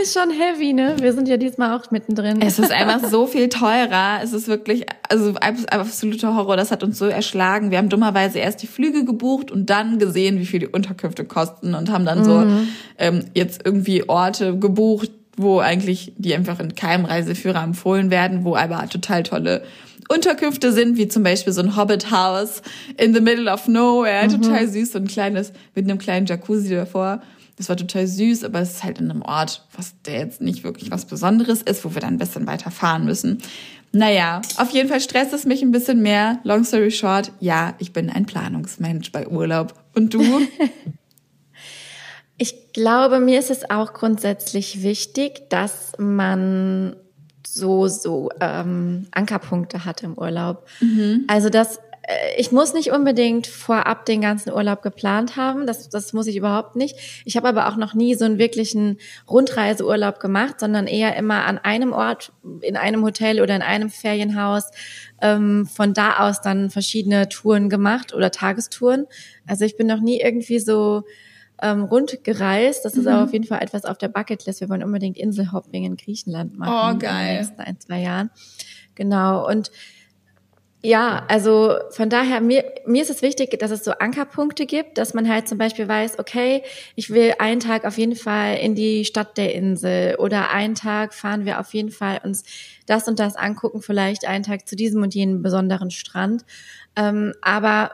Ist 0.00 0.16
schon 0.16 0.30
heavy, 0.30 0.72
ne? 0.72 0.94
Wir 1.00 1.12
sind 1.12 1.26
ja 1.26 1.36
diesmal 1.36 1.76
auch 1.76 1.90
mittendrin. 1.90 2.40
Es 2.40 2.60
ist 2.60 2.70
einfach 2.70 3.04
so 3.10 3.26
viel 3.26 3.48
teurer. 3.48 4.20
Es 4.22 4.32
ist 4.32 4.46
wirklich, 4.46 4.86
also 5.08 5.34
absoluter 5.34 6.36
Horror. 6.36 6.56
Das 6.56 6.70
hat 6.70 6.84
uns 6.84 6.96
so 6.96 7.06
erschlagen. 7.06 7.72
Wir 7.72 7.78
haben 7.78 7.88
dummerweise 7.88 8.38
erst 8.38 8.62
die 8.62 8.68
Flüge 8.68 9.04
gebucht 9.04 9.50
und 9.50 9.68
dann 9.68 9.98
gesehen, 9.98 10.38
wie 10.38 10.46
viel 10.46 10.60
die 10.60 10.68
Unterkünfte 10.68 11.24
kosten 11.24 11.74
und 11.74 11.90
haben 11.90 12.04
dann 12.04 12.20
mhm. 12.20 12.24
so 12.24 12.46
ähm, 12.98 13.24
jetzt 13.34 13.62
irgendwie 13.64 14.08
Orte 14.08 14.56
gebucht, 14.56 15.10
wo 15.36 15.58
eigentlich 15.58 16.12
die 16.18 16.34
einfach 16.34 16.60
in 16.60 16.76
keinem 16.76 17.04
Reiseführer 17.04 17.62
empfohlen 17.62 18.10
werden, 18.10 18.44
wo 18.44 18.54
aber 18.54 18.88
total 18.88 19.24
tolle 19.24 19.62
Unterkünfte 20.08 20.72
sind, 20.72 20.96
wie 20.96 21.08
zum 21.08 21.22
Beispiel 21.22 21.52
so 21.52 21.60
ein 21.60 21.76
Hobbit 21.76 22.10
House 22.10 22.62
in 22.96 23.14
the 23.14 23.20
middle 23.20 23.52
of 23.52 23.68
nowhere, 23.68 24.28
mhm. 24.28 24.42
total 24.42 24.68
süß, 24.68 24.92
so 24.92 24.98
ein 24.98 25.06
kleines, 25.06 25.52
mit 25.74 25.84
einem 25.84 25.98
kleinen 25.98 26.26
Jacuzzi 26.26 26.70
davor. 26.70 27.22
Das 27.56 27.70
war 27.70 27.76
total 27.76 28.06
süß, 28.06 28.44
aber 28.44 28.60
es 28.60 28.74
ist 28.74 28.84
halt 28.84 29.00
in 29.00 29.10
einem 29.10 29.22
Ort, 29.22 29.66
was 29.74 29.94
der 30.02 30.18
jetzt 30.18 30.42
nicht 30.42 30.62
wirklich 30.62 30.90
was 30.90 31.06
Besonderes 31.06 31.62
ist, 31.62 31.84
wo 31.84 31.94
wir 31.94 32.02
dann 32.02 32.14
ein 32.14 32.18
bisschen 32.18 32.46
weiter 32.46 32.70
fahren 32.70 33.06
müssen. 33.06 33.38
Naja, 33.92 34.42
auf 34.58 34.70
jeden 34.70 34.90
Fall 34.90 35.00
stresst 35.00 35.32
es 35.32 35.46
mich 35.46 35.62
ein 35.62 35.70
bisschen 35.70 36.02
mehr. 36.02 36.38
Long 36.44 36.64
story 36.64 36.90
short, 36.90 37.32
ja, 37.40 37.74
ich 37.78 37.94
bin 37.94 38.10
ein 38.10 38.26
Planungsmensch 38.26 39.10
bei 39.10 39.26
Urlaub. 39.26 39.72
Und 39.94 40.12
du? 40.12 40.22
ich 42.36 42.72
glaube, 42.74 43.20
mir 43.20 43.38
ist 43.38 43.50
es 43.50 43.70
auch 43.70 43.94
grundsätzlich 43.94 44.82
wichtig, 44.82 45.48
dass 45.48 45.92
man 45.98 46.94
so, 47.56 47.88
so 47.88 48.30
ähm, 48.40 49.06
Ankerpunkte 49.10 49.84
hat 49.84 50.02
im 50.02 50.16
Urlaub. 50.16 50.66
Mhm. 50.80 51.24
Also 51.28 51.48
das, 51.48 51.78
äh, 52.06 52.38
ich 52.38 52.52
muss 52.52 52.74
nicht 52.74 52.90
unbedingt 52.92 53.46
vorab 53.46 54.04
den 54.06 54.20
ganzen 54.20 54.52
Urlaub 54.52 54.82
geplant 54.82 55.36
haben. 55.36 55.66
Das, 55.66 55.88
das 55.88 56.12
muss 56.12 56.26
ich 56.26 56.36
überhaupt 56.36 56.76
nicht. 56.76 56.96
Ich 57.24 57.36
habe 57.36 57.48
aber 57.48 57.68
auch 57.68 57.76
noch 57.76 57.94
nie 57.94 58.14
so 58.14 58.24
einen 58.24 58.38
wirklichen 58.38 58.98
Rundreiseurlaub 59.28 60.20
gemacht, 60.20 60.60
sondern 60.60 60.86
eher 60.86 61.16
immer 61.16 61.44
an 61.44 61.58
einem 61.58 61.92
Ort, 61.92 62.32
in 62.60 62.76
einem 62.76 63.04
Hotel 63.04 63.40
oder 63.40 63.56
in 63.56 63.62
einem 63.62 63.90
Ferienhaus, 63.90 64.70
ähm, 65.20 65.66
von 65.66 65.94
da 65.94 66.18
aus 66.18 66.40
dann 66.40 66.70
verschiedene 66.70 67.28
Touren 67.28 67.68
gemacht 67.68 68.14
oder 68.14 68.30
Tagestouren. 68.30 69.06
Also 69.46 69.64
ich 69.64 69.76
bin 69.76 69.86
noch 69.86 70.00
nie 70.00 70.20
irgendwie 70.20 70.60
so 70.60 71.04
ähm, 71.62 71.84
rund 71.84 72.24
gereist. 72.24 72.84
Das 72.84 72.94
ist 72.94 73.04
mhm. 73.04 73.08
aber 73.08 73.24
auf 73.24 73.32
jeden 73.32 73.46
Fall 73.46 73.62
etwas 73.62 73.84
auf 73.84 73.98
der 73.98 74.08
Bucketlist. 74.08 74.60
Wir 74.60 74.68
wollen 74.68 74.82
unbedingt 74.82 75.16
Inselhopping 75.16 75.84
in 75.84 75.96
Griechenland 75.96 76.58
machen. 76.58 76.96
Oh, 76.96 76.98
geil. 76.98 77.20
In 77.20 77.26
den 77.26 77.36
nächsten 77.36 77.60
ein, 77.60 77.80
zwei 77.80 78.00
Jahren. 78.00 78.30
Genau. 78.94 79.48
Und 79.48 79.70
ja, 80.82 81.24
also 81.26 81.74
von 81.90 82.10
daher, 82.10 82.40
mir, 82.40 82.64
mir 82.86 83.02
ist 83.02 83.10
es 83.10 83.20
wichtig, 83.20 83.58
dass 83.58 83.72
es 83.72 83.82
so 83.82 83.90
Ankerpunkte 83.92 84.66
gibt, 84.66 84.98
dass 84.98 85.14
man 85.14 85.28
halt 85.28 85.48
zum 85.48 85.58
Beispiel 85.58 85.88
weiß, 85.88 86.20
okay, 86.20 86.62
ich 86.94 87.10
will 87.10 87.34
einen 87.40 87.58
Tag 87.58 87.84
auf 87.84 87.98
jeden 87.98 88.14
Fall 88.14 88.58
in 88.58 88.76
die 88.76 89.04
Stadt 89.04 89.36
der 89.36 89.52
Insel 89.54 90.14
oder 90.16 90.50
einen 90.50 90.76
Tag 90.76 91.12
fahren 91.12 91.44
wir 91.44 91.58
auf 91.58 91.74
jeden 91.74 91.90
Fall 91.90 92.20
uns 92.22 92.44
das 92.86 93.08
und 93.08 93.18
das 93.18 93.34
angucken, 93.34 93.82
vielleicht 93.82 94.28
einen 94.28 94.44
Tag 94.44 94.68
zu 94.68 94.76
diesem 94.76 95.02
und 95.02 95.12
jenem 95.12 95.42
besonderen 95.42 95.90
Strand. 95.90 96.44
Ähm, 96.94 97.32
aber 97.42 97.90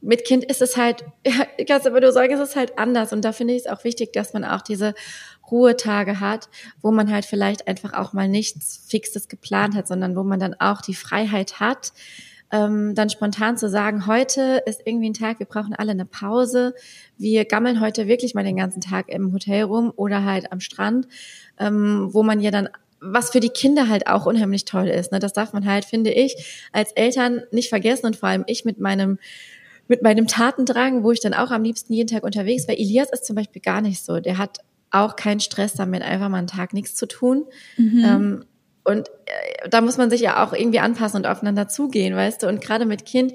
mit 0.00 0.24
Kind 0.24 0.44
ist 0.44 0.62
es 0.62 0.76
halt, 0.76 1.04
ja, 1.26 1.46
ich 1.56 1.66
kann 1.66 1.80
es 1.80 1.86
aber 1.86 2.00
nur 2.00 2.12
sagen, 2.12 2.32
es 2.32 2.40
ist 2.40 2.56
halt 2.56 2.78
anders. 2.78 3.12
Und 3.12 3.24
da 3.24 3.32
finde 3.32 3.54
ich 3.54 3.62
es 3.62 3.66
auch 3.66 3.84
wichtig, 3.84 4.12
dass 4.12 4.32
man 4.32 4.44
auch 4.44 4.62
diese 4.62 4.94
Ruhetage 5.50 6.20
hat, 6.20 6.48
wo 6.82 6.90
man 6.90 7.10
halt 7.10 7.24
vielleicht 7.24 7.68
einfach 7.68 7.94
auch 7.94 8.12
mal 8.12 8.28
nichts 8.28 8.86
Fixes 8.88 9.28
geplant 9.28 9.74
hat, 9.74 9.88
sondern 9.88 10.16
wo 10.16 10.22
man 10.22 10.40
dann 10.40 10.54
auch 10.54 10.80
die 10.80 10.94
Freiheit 10.94 11.60
hat, 11.60 11.92
ähm, 12.50 12.94
dann 12.94 13.10
spontan 13.10 13.56
zu 13.56 13.68
sagen, 13.68 14.06
heute 14.06 14.62
ist 14.64 14.80
irgendwie 14.84 15.10
ein 15.10 15.14
Tag, 15.14 15.38
wir 15.38 15.46
brauchen 15.46 15.74
alle 15.74 15.92
eine 15.92 16.06
Pause. 16.06 16.74
Wir 17.18 17.44
gammeln 17.44 17.80
heute 17.80 18.08
wirklich 18.08 18.34
mal 18.34 18.44
den 18.44 18.56
ganzen 18.56 18.80
Tag 18.80 19.08
im 19.08 19.32
Hotel 19.32 19.64
rum 19.64 19.92
oder 19.96 20.24
halt 20.24 20.50
am 20.50 20.60
Strand, 20.60 21.08
ähm, 21.58 22.08
wo 22.12 22.22
man 22.22 22.40
ja 22.40 22.50
dann 22.50 22.68
was 23.00 23.30
für 23.30 23.40
die 23.40 23.50
Kinder 23.50 23.88
halt 23.88 24.08
auch 24.08 24.26
unheimlich 24.26 24.64
toll 24.64 24.88
ist. 24.88 25.12
Ne? 25.12 25.20
Das 25.20 25.32
darf 25.32 25.52
man 25.52 25.66
halt, 25.66 25.84
finde 25.84 26.10
ich, 26.10 26.68
als 26.72 26.90
Eltern 26.92 27.42
nicht 27.52 27.68
vergessen 27.68 28.06
und 28.06 28.16
vor 28.16 28.28
allem 28.28 28.44
ich 28.48 28.64
mit 28.64 28.80
meinem 28.80 29.18
mit 29.88 30.02
meinem 30.02 30.26
Tatendrang, 30.26 31.02
wo 31.02 31.10
ich 31.12 31.20
dann 31.20 31.34
auch 31.34 31.50
am 31.50 31.64
liebsten 31.64 31.92
jeden 31.92 32.08
Tag 32.08 32.22
unterwegs 32.22 32.68
war. 32.68 32.74
Elias 32.74 33.10
ist 33.10 33.24
zum 33.24 33.36
Beispiel 33.36 33.62
gar 33.62 33.80
nicht 33.80 34.04
so. 34.04 34.20
Der 34.20 34.38
hat 34.38 34.58
auch 34.90 35.16
keinen 35.16 35.40
Stress 35.40 35.74
damit, 35.74 36.02
einfach 36.02 36.28
mal 36.28 36.38
einen 36.38 36.46
Tag 36.46 36.72
nichts 36.72 36.94
zu 36.94 37.06
tun. 37.06 37.46
Mhm. 37.76 38.04
Ähm, 38.04 38.44
und 38.84 39.08
äh, 39.08 39.68
da 39.68 39.80
muss 39.80 39.96
man 39.96 40.10
sich 40.10 40.20
ja 40.20 40.44
auch 40.44 40.52
irgendwie 40.52 40.78
anpassen 40.78 41.18
und 41.18 41.26
aufeinander 41.26 41.68
zugehen, 41.68 42.14
weißt 42.14 42.42
du? 42.42 42.48
Und 42.48 42.60
gerade 42.60 42.86
mit 42.86 43.04
Kind, 43.04 43.32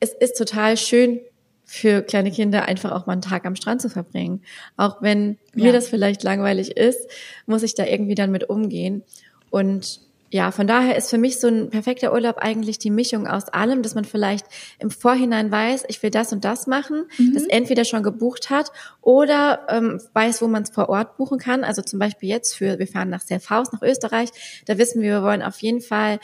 es 0.00 0.12
ist 0.12 0.36
total 0.36 0.76
schön 0.76 1.20
für 1.64 2.02
kleine 2.02 2.30
Kinder 2.30 2.66
einfach 2.66 2.92
auch 2.92 3.06
mal 3.06 3.14
einen 3.14 3.22
Tag 3.22 3.46
am 3.46 3.56
Strand 3.56 3.80
zu 3.80 3.88
verbringen. 3.88 4.42
Auch 4.76 5.00
wenn 5.00 5.38
ja. 5.54 5.64
mir 5.64 5.72
das 5.72 5.88
vielleicht 5.88 6.22
langweilig 6.22 6.76
ist, 6.76 7.08
muss 7.46 7.62
ich 7.62 7.74
da 7.74 7.86
irgendwie 7.86 8.14
dann 8.14 8.30
mit 8.30 8.50
umgehen. 8.50 9.02
Und 9.50 10.00
ja, 10.34 10.50
von 10.50 10.66
daher 10.66 10.96
ist 10.96 11.10
für 11.10 11.16
mich 11.16 11.38
so 11.38 11.46
ein 11.46 11.70
perfekter 11.70 12.12
Urlaub 12.12 12.38
eigentlich 12.38 12.80
die 12.80 12.90
Mischung 12.90 13.28
aus 13.28 13.48
allem, 13.50 13.82
dass 13.82 13.94
man 13.94 14.04
vielleicht 14.04 14.44
im 14.80 14.90
Vorhinein 14.90 15.52
weiß, 15.52 15.84
ich 15.86 16.02
will 16.02 16.10
das 16.10 16.32
und 16.32 16.44
das 16.44 16.66
machen, 16.66 17.04
mhm. 17.18 17.34
das 17.34 17.44
entweder 17.44 17.84
schon 17.84 18.02
gebucht 18.02 18.50
hat 18.50 18.72
oder 19.00 19.60
ähm, 19.68 20.00
weiß, 20.12 20.42
wo 20.42 20.48
man 20.48 20.64
es 20.64 20.70
vor 20.70 20.88
Ort 20.88 21.18
buchen 21.18 21.38
kann. 21.38 21.62
Also 21.62 21.82
zum 21.82 22.00
Beispiel 22.00 22.28
jetzt 22.28 22.56
für, 22.56 22.80
wir 22.80 22.88
fahren 22.88 23.10
nach 23.10 23.20
Serfaus, 23.20 23.70
nach 23.70 23.82
Österreich, 23.82 24.30
da 24.66 24.76
wissen 24.76 25.02
wir, 25.02 25.12
wir 25.12 25.22
wollen 25.22 25.40
auf 25.40 25.60
jeden 25.60 25.80
Fall 25.80 26.18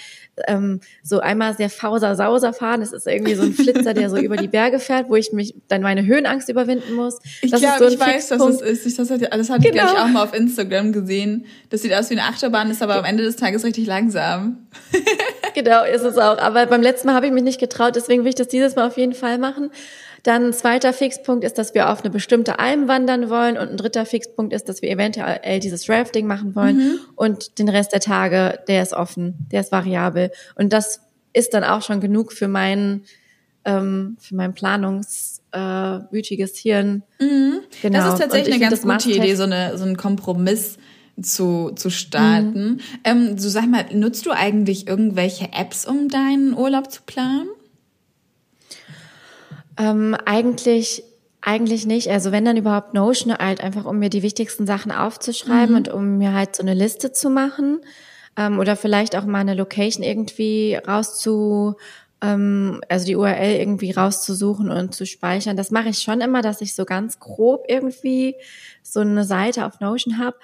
ähm, 0.48 0.80
so 1.04 1.20
einmal 1.20 1.56
sehr 1.56 1.70
fauser 1.70 2.16
sauser 2.16 2.52
fahren. 2.52 2.80
Das 2.80 2.92
ist 2.92 3.06
irgendwie 3.06 3.34
so 3.34 3.44
ein 3.44 3.52
Flitzer, 3.52 3.94
der 3.94 4.10
so 4.10 4.16
über 4.16 4.36
die 4.36 4.48
Berge 4.48 4.80
fährt, 4.80 5.08
wo 5.08 5.14
ich 5.14 5.32
mich 5.32 5.54
dann 5.68 5.82
meine 5.82 6.04
Höhenangst 6.04 6.48
überwinden 6.48 6.94
muss. 6.94 7.20
Ich 7.42 7.52
glaube, 7.52 7.78
so 7.78 7.86
ich 7.86 8.00
weiß, 8.00 8.26
dass 8.26 8.42
es 8.42 8.60
ist. 8.60 8.86
Ich, 8.86 8.96
das, 8.96 9.08
hat, 9.08 9.20
das 9.22 9.50
hatte 9.50 9.70
genau. 9.70 9.84
ich 9.84 9.98
auch 10.00 10.08
mal 10.08 10.24
auf 10.24 10.34
Instagram 10.34 10.90
gesehen. 10.90 11.46
Das 11.68 11.82
sieht 11.82 11.94
aus 11.94 12.10
wie 12.10 12.18
eine 12.18 12.24
Achterbahn, 12.24 12.72
ist 12.72 12.82
aber 12.82 12.96
am 12.96 13.04
Ende 13.04 13.22
des 13.22 13.36
Tages 13.36 13.62
richtig 13.62 13.86
lang 13.86 13.99
langsam. 14.00 14.66
genau, 15.54 15.84
ist 15.84 16.02
es 16.02 16.18
auch. 16.18 16.38
Aber 16.38 16.66
beim 16.66 16.82
letzten 16.82 17.08
Mal 17.08 17.14
habe 17.14 17.26
ich 17.26 17.32
mich 17.32 17.44
nicht 17.44 17.60
getraut, 17.60 17.96
deswegen 17.96 18.22
will 18.22 18.30
ich 18.30 18.34
das 18.34 18.48
dieses 18.48 18.76
Mal 18.76 18.86
auf 18.86 18.96
jeden 18.96 19.14
Fall 19.14 19.38
machen. 19.38 19.70
Dann 20.22 20.46
ein 20.46 20.52
zweiter 20.52 20.92
Fixpunkt 20.92 21.44
ist, 21.44 21.56
dass 21.56 21.72
wir 21.72 21.88
auf 21.88 22.02
eine 22.02 22.10
bestimmte 22.10 22.58
Alm 22.58 22.88
wandern 22.88 23.30
wollen 23.30 23.56
und 23.56 23.70
ein 23.70 23.78
dritter 23.78 24.04
Fixpunkt 24.04 24.52
ist, 24.52 24.68
dass 24.68 24.82
wir 24.82 24.90
eventuell 24.90 25.60
dieses 25.60 25.88
Rafting 25.88 26.26
machen 26.26 26.54
wollen 26.54 26.76
mhm. 26.76 26.98
und 27.16 27.58
den 27.58 27.70
Rest 27.70 27.92
der 27.92 28.00
Tage, 28.00 28.58
der 28.68 28.82
ist 28.82 28.92
offen, 28.92 29.46
der 29.50 29.62
ist 29.62 29.72
variabel 29.72 30.30
und 30.56 30.74
das 30.74 31.00
ist 31.32 31.54
dann 31.54 31.64
auch 31.64 31.80
schon 31.80 32.00
genug 32.00 32.34
für 32.34 32.48
meinen 32.48 33.04
ähm, 33.64 34.18
für 34.20 34.34
mein 34.34 34.52
planungswütiges 34.52 36.52
äh, 36.52 36.62
Hirn. 36.62 37.02
Mhm. 37.18 37.60
Genau. 37.82 37.98
Das 37.98 38.14
ist 38.14 38.20
tatsächlich 38.20 38.54
eine 38.54 38.70
ganz 38.70 38.82
gute 38.82 39.10
Idee, 39.10 39.34
so, 39.34 39.44
eine, 39.44 39.78
so 39.78 39.84
ein 39.84 39.96
Kompromiss 39.96 40.76
zu, 41.22 41.72
zu 41.74 41.90
starten. 41.90 42.64
Mhm. 42.64 42.80
Ähm, 43.04 43.38
so 43.38 43.48
sag 43.48 43.68
mal, 43.68 43.86
nutzt 43.92 44.26
du 44.26 44.30
eigentlich 44.30 44.86
irgendwelche 44.86 45.52
Apps, 45.52 45.86
um 45.86 46.08
deinen 46.08 46.54
Urlaub 46.54 46.90
zu 46.90 47.02
planen? 47.02 47.48
Ähm, 49.78 50.16
eigentlich 50.24 51.04
eigentlich 51.42 51.86
nicht. 51.86 52.08
Also 52.08 52.32
wenn 52.32 52.44
dann 52.44 52.56
überhaupt 52.56 52.94
Notion 52.94 53.34
halt 53.36 53.62
einfach, 53.62 53.86
um 53.86 53.98
mir 53.98 54.10
die 54.10 54.22
wichtigsten 54.22 54.66
Sachen 54.66 54.92
aufzuschreiben 54.92 55.70
mhm. 55.70 55.76
und 55.76 55.88
um 55.88 56.18
mir 56.18 56.34
halt 56.34 56.56
so 56.56 56.62
eine 56.62 56.74
Liste 56.74 57.12
zu 57.12 57.30
machen 57.30 57.80
ähm, 58.36 58.58
oder 58.58 58.76
vielleicht 58.76 59.16
auch 59.16 59.24
mal 59.24 59.38
eine 59.38 59.54
Location 59.54 60.02
irgendwie 60.02 60.74
rauszu, 60.74 61.76
ähm, 62.20 62.82
also 62.88 63.06
die 63.06 63.16
URL 63.16 63.56
irgendwie 63.56 63.90
rauszusuchen 63.90 64.70
und 64.70 64.94
zu 64.94 65.06
speichern. 65.06 65.56
Das 65.56 65.70
mache 65.70 65.88
ich 65.88 66.02
schon 66.02 66.20
immer, 66.20 66.42
dass 66.42 66.60
ich 66.60 66.74
so 66.74 66.84
ganz 66.84 67.18
grob 67.18 67.64
irgendwie 67.68 68.34
so 68.82 69.00
eine 69.00 69.24
Seite 69.24 69.64
auf 69.64 69.80
Notion 69.80 70.18
habe. 70.18 70.36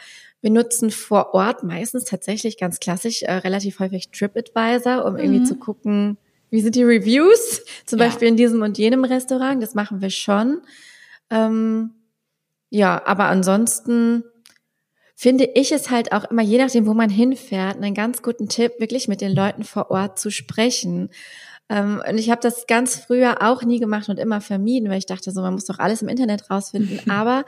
Wir 0.46 0.52
nutzen 0.52 0.92
vor 0.92 1.34
Ort 1.34 1.64
meistens 1.64 2.04
tatsächlich 2.04 2.56
ganz 2.56 2.78
klassisch 2.78 3.24
äh, 3.24 3.32
relativ 3.32 3.80
häufig 3.80 4.12
TripAdvisor, 4.12 5.04
um 5.04 5.16
irgendwie 5.16 5.40
mhm. 5.40 5.44
zu 5.44 5.56
gucken, 5.56 6.18
wie 6.50 6.60
sind 6.60 6.76
die 6.76 6.84
Reviews, 6.84 7.64
zum 7.84 7.98
ja. 7.98 8.06
Beispiel 8.06 8.28
in 8.28 8.36
diesem 8.36 8.62
und 8.62 8.78
jenem 8.78 9.02
Restaurant. 9.02 9.60
Das 9.60 9.74
machen 9.74 10.00
wir 10.00 10.10
schon. 10.10 10.60
Ähm, 11.30 11.94
ja, 12.70 13.04
aber 13.06 13.24
ansonsten 13.24 14.22
finde 15.16 15.50
ich 15.56 15.72
es 15.72 15.90
halt 15.90 16.12
auch 16.12 16.30
immer, 16.30 16.42
je 16.42 16.58
nachdem, 16.58 16.86
wo 16.86 16.94
man 16.94 17.10
hinfährt, 17.10 17.78
einen 17.78 17.94
ganz 17.94 18.22
guten 18.22 18.48
Tipp, 18.48 18.74
wirklich 18.78 19.08
mit 19.08 19.20
den 19.20 19.34
Leuten 19.34 19.64
vor 19.64 19.90
Ort 19.90 20.20
zu 20.20 20.30
sprechen. 20.30 21.10
Ähm, 21.68 22.00
und 22.08 22.18
ich 22.18 22.30
habe 22.30 22.40
das 22.40 22.68
ganz 22.68 22.94
früher 22.94 23.42
auch 23.42 23.64
nie 23.64 23.80
gemacht 23.80 24.08
und 24.08 24.20
immer 24.20 24.40
vermieden, 24.40 24.90
weil 24.90 24.98
ich 24.98 25.06
dachte 25.06 25.32
so, 25.32 25.40
man 25.40 25.54
muss 25.54 25.64
doch 25.64 25.80
alles 25.80 26.02
im 26.02 26.08
Internet 26.08 26.48
rausfinden. 26.52 27.00
aber 27.10 27.44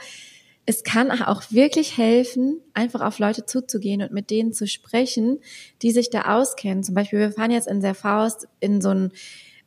es 0.68 0.85
kann 0.85 1.11
auch 1.11 1.44
wirklich 1.50 1.96
helfen, 1.96 2.61
einfach 2.74 3.00
auf 3.00 3.18
Leute 3.18 3.46
zuzugehen 3.46 4.02
und 4.02 4.12
mit 4.12 4.28
denen 4.28 4.52
zu 4.52 4.66
sprechen, 4.66 5.38
die 5.81 5.92
sich 5.92 6.11
da 6.11 6.37
auskennen. 6.37 6.85
Zum 6.85 6.94
Beispiel, 6.94 7.20
wir 7.20 7.33
fahren 7.33 7.50
jetzt 7.50 7.68
in 7.68 7.81
der 7.81 7.94
Faust 7.94 8.46
in 8.61 8.83
so 8.83 8.90
ein 8.90 9.12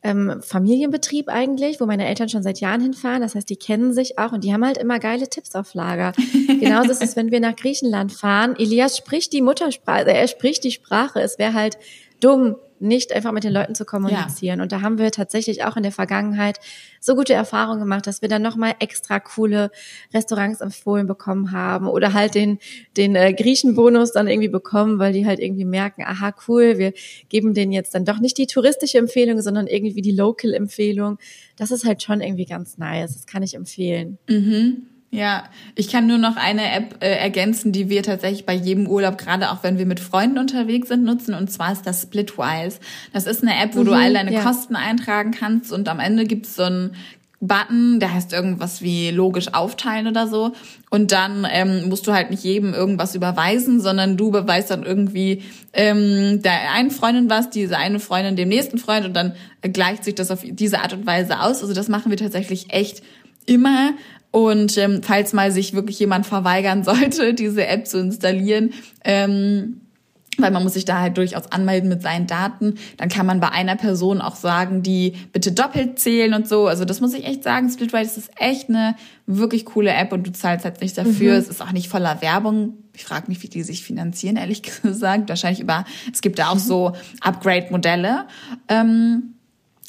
ähm, 0.04 0.40
Familienbetrieb 0.40 1.28
eigentlich, 1.28 1.80
wo 1.80 1.86
meine 1.86 2.06
Eltern 2.06 2.28
schon 2.28 2.44
seit 2.44 2.60
Jahren 2.60 2.80
hinfahren. 2.80 3.20
Das 3.20 3.34
heißt, 3.34 3.50
die 3.50 3.56
kennen 3.56 3.92
sich 3.92 4.16
auch 4.20 4.30
und 4.30 4.44
die 4.44 4.54
haben 4.54 4.64
halt 4.64 4.78
immer 4.78 5.00
geile 5.00 5.28
Tipps 5.28 5.56
auf 5.56 5.74
Lager. 5.74 6.12
Genauso 6.60 6.92
ist 6.92 7.02
es, 7.02 7.16
wenn 7.16 7.32
wir 7.32 7.40
nach 7.40 7.56
Griechenland 7.56 8.12
fahren. 8.12 8.54
Elias 8.56 8.96
spricht 8.96 9.32
die 9.32 9.42
Muttersprache, 9.42 10.08
er 10.08 10.28
spricht 10.28 10.62
die 10.62 10.70
Sprache. 10.70 11.20
Es 11.20 11.36
wäre 11.36 11.54
halt 11.54 11.78
dumm, 12.20 12.54
nicht 12.82 13.12
einfach 13.12 13.32
mit 13.32 13.44
den 13.44 13.52
Leuten 13.52 13.74
zu 13.74 13.84
kommunizieren. 13.84 14.58
Ja. 14.58 14.62
Und 14.62 14.72
da 14.72 14.80
haben 14.80 14.98
wir 14.98 15.10
tatsächlich 15.10 15.64
auch 15.64 15.76
in 15.76 15.82
der 15.82 15.92
Vergangenheit 15.92 16.58
so 17.00 17.14
gute 17.14 17.32
Erfahrungen 17.32 17.80
gemacht, 17.80 18.06
dass 18.06 18.22
wir 18.22 18.28
dann 18.28 18.42
nochmal 18.42 18.74
extra 18.78 19.20
coole 19.20 19.70
Restaurants 20.12 20.60
empfohlen 20.60 21.06
bekommen 21.06 21.52
haben 21.52 21.86
oder 21.86 22.12
halt 22.12 22.34
den, 22.34 22.58
den 22.96 23.14
äh, 23.14 23.32
Griechenbonus 23.32 24.12
dann 24.12 24.28
irgendwie 24.28 24.48
bekommen, 24.48 24.98
weil 24.98 25.12
die 25.12 25.26
halt 25.26 25.38
irgendwie 25.38 25.64
merken, 25.64 26.02
aha, 26.04 26.34
cool, 26.48 26.78
wir 26.78 26.92
geben 27.28 27.54
denen 27.54 27.72
jetzt 27.72 27.94
dann 27.94 28.04
doch 28.04 28.18
nicht 28.18 28.36
die 28.38 28.46
touristische 28.46 28.98
Empfehlung, 28.98 29.40
sondern 29.40 29.66
irgendwie 29.66 30.02
die 30.02 30.12
Local-Empfehlung. 30.12 31.18
Das 31.56 31.70
ist 31.70 31.84
halt 31.84 32.02
schon 32.02 32.20
irgendwie 32.20 32.46
ganz 32.46 32.78
nice. 32.78 33.14
Das 33.14 33.26
kann 33.26 33.42
ich 33.42 33.54
empfehlen. 33.54 34.18
Mhm. 34.28 34.88
Ja, 35.14 35.44
ich 35.74 35.88
kann 35.88 36.06
nur 36.06 36.16
noch 36.16 36.36
eine 36.36 36.72
App 36.72 36.96
äh, 37.00 37.18
ergänzen, 37.18 37.70
die 37.70 37.90
wir 37.90 38.02
tatsächlich 38.02 38.46
bei 38.46 38.54
jedem 38.54 38.86
Urlaub, 38.86 39.18
gerade 39.18 39.50
auch 39.50 39.62
wenn 39.62 39.76
wir 39.76 39.84
mit 39.84 40.00
Freunden 40.00 40.38
unterwegs 40.38 40.88
sind, 40.88 41.04
nutzen. 41.04 41.34
Und 41.34 41.52
zwar 41.52 41.70
ist 41.70 41.86
das 41.86 42.00
Splitwise. 42.00 42.78
Das 43.12 43.26
ist 43.26 43.42
eine 43.42 43.62
App, 43.62 43.76
wo 43.76 43.80
mhm, 43.80 43.84
du 43.84 43.92
all 43.92 44.14
deine 44.14 44.32
ja. 44.32 44.40
Kosten 44.40 44.74
eintragen 44.74 45.32
kannst 45.32 45.70
und 45.70 45.90
am 45.90 46.00
Ende 46.00 46.24
gibt's 46.24 46.56
so 46.56 46.62
einen 46.62 46.96
Button, 47.42 48.00
der 48.00 48.14
heißt 48.14 48.32
irgendwas 48.32 48.80
wie 48.80 49.10
logisch 49.10 49.52
aufteilen 49.52 50.06
oder 50.06 50.28
so. 50.28 50.52
Und 50.88 51.12
dann 51.12 51.46
ähm, 51.50 51.90
musst 51.90 52.06
du 52.06 52.14
halt 52.14 52.30
nicht 52.30 52.44
jedem 52.44 52.72
irgendwas 52.72 53.14
überweisen, 53.14 53.82
sondern 53.82 54.16
du 54.16 54.30
beweist 54.30 54.70
dann 54.70 54.82
irgendwie 54.82 55.42
ähm, 55.74 56.40
der 56.40 56.72
einen 56.72 56.90
Freundin 56.90 57.28
was, 57.28 57.50
diese 57.50 57.76
eine 57.76 58.00
Freundin 58.00 58.36
dem 58.36 58.48
nächsten 58.48 58.78
Freund 58.78 59.04
und 59.04 59.12
dann 59.12 59.34
gleicht 59.60 60.04
sich 60.04 60.14
das 60.14 60.30
auf 60.30 60.40
diese 60.42 60.78
Art 60.80 60.94
und 60.94 61.04
Weise 61.04 61.40
aus. 61.40 61.60
Also 61.60 61.74
das 61.74 61.88
machen 61.88 62.08
wir 62.08 62.16
tatsächlich 62.16 62.72
echt 62.72 63.02
immer 63.44 63.90
und 64.32 64.76
ähm, 64.78 65.02
falls 65.02 65.32
mal 65.32 65.52
sich 65.52 65.74
wirklich 65.74 65.98
jemand 66.00 66.26
verweigern 66.26 66.82
sollte, 66.84 67.34
diese 67.34 67.66
App 67.66 67.86
zu 67.86 68.00
installieren, 68.00 68.72
ähm, 69.04 69.82
weil 70.38 70.50
man 70.50 70.62
muss 70.62 70.72
sich 70.72 70.86
da 70.86 70.98
halt 70.98 71.18
durchaus 71.18 71.52
anmelden 71.52 71.90
mit 71.90 72.00
seinen 72.00 72.26
Daten. 72.26 72.76
Dann 72.96 73.10
kann 73.10 73.26
man 73.26 73.38
bei 73.38 73.50
einer 73.50 73.76
Person 73.76 74.22
auch 74.22 74.34
sagen, 74.34 74.82
die 74.82 75.12
bitte 75.32 75.52
doppelt 75.52 75.98
zählen 75.98 76.32
und 76.32 76.48
so. 76.48 76.66
Also 76.66 76.86
das 76.86 77.02
muss 77.02 77.12
ich 77.12 77.26
echt 77.26 77.44
sagen. 77.44 77.68
Splitwise 77.68 78.18
ist 78.18 78.30
echt 78.36 78.70
eine 78.70 78.96
wirklich 79.26 79.66
coole 79.66 79.92
App 79.92 80.10
und 80.12 80.26
du 80.26 80.32
zahlst 80.32 80.64
halt 80.64 80.80
nicht 80.80 80.96
dafür. 80.96 81.34
Mhm. 81.34 81.38
Es 81.38 81.48
ist 81.48 81.60
auch 81.60 81.72
nicht 81.72 81.88
voller 81.88 82.22
Werbung. 82.22 82.78
Ich 82.94 83.04
frage 83.04 83.28
mich, 83.28 83.42
wie 83.42 83.48
die 83.48 83.62
sich 83.62 83.84
finanzieren, 83.84 84.36
ehrlich 84.36 84.62
gesagt. 84.82 85.28
Wahrscheinlich 85.28 85.60
über, 85.60 85.84
es 86.10 86.22
gibt 86.22 86.38
da 86.38 86.48
auch 86.48 86.58
so 86.58 86.92
Upgrade-Modelle. 87.20 88.26
Ähm, 88.68 89.31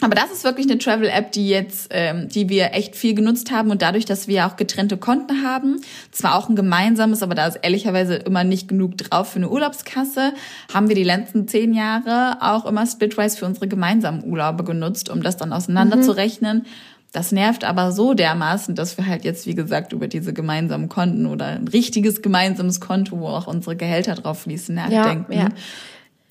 aber 0.03 0.15
das 0.15 0.31
ist 0.31 0.43
wirklich 0.43 0.69
eine 0.69 0.77
Travel-App, 0.77 1.31
die 1.31 1.49
jetzt, 1.49 1.87
ähm, 1.91 2.27
die 2.29 2.49
wir 2.49 2.73
echt 2.73 2.95
viel 2.95 3.15
genutzt 3.15 3.51
haben 3.51 3.71
und 3.71 3.81
dadurch, 3.81 4.05
dass 4.05 4.27
wir 4.27 4.45
auch 4.45 4.55
getrennte 4.55 4.97
Konten 4.97 5.43
haben, 5.43 5.81
zwar 6.11 6.35
auch 6.35 6.49
ein 6.49 6.55
gemeinsames, 6.55 7.23
aber 7.23 7.35
da 7.35 7.47
ist 7.47 7.59
ehrlicherweise 7.61 8.15
immer 8.15 8.43
nicht 8.43 8.67
genug 8.67 8.97
drauf 8.97 9.31
für 9.31 9.37
eine 9.37 9.49
Urlaubskasse, 9.49 10.33
haben 10.73 10.89
wir 10.89 10.95
die 10.95 11.03
letzten 11.03 11.47
zehn 11.47 11.73
Jahre 11.73 12.37
auch 12.41 12.65
immer 12.65 12.85
Splitwise 12.85 13.37
für 13.37 13.45
unsere 13.45 13.67
gemeinsamen 13.67 14.23
Urlaube 14.23 14.63
genutzt, 14.63 15.09
um 15.09 15.23
das 15.23 15.37
dann 15.37 15.53
auseinanderzurechnen. 15.53 16.59
Mhm. 16.59 16.65
Das 17.13 17.31
nervt 17.31 17.63
aber 17.63 17.91
so 17.91 18.15
dermaßen, 18.15 18.73
dass 18.73 18.97
wir 18.97 19.05
halt 19.05 19.23
jetzt, 19.23 19.45
wie 19.45 19.53
gesagt, 19.53 19.93
über 19.93 20.07
diese 20.07 20.33
gemeinsamen 20.33 20.89
Konten 20.89 21.27
oder 21.27 21.45
ein 21.45 21.67
richtiges 21.67 22.23
gemeinsames 22.23 22.81
Konto, 22.81 23.19
wo 23.19 23.27
auch 23.27 23.45
unsere 23.45 23.75
Gehälter 23.75 24.15
drauf 24.15 24.41
fließen, 24.41 24.73
nachdenken. 24.73 25.31
Ja, 25.31 25.39
ja. 25.39 25.49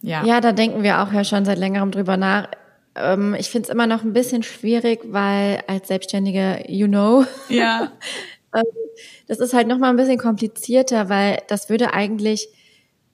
Ja. 0.05 0.25
ja, 0.25 0.41
da 0.41 0.51
denken 0.51 0.83
wir 0.83 1.01
auch 1.01 1.13
ja 1.13 1.23
schon 1.23 1.45
seit 1.45 1.59
längerem 1.59 1.93
drüber 1.93 2.17
nach 2.17 2.49
ähm, 2.95 3.35
ich 3.39 3.51
finde 3.51 3.69
es 3.69 3.73
immer 3.73 3.87
noch 3.87 4.03
ein 4.03 4.13
bisschen 4.13 4.43
schwierig, 4.43 5.01
weil 5.05 5.63
als 5.67 5.89
Selbstständige, 5.89 6.65
you 6.69 6.87
know. 6.87 7.25
Ja. 7.49 7.93
Ähm, 8.55 8.65
das 9.29 9.39
ist 9.39 9.55
halt 9.55 9.67
nochmal 9.67 9.89
ein 9.89 9.97
bisschen 9.97 10.19
komplizierter, 10.19 11.09
weil 11.09 11.39
das 11.49 11.71
würde 11.71 11.95
eigentlich 11.95 12.51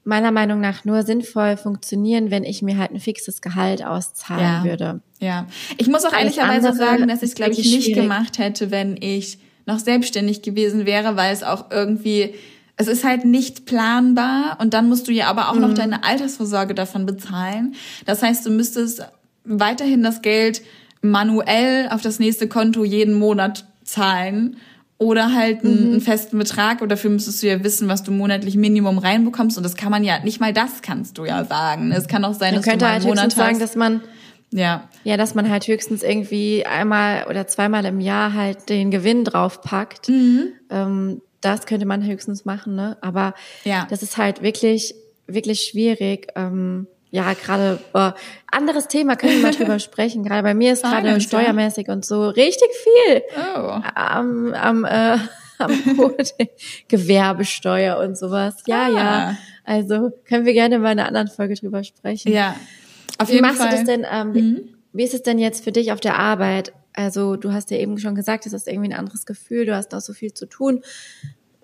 meiner 0.03 0.33
Meinung 0.33 0.61
nach 0.61 0.85
nur 0.85 1.05
sinnvoll 1.05 1.57
funktionieren, 1.57 2.33
wenn 2.33 2.43
ich 2.43 2.61
mir 2.61 2.77
halt 2.77 2.91
ein 2.91 2.99
fixes 2.99 3.41
Gehalt 3.41 3.85
auszahlen 3.85 4.43
ja. 4.43 4.65
würde. 4.65 5.01
Ja. 5.21 5.47
Ich 5.77 5.87
muss 5.87 6.05
auch 6.05 6.13
Alles 6.13 6.37
ehrlicherweise 6.37 6.77
sagen, 6.77 7.07
dass 7.07 7.23
ich 7.23 7.29
es, 7.29 7.35
glaube 7.37 7.53
ich, 7.53 7.59
nicht 7.59 7.85
schwierig. 7.85 8.03
gemacht 8.03 8.39
hätte, 8.39 8.73
wenn 8.73 8.97
ich 9.01 9.39
noch 9.65 9.79
selbstständig 9.79 10.43
gewesen 10.43 10.87
wäre, 10.87 11.17
weil 11.17 11.33
es 11.33 11.45
auch 11.45 11.71
irgendwie 11.71 12.35
es 12.81 12.87
ist 12.87 13.05
halt 13.05 13.25
nicht 13.25 13.67
planbar 13.67 14.57
und 14.61 14.73
dann 14.73 14.89
musst 14.89 15.09
du 15.09 15.13
ja 15.13 15.27
aber 15.27 15.51
auch 15.51 15.55
mhm. 15.55 15.63
noch 15.63 15.75
deine 15.75 16.05
Altersvorsorge 16.05 16.75
davon 16.75 17.07
bezahlen. 17.07 17.75
Das 18.07 18.23
heißt, 18.23 18.47
du 18.47 18.51
müsstest 18.51 19.03
weiterhin 19.49 20.03
das 20.03 20.23
Geld 20.23 20.63
manuell 21.01 21.89
auf 21.91 22.03
das 22.03 22.19
nächste 22.19 22.49
Konto 22.49 22.85
jeden 22.85 23.15
Monat 23.15 23.67
zahlen 23.85 24.57
oder 24.99 25.33
halt 25.33 25.65
einen, 25.65 25.87
mhm. 25.87 25.93
einen, 25.93 26.01
festen 26.01 26.39
Betrag 26.39 26.83
und 26.83 26.91
dafür 26.91 27.11
müsstest 27.11 27.43
du 27.43 27.47
ja 27.47 27.63
wissen, 27.63 27.89
was 27.89 28.03
du 28.03 28.11
monatlich 28.11 28.57
Minimum 28.57 28.99
reinbekommst 28.99 29.57
und 29.57 29.63
das 29.63 29.77
kann 29.77 29.91
man 29.91 30.03
ja 30.03 30.19
nicht 30.25 30.41
mal 30.41 30.53
das 30.53 30.83
kannst 30.83 31.19
du 31.19 31.25
ja 31.25 31.45
sagen. 31.45 31.93
Es 31.93 32.09
kann 32.09 32.25
auch 32.25 32.35
sein, 32.35 32.55
man 32.55 32.63
dass 32.63 32.65
könnte 32.65 32.79
du 32.79 32.85
mal 32.85 32.95
einen 32.95 33.05
halt 33.05 33.17
Monat 33.17 33.33
sagen, 33.33 33.55
hast. 33.55 33.61
dass 33.63 33.77
man 33.77 34.03
ja. 34.51 34.89
Ja, 35.05 35.17
dass 35.17 35.35
man 35.35 35.51
halt 35.51 35.67
höchstens 35.67 36.03
irgendwie 36.03 36.65
einmal 36.65 37.27
oder 37.29 37.47
zweimal 37.47 37.85
im 37.85 38.01
Jahr 38.01 38.33
halt 38.33 38.69
den 38.69 38.91
Gewinn 38.91 39.25
draufpackt. 39.25 40.09
Mhm. 40.09 40.53
Ähm, 40.71 41.23
das 41.41 41.67
könnte 41.67 41.87
man 41.87 42.05
höchstens 42.05 42.45
machen, 42.45 42.75
ne? 42.75 42.97
Aber 43.01 43.35
ja. 43.65 43.87
das 43.91 44.03
ist 44.03 44.17
halt 44.17 44.43
wirklich, 44.43 44.95
wirklich 45.27 45.61
schwierig. 45.61 46.29
Ähm, 46.35 46.87
ja, 47.11 47.33
gerade 47.33 47.81
äh, 47.95 48.13
anderes 48.47 48.89
Thema 48.89 49.17
können 49.17 49.37
wir 49.37 49.43
mal 49.43 49.55
drüber 49.57 49.79
sprechen. 49.79 50.23
Gerade 50.23 50.43
bei 50.43 50.55
mir 50.55 50.73
ist 50.73 50.83
gerade 50.83 51.21
steuermäßig 51.21 51.89
und 51.89 52.05
so 52.05 52.29
richtig 52.29 52.69
viel 52.73 53.23
oh. 53.37 53.81
am, 53.95 54.53
am, 54.53 54.85
äh, 54.85 55.19
am 55.59 55.97
Boot. 55.97 56.35
Gewerbesteuer 56.89 57.99
und 57.99 58.19
sowas. 58.19 58.57
Ja, 58.67 58.87
ah. 58.87 58.91
ja. 58.91 59.37
Also 59.65 60.11
können 60.27 60.47
wir 60.47 60.53
gerne 60.53 60.79
mal 60.79 60.93
in 60.93 60.99
einer 60.99 61.09
anderen 61.09 61.29
Folge 61.29 61.55
drüber 61.55 61.83
sprechen. 61.85 62.33
Ja, 62.33 62.57
auf 63.19 63.29
wie 63.29 63.35
jeden 63.35 63.47
machst 63.47 63.61
Fall. 63.61 63.71
du 63.71 63.77
das 63.77 63.85
denn? 63.85 64.07
Ähm, 64.11 64.29
mhm. 64.29 64.35
wie, 64.35 64.75
wie 64.93 65.05
ist 65.05 65.15
es 65.15 65.23
denn 65.23 65.39
jetzt 65.39 65.65
für 65.65 65.73
dich 65.73 65.93
auf 65.93 66.01
der 66.01 66.19
Arbeit? 66.19 66.73
Also 66.93 67.37
du 67.37 67.53
hast 67.53 67.71
ja 67.71 67.77
eben 67.79 67.99
schon 67.99 68.15
gesagt, 68.15 68.47
es 68.47 68.53
ist 68.53 68.67
irgendwie 68.67 68.89
ein 68.89 68.99
anderes 68.99 69.25
Gefühl, 69.25 69.67
du 69.67 69.75
hast 69.75 69.95
auch 69.95 70.01
so 70.01 70.13
viel 70.13 70.35
zu 70.35 70.47
tun. 70.47 70.83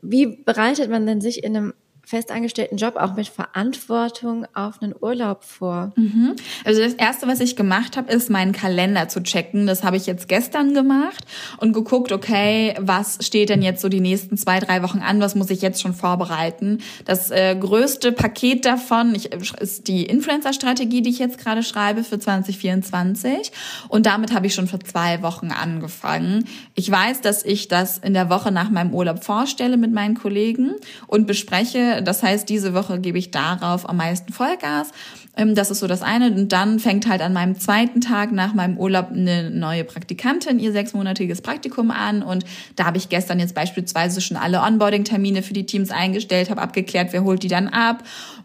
Wie 0.00 0.26
bereitet 0.26 0.90
man 0.90 1.06
denn 1.06 1.20
sich 1.20 1.42
in 1.42 1.56
einem 1.56 1.74
festangestellten 2.04 2.76
Job 2.78 2.96
auch 2.96 3.14
mit 3.14 3.28
Verantwortung 3.28 4.46
auf 4.54 4.82
einen 4.82 4.94
Urlaub 4.98 5.44
vor? 5.44 5.92
Mhm. 5.96 6.36
Also 6.64 6.80
das 6.80 6.94
Erste, 6.94 7.26
was 7.26 7.40
ich 7.40 7.56
gemacht 7.56 7.96
habe, 7.96 8.12
ist 8.12 8.30
meinen 8.30 8.52
Kalender 8.52 9.08
zu 9.08 9.22
checken. 9.22 9.66
Das 9.66 9.84
habe 9.84 9.96
ich 9.96 10.06
jetzt 10.06 10.28
gestern 10.28 10.74
gemacht 10.74 11.24
und 11.58 11.72
geguckt, 11.72 12.12
okay, 12.12 12.74
was 12.78 13.18
steht 13.20 13.48
denn 13.48 13.62
jetzt 13.62 13.80
so 13.80 13.88
die 13.88 14.00
nächsten 14.00 14.36
zwei, 14.36 14.60
drei 14.60 14.82
Wochen 14.82 14.98
an? 14.98 15.20
Was 15.20 15.34
muss 15.34 15.50
ich 15.50 15.62
jetzt 15.62 15.80
schon 15.80 15.94
vorbereiten? 15.94 16.78
Das 17.04 17.30
äh, 17.30 17.56
größte 17.58 18.12
Paket 18.12 18.64
davon 18.64 19.14
ich, 19.14 19.32
ist 19.32 19.88
die 19.88 20.04
Influencer-Strategie, 20.04 21.02
die 21.02 21.10
ich 21.10 21.18
jetzt 21.18 21.38
gerade 21.38 21.62
schreibe 21.62 22.04
für 22.04 22.18
2024. 22.18 23.52
Und 23.88 24.06
damit 24.06 24.32
habe 24.32 24.46
ich 24.46 24.54
schon 24.54 24.68
vor 24.68 24.80
zwei 24.80 25.22
Wochen 25.22 25.50
angefangen. 25.50 26.46
Ich 26.74 26.90
weiß, 26.90 27.20
dass 27.20 27.44
ich 27.44 27.68
das 27.68 27.98
in 27.98 28.14
der 28.14 28.30
Woche 28.30 28.52
nach 28.52 28.70
meinem 28.70 28.92
Urlaub 28.94 29.24
vorstelle 29.24 29.76
mit 29.76 29.92
meinen 29.92 30.14
Kollegen 30.14 30.74
und 31.06 31.26
bespreche, 31.26 31.93
das 32.02 32.22
heißt, 32.22 32.48
diese 32.48 32.74
Woche 32.74 33.00
gebe 33.00 33.18
ich 33.18 33.30
darauf 33.30 33.88
am 33.88 33.96
meisten 33.96 34.32
Vollgas. 34.32 34.90
Ähm, 35.36 35.54
das 35.54 35.70
ist 35.70 35.80
so 35.80 35.86
das 35.86 36.02
eine. 36.02 36.32
Und 36.32 36.52
dann 36.52 36.78
fängt 36.78 37.08
halt 37.08 37.20
an 37.20 37.32
meinem 37.32 37.58
zweiten 37.58 38.00
Tag 38.00 38.32
nach 38.32 38.54
meinem 38.54 38.76
Urlaub 38.78 39.10
eine 39.10 39.50
neue 39.50 39.84
Praktikantin 39.84 40.58
ihr 40.58 40.72
sechsmonatiges 40.72 41.42
Praktikum 41.42 41.90
an. 41.90 42.22
Und 42.22 42.44
da 42.76 42.84
habe 42.84 42.98
ich 42.98 43.08
gestern 43.08 43.40
jetzt 43.40 43.54
beispielsweise 43.54 44.20
schon 44.20 44.36
alle 44.36 44.60
Onboarding-Termine 44.60 45.42
für 45.42 45.54
die 45.54 45.66
Teams 45.66 45.90
eingestellt, 45.90 46.50
habe 46.50 46.62
abgeklärt, 46.62 47.12
wer 47.12 47.24
holt 47.24 47.42
die 47.42 47.48
dann 47.48 47.68
ab 47.68 48.04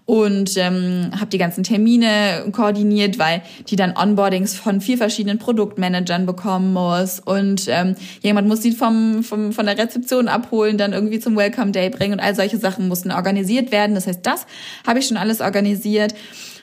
und 0.10 0.58
ähm, 0.58 1.12
habe 1.20 1.28
die 1.28 1.38
ganzen 1.38 1.64
Termine 1.64 2.46
koordiniert, 2.52 3.20
weil 3.20 3.44
die 3.68 3.76
dann 3.76 3.96
Onboardings 3.96 4.56
von 4.56 4.82
vier 4.82 4.98
verschiedenen 4.98 5.38
Produktmanagern 5.38 6.26
bekommen 6.26 6.74
muss 6.74 7.20
und 7.20 7.68
ähm, 7.68 7.96
jemand 8.22 8.48
muss 8.48 8.62
die 8.62 8.72
vom, 8.72 9.24
vom 9.24 9.52
von 9.52 9.68
der 9.68 9.78
Rezeption 9.78 10.28
abholen, 10.28 10.80
dann 10.80 10.94
irgendwie 10.94 11.20
zum 11.20 11.36
Welcome 11.36 11.74
Day 11.74 11.92
bringen 11.92 12.14
und 12.14 12.22
all 12.22 12.34
solche 12.34 12.58
Sachen 12.58 12.88
mussten 12.88 13.12
organisiert 13.12 13.72
werden. 13.72 13.94
Das 13.94 14.08
heißt, 14.08 14.26
das 14.26 14.48
habe 14.88 14.98
ich 14.98 15.06
schon 15.06 15.18
alles 15.18 15.42
organisiert. 15.42 16.16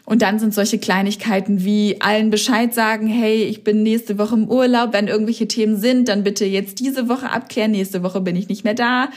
Und 0.06 0.22
dann 0.22 0.38
sind 0.38 0.54
solche 0.54 0.78
Kleinigkeiten 0.78 1.64
wie 1.64 2.00
allen 2.00 2.30
Bescheid 2.30 2.72
sagen, 2.72 3.08
hey, 3.08 3.42
ich 3.42 3.64
bin 3.64 3.82
nächste 3.82 4.18
Woche 4.18 4.36
im 4.36 4.48
Urlaub, 4.48 4.92
wenn 4.92 5.08
irgendwelche 5.08 5.48
Themen 5.48 5.76
sind, 5.76 6.08
dann 6.08 6.22
bitte 6.22 6.44
jetzt 6.44 6.78
diese 6.78 7.08
Woche 7.08 7.30
abklären, 7.30 7.72
nächste 7.72 8.04
Woche 8.04 8.20
bin 8.20 8.36
ich 8.36 8.48
nicht 8.48 8.62
mehr 8.62 8.74
da. 8.74 9.08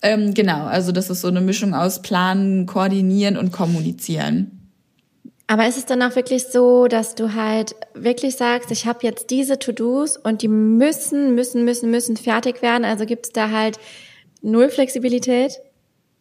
Ähm, 0.00 0.32
genau, 0.32 0.64
also 0.64 0.90
das 0.90 1.10
ist 1.10 1.20
so 1.20 1.28
eine 1.28 1.42
Mischung 1.42 1.74
aus 1.74 2.00
Planen, 2.00 2.64
Koordinieren 2.64 3.36
und 3.36 3.52
Kommunizieren. 3.52 4.58
Aber 5.48 5.68
ist 5.68 5.76
es 5.76 5.84
dann 5.84 6.02
auch 6.02 6.16
wirklich 6.16 6.44
so, 6.44 6.88
dass 6.88 7.14
du 7.14 7.34
halt 7.34 7.74
wirklich 7.94 8.36
sagst, 8.36 8.70
ich 8.70 8.86
habe 8.86 9.00
jetzt 9.02 9.28
diese 9.28 9.58
To-Dos 9.58 10.16
und 10.16 10.40
die 10.40 10.48
müssen, 10.48 11.34
müssen, 11.34 11.64
müssen, 11.64 11.90
müssen 11.90 12.16
fertig 12.16 12.62
werden? 12.62 12.86
Also 12.86 13.04
gibt 13.04 13.26
es 13.26 13.32
da 13.32 13.50
halt 13.50 13.78
null 14.40 14.70
Flexibilität? 14.70 15.60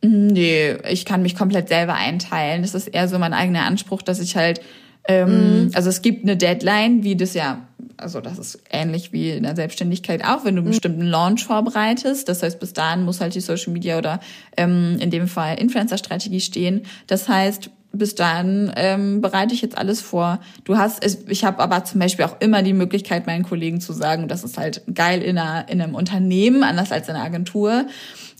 Nee, 0.01 0.77
ich 0.89 1.05
kann 1.05 1.23
mich 1.23 1.35
komplett 1.35 1.69
selber 1.69 1.95
einteilen. 1.95 2.61
Das 2.61 2.75
ist 2.75 2.87
eher 2.87 3.07
so 3.07 3.17
mein 3.17 3.33
eigener 3.33 3.65
Anspruch, 3.65 4.01
dass 4.01 4.19
ich 4.19 4.35
halt, 4.35 4.61
ähm, 5.07 5.67
mm. 5.67 5.71
also 5.73 5.89
es 5.89 6.01
gibt 6.01 6.23
eine 6.23 6.37
Deadline, 6.37 7.03
wie 7.03 7.15
das 7.15 7.33
ja, 7.33 7.67
also 7.97 8.21
das 8.21 8.37
ist 8.37 8.61
ähnlich 8.69 9.11
wie 9.11 9.31
in 9.31 9.43
der 9.43 9.55
Selbstständigkeit 9.55 10.23
auch, 10.23 10.45
wenn 10.45 10.55
du 10.55 10.61
einen 10.61 10.67
mm. 10.67 10.71
bestimmten 10.71 11.01
Launch 11.01 11.45
vorbereitest. 11.45 12.29
Das 12.29 12.43
heißt, 12.43 12.59
bis 12.59 12.73
dahin 12.73 13.05
muss 13.05 13.21
halt 13.21 13.33
die 13.33 13.41
Social 13.41 13.73
Media 13.73 13.97
oder 13.97 14.19
ähm, 14.55 14.97
in 14.99 15.09
dem 15.09 15.27
Fall 15.27 15.59
Influencer-Strategie 15.59 16.41
stehen. 16.41 16.83
Das 17.07 17.27
heißt, 17.27 17.71
bis 17.91 18.13
dahin 18.13 18.71
ähm, 18.75 19.21
bereite 19.21 19.55
ich 19.55 19.63
jetzt 19.63 19.77
alles 19.77 20.01
vor. 20.01 20.39
Du 20.63 20.77
hast, 20.77 21.03
ich 21.27 21.43
habe 21.43 21.59
aber 21.59 21.83
zum 21.85 21.99
Beispiel 21.99 22.25
auch 22.25 22.35
immer 22.39 22.61
die 22.61 22.73
Möglichkeit, 22.73 23.25
meinen 23.25 23.43
Kollegen 23.43 23.81
zu 23.81 23.93
sagen, 23.93 24.27
das 24.27 24.43
ist 24.43 24.59
halt 24.59 24.83
geil 24.93 25.23
in, 25.23 25.39
einer, 25.39 25.67
in 25.69 25.81
einem 25.81 25.95
Unternehmen, 25.95 26.63
anders 26.63 26.91
als 26.91 27.07
in 27.09 27.15
einer 27.15 27.25
Agentur 27.25 27.87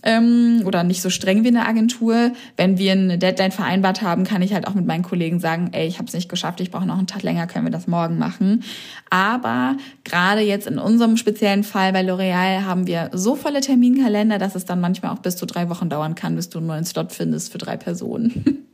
ähm, 0.08 0.64
oder 0.66 0.86
nicht 0.86 1.02
so 1.02 1.10
streng 1.10 1.44
wie 1.44 1.50
eine 1.50 1.68
Agentur. 1.68 2.32
Wenn 2.56 2.78
wir 2.78 2.94
eine 2.94 3.18
Deadline 3.18 3.52
vereinbart 3.52 4.02
haben, 4.02 4.24
kann 4.24 4.42
ich 4.42 4.54
halt 4.54 4.66
auch 4.66 4.74
mit 4.74 4.88
meinen 4.88 5.04
Kollegen 5.04 5.42
sagen, 5.42 5.70
ey, 5.74 5.86
ich 5.86 5.98
habe 5.98 6.08
es 6.08 6.14
nicht 6.14 6.30
geschafft, 6.30 6.62
ich 6.62 6.72
brauche 6.72 6.86
noch 6.86 6.98
einen 6.98 7.08
Tag 7.08 7.24
länger, 7.24 7.46
können 7.46 7.66
wir 7.66 7.72
das 7.72 7.88
morgen 7.88 8.18
machen. 8.18 8.64
Aber 9.10 9.76
gerade 10.06 10.42
jetzt 10.42 10.66
in 10.66 10.80
unserem 10.80 11.18
speziellen 11.18 11.66
Fall 11.66 11.92
bei 11.92 12.02
L'Oreal 12.02 12.64
haben 12.64 12.88
wir 12.88 13.10
so 13.12 13.36
volle 13.36 13.60
Terminkalender, 13.60 14.38
dass 14.38 14.56
es 14.56 14.64
dann 14.64 14.80
manchmal 14.80 15.12
auch 15.12 15.20
bis 15.20 15.36
zu 15.36 15.46
drei 15.46 15.70
Wochen 15.70 15.90
dauern 15.90 16.16
kann, 16.16 16.38
bis 16.38 16.50
du 16.50 16.60
einen 16.60 16.68
neuen 16.68 16.86
Slot 16.86 17.12
findest 17.12 17.52
für 17.52 17.58
drei 17.58 17.76
Personen. 17.76 18.64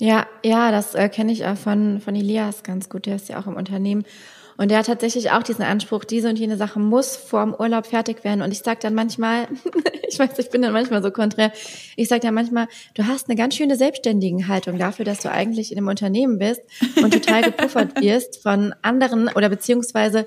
Ja, 0.00 0.28
ja, 0.44 0.70
das 0.70 0.94
äh, 0.94 1.08
kenne 1.08 1.32
ich 1.32 1.44
auch 1.44 1.56
von, 1.56 2.00
von 2.00 2.14
Elias 2.14 2.62
ganz 2.62 2.88
gut. 2.88 3.06
Der 3.06 3.16
ist 3.16 3.28
ja 3.28 3.40
auch 3.40 3.48
im 3.48 3.56
Unternehmen. 3.56 4.04
Und 4.58 4.72
der 4.72 4.78
hat 4.78 4.86
tatsächlich 4.86 5.30
auch 5.30 5.44
diesen 5.44 5.62
Anspruch, 5.62 6.04
diese 6.04 6.28
und 6.28 6.36
jene 6.36 6.56
Sache 6.56 6.80
muss 6.80 7.16
vor 7.16 7.44
dem 7.44 7.54
Urlaub 7.54 7.86
fertig 7.86 8.24
werden. 8.24 8.42
Und 8.42 8.50
ich 8.50 8.58
sage 8.58 8.80
dann 8.82 8.92
manchmal, 8.92 9.46
ich 10.08 10.18
weiß, 10.18 10.36
ich 10.36 10.50
bin 10.50 10.62
dann 10.62 10.72
manchmal 10.72 11.00
so 11.00 11.12
konträr, 11.12 11.52
ich 11.94 12.08
sage 12.08 12.22
dann 12.22 12.34
manchmal, 12.34 12.66
du 12.94 13.06
hast 13.06 13.28
eine 13.28 13.36
ganz 13.36 13.54
schöne 13.54 13.76
selbstständigen 13.76 14.48
Haltung 14.48 14.76
dafür, 14.76 15.04
dass 15.04 15.20
du 15.20 15.30
eigentlich 15.30 15.70
in 15.70 15.78
einem 15.78 15.86
Unternehmen 15.86 16.38
bist 16.38 16.60
und 17.00 17.14
total 17.14 17.42
gepuffert 17.42 18.00
wirst 18.02 18.42
von 18.42 18.74
anderen 18.82 19.28
oder 19.28 19.48
beziehungsweise 19.48 20.26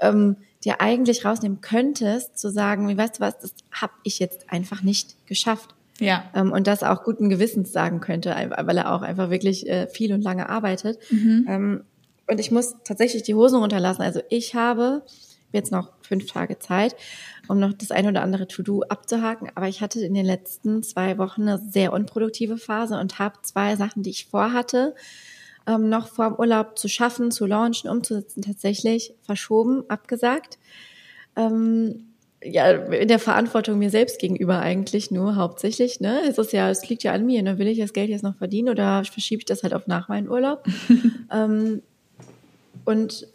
ähm, 0.00 0.36
dir 0.64 0.80
eigentlich 0.80 1.26
rausnehmen 1.26 1.60
könntest, 1.60 2.38
zu 2.38 2.50
sagen, 2.50 2.88
wie 2.88 2.96
weißt 2.96 3.18
du 3.18 3.20
was, 3.20 3.38
das 3.40 3.54
habe 3.72 3.92
ich 4.04 4.18
jetzt 4.18 4.50
einfach 4.50 4.82
nicht 4.82 5.26
geschafft. 5.26 5.74
Ja. 6.00 6.24
Ähm, 6.34 6.50
und 6.50 6.66
das 6.66 6.82
auch 6.82 7.04
guten 7.04 7.28
Gewissens 7.28 7.72
sagen 7.72 8.00
könnte, 8.00 8.30
weil 8.30 8.78
er 8.78 8.94
auch 8.94 9.02
einfach 9.02 9.28
wirklich 9.28 9.68
äh, 9.68 9.86
viel 9.86 10.14
und 10.14 10.22
lange 10.22 10.48
arbeitet. 10.48 10.98
Mhm. 11.10 11.84
Und 12.28 12.40
ich 12.40 12.50
muss 12.50 12.76
tatsächlich 12.84 13.22
die 13.22 13.34
Hosen 13.34 13.60
runterlassen. 13.60 14.02
Also 14.02 14.20
ich 14.28 14.54
habe 14.54 15.02
jetzt 15.52 15.72
noch 15.72 15.92
fünf 16.02 16.26
Tage 16.26 16.58
Zeit, 16.58 16.96
um 17.48 17.58
noch 17.58 17.72
das 17.72 17.90
ein 17.90 18.06
oder 18.06 18.22
andere 18.22 18.48
To-Do 18.48 18.82
abzuhaken. 18.82 19.50
Aber 19.54 19.68
ich 19.68 19.80
hatte 19.80 20.04
in 20.04 20.14
den 20.14 20.26
letzten 20.26 20.82
zwei 20.82 21.18
Wochen 21.18 21.42
eine 21.42 21.58
sehr 21.58 21.92
unproduktive 21.92 22.58
Phase 22.58 22.98
und 22.98 23.18
habe 23.18 23.36
zwei 23.42 23.76
Sachen, 23.76 24.02
die 24.02 24.10
ich 24.10 24.26
vorhatte, 24.26 24.94
ähm, 25.66 25.88
noch 25.88 26.08
vor 26.08 26.28
dem 26.30 26.38
Urlaub 26.38 26.78
zu 26.78 26.88
schaffen, 26.88 27.30
zu 27.30 27.46
launchen, 27.46 27.90
umzusetzen, 27.90 28.42
tatsächlich 28.42 29.14
verschoben, 29.22 29.84
abgesagt. 29.88 30.58
Ähm, 31.36 32.12
ja, 32.42 32.70
in 32.70 33.08
der 33.08 33.18
Verantwortung 33.18 33.78
mir 33.78 33.90
selbst 33.90 34.20
gegenüber 34.20 34.60
eigentlich 34.60 35.10
nur 35.10 35.36
hauptsächlich. 35.36 36.00
Ne? 36.00 36.20
Es 36.28 36.38
ist 36.38 36.52
ja, 36.52 36.70
es 36.70 36.88
liegt 36.88 37.02
ja 37.02 37.12
an 37.12 37.26
mir. 37.26 37.42
Ne? 37.42 37.58
Will 37.58 37.66
ich 37.66 37.78
das 37.78 37.92
Geld 37.92 38.10
jetzt 38.10 38.22
noch 38.22 38.36
verdienen 38.36 38.68
oder 38.68 39.04
verschiebe 39.04 39.40
ich 39.40 39.46
das 39.46 39.62
halt 39.62 39.74
auf 39.74 39.86
nach 39.86 40.08
meinem 40.08 40.30
Urlaub? 40.30 40.64
ähm, 41.32 41.82
und 42.86 43.28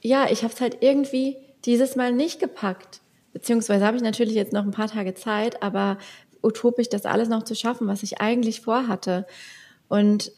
ja, 0.00 0.30
ich 0.30 0.44
habe 0.44 0.54
es 0.54 0.60
halt 0.60 0.78
irgendwie 0.80 1.36
dieses 1.64 1.96
Mal 1.96 2.12
nicht 2.12 2.38
gepackt. 2.38 3.00
Beziehungsweise 3.32 3.84
habe 3.84 3.96
ich 3.96 4.02
natürlich 4.02 4.34
jetzt 4.34 4.52
noch 4.52 4.64
ein 4.64 4.70
paar 4.70 4.88
Tage 4.88 5.14
Zeit, 5.14 5.62
aber 5.62 5.98
utopisch 6.42 6.88
das 6.88 7.04
alles 7.04 7.28
noch 7.28 7.42
zu 7.42 7.56
schaffen, 7.56 7.88
was 7.88 8.04
ich 8.04 8.20
eigentlich 8.20 8.60
vorhatte. 8.60 9.26
Und 9.88 10.30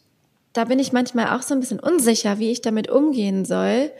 da 0.53 0.65
bin 0.65 0.79
ich 0.79 0.91
manchmal 0.91 1.37
auch 1.37 1.43
so 1.43 1.53
ein 1.53 1.59
bisschen 1.59 1.79
unsicher, 1.79 2.39
wie 2.39 2.51
ich 2.51 2.61
damit 2.61 2.89
umgehen 2.89 3.45
soll. 3.45 3.91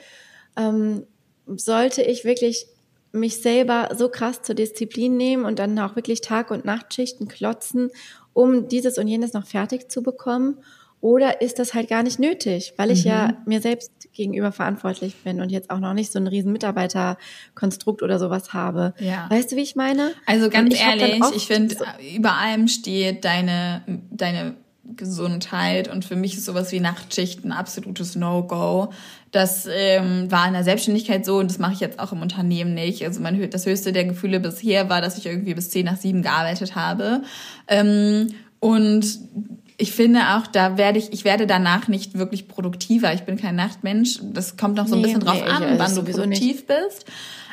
Ähm, 0.58 1.06
sollte 1.48 2.02
ich 2.02 2.26
wirklich 2.26 2.68
mich 3.12 3.42
selber 3.42 3.90
so 3.96 4.10
krass 4.10 4.42
zur 4.42 4.56
Disziplin 4.56 5.18
nehmen 5.18 5.46
und 5.46 5.60
dann 5.60 5.78
auch 5.80 5.96
wirklich 5.96 6.22
Tag- 6.22 6.52
und 6.52 6.66
Nachtschichten 6.66 7.28
klotzen, 7.28 7.92
um 8.34 8.68
dieses 8.68 8.98
und 8.98 9.08
jenes 9.08 9.34
noch 9.34 9.46
fertig 9.46 9.92
zu 9.92 10.02
bekommen? 10.02 10.58
Oder 11.02 11.42
ist 11.42 11.58
das 11.58 11.74
halt 11.74 11.90
gar 11.90 12.04
nicht 12.04 12.20
nötig, 12.20 12.74
weil 12.78 12.92
ich 12.92 13.06
mhm. 13.06 13.12
ja 13.12 13.34
mir 13.46 13.60
selbst 13.60 13.92
gegenüber 14.14 14.52
verantwortlich 14.52 15.16
bin 15.24 15.42
und 15.42 15.50
jetzt 15.50 15.72
auch 15.72 15.80
noch 15.80 15.94
nicht 15.94 16.12
so 16.12 16.20
ein 16.20 16.28
riesen 16.28 16.52
Mitarbeiterkonstrukt 16.52 18.04
oder 18.04 18.20
sowas 18.20 18.54
habe. 18.54 18.94
Ja. 19.00 19.28
Weißt 19.30 19.52
du, 19.52 19.56
wie 19.56 19.62
ich 19.62 19.76
meine? 19.76 20.12
Also 20.28 20.50
ganz 20.50 20.74
ich 20.74 20.82
ehrlich, 20.82 21.20
ich 21.36 21.48
finde, 21.48 21.76
so 21.76 21.86
über 22.16 22.34
allem 22.34 22.68
steht 22.68 23.26
deine, 23.26 23.82
deine 24.12 24.56
Gesundheit 24.96 25.88
und 25.88 26.06
für 26.06 26.16
mich 26.16 26.36
ist 26.36 26.46
sowas 26.46 26.72
wie 26.72 26.80
Nachtschicht 26.80 27.46
ein 27.46 27.52
absolutes 27.52 28.16
No-Go. 28.16 28.92
Das 29.32 29.68
ähm, 29.72 30.30
war 30.32 30.48
in 30.48 30.54
der 30.54 30.64
Selbstständigkeit 30.64 31.26
so 31.26 31.38
und 31.38 31.50
das 31.50 31.58
mache 31.58 31.74
ich 31.74 31.80
jetzt 31.80 32.00
auch 32.00 32.12
im 32.12 32.22
Unternehmen 32.22 32.74
nicht. 32.74 33.04
Also 33.06 33.22
mein 33.22 33.50
das 33.50 33.66
höchste 33.66 33.92
der 33.92 34.06
Gefühle 34.06 34.40
bisher 34.40 34.90
war, 34.90 35.02
dass 35.02 35.18
ich 35.18 35.26
irgendwie 35.26 35.54
bis 35.54 35.70
zehn 35.70 35.86
nach 35.86 35.98
sieben 35.98 36.22
gearbeitet 36.22 36.76
habe. 36.76 37.24
Ähm, 37.68 38.28
und 38.60 39.20
ich 39.82 39.94
finde 39.94 40.36
auch, 40.36 40.46
da 40.46 40.78
werde 40.78 41.00
ich, 41.00 41.12
ich 41.12 41.26
werde 41.26 41.48
danach 41.48 41.88
nicht 41.88 42.14
wirklich 42.14 42.48
produktiver. 42.48 43.14
Ich 43.16 43.22
bin 43.22 43.38
kein 43.38 43.56
Nachtmensch. 43.56 44.20
Das 44.22 44.56
kommt 44.56 44.76
noch 44.76 44.88
so 44.88 44.94
ein 44.94 45.02
nee, 45.02 45.08
bisschen 45.08 45.22
drauf 45.22 45.42
nee, 45.44 45.50
an, 45.50 45.80
wann 45.80 45.96
du 45.96 46.04
produktiv 46.04 46.68
nicht. 46.68 46.68
bist. 46.68 47.06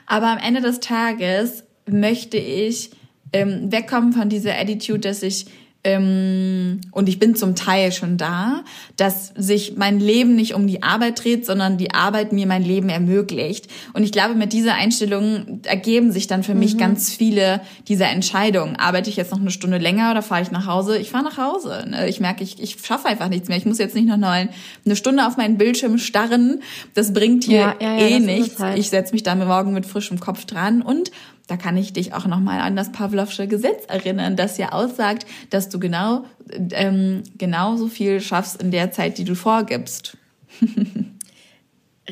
Aber 0.04 0.26
am 0.26 0.38
Ende 0.38 0.60
des 0.60 0.80
Tages 0.80 1.64
möchte 1.86 2.36
ich 2.36 2.90
ähm, 3.32 3.72
wegkommen 3.72 4.12
von 4.12 4.28
dieser 4.28 4.58
Attitude, 4.58 5.00
dass 5.00 5.22
ich 5.22 5.46
ähm, 5.88 6.80
und 6.90 7.08
ich 7.08 7.18
bin 7.18 7.34
zum 7.34 7.54
Teil 7.54 7.92
schon 7.92 8.18
da, 8.18 8.62
dass 8.96 9.32
sich 9.36 9.76
mein 9.76 10.00
Leben 10.00 10.34
nicht 10.34 10.54
um 10.54 10.66
die 10.66 10.82
Arbeit 10.82 11.24
dreht, 11.24 11.46
sondern 11.46 11.78
die 11.78 11.94
Arbeit 11.94 12.32
mir 12.32 12.46
mein 12.46 12.62
Leben 12.62 12.90
ermöglicht. 12.90 13.68
Und 13.94 14.02
ich 14.02 14.12
glaube, 14.12 14.34
mit 14.34 14.52
dieser 14.52 14.74
Einstellung 14.74 15.60
ergeben 15.64 16.12
sich 16.12 16.26
dann 16.26 16.42
für 16.42 16.52
mhm. 16.52 16.60
mich 16.60 16.76
ganz 16.76 17.12
viele 17.12 17.62
dieser 17.88 18.10
Entscheidungen. 18.10 18.76
Arbeite 18.76 19.08
ich 19.08 19.16
jetzt 19.16 19.32
noch 19.32 19.40
eine 19.40 19.50
Stunde 19.50 19.78
länger 19.78 20.10
oder 20.10 20.20
fahre 20.20 20.42
ich 20.42 20.50
nach 20.50 20.66
Hause? 20.66 20.98
Ich 20.98 21.10
fahre 21.10 21.24
nach 21.24 21.38
Hause. 21.38 21.86
Ne? 21.88 22.08
Ich 22.08 22.20
merke, 22.20 22.44
ich, 22.44 22.62
ich 22.62 22.76
schaffe 22.82 23.08
einfach 23.08 23.28
nichts 23.28 23.48
mehr. 23.48 23.56
Ich 23.56 23.64
muss 23.64 23.78
jetzt 23.78 23.94
nicht 23.94 24.06
noch 24.06 24.18
eine 24.22 24.96
Stunde 24.96 25.26
auf 25.26 25.38
meinen 25.38 25.56
Bildschirm 25.56 25.96
starren. 25.98 26.60
Das 26.94 27.14
bringt 27.14 27.44
hier 27.44 27.58
ja, 27.58 27.76
ja, 27.80 27.96
ja, 27.96 28.06
eh 28.08 28.20
nichts. 28.20 28.58
Halt. 28.58 28.78
Ich 28.78 28.90
setze 28.90 29.14
mich 29.14 29.22
da 29.22 29.34
morgen 29.34 29.72
mit 29.72 29.86
frischem 29.86 30.20
Kopf 30.20 30.44
dran 30.44 30.82
und 30.82 31.10
da 31.48 31.56
kann 31.56 31.76
ich 31.76 31.92
dich 31.92 32.12
auch 32.12 32.26
nochmal 32.26 32.60
an 32.60 32.76
das 32.76 32.92
Pavlovsche 32.92 33.48
Gesetz 33.48 33.86
erinnern, 33.88 34.36
das 34.36 34.58
ja 34.58 34.72
aussagt, 34.72 35.26
dass 35.50 35.68
du 35.68 35.80
genau 35.80 36.24
ähm, 36.72 37.22
genauso 37.36 37.88
viel 37.88 38.20
schaffst 38.20 38.62
in 38.62 38.70
der 38.70 38.92
Zeit, 38.92 39.18
die 39.18 39.24
du 39.24 39.34
vorgibst. 39.34 40.16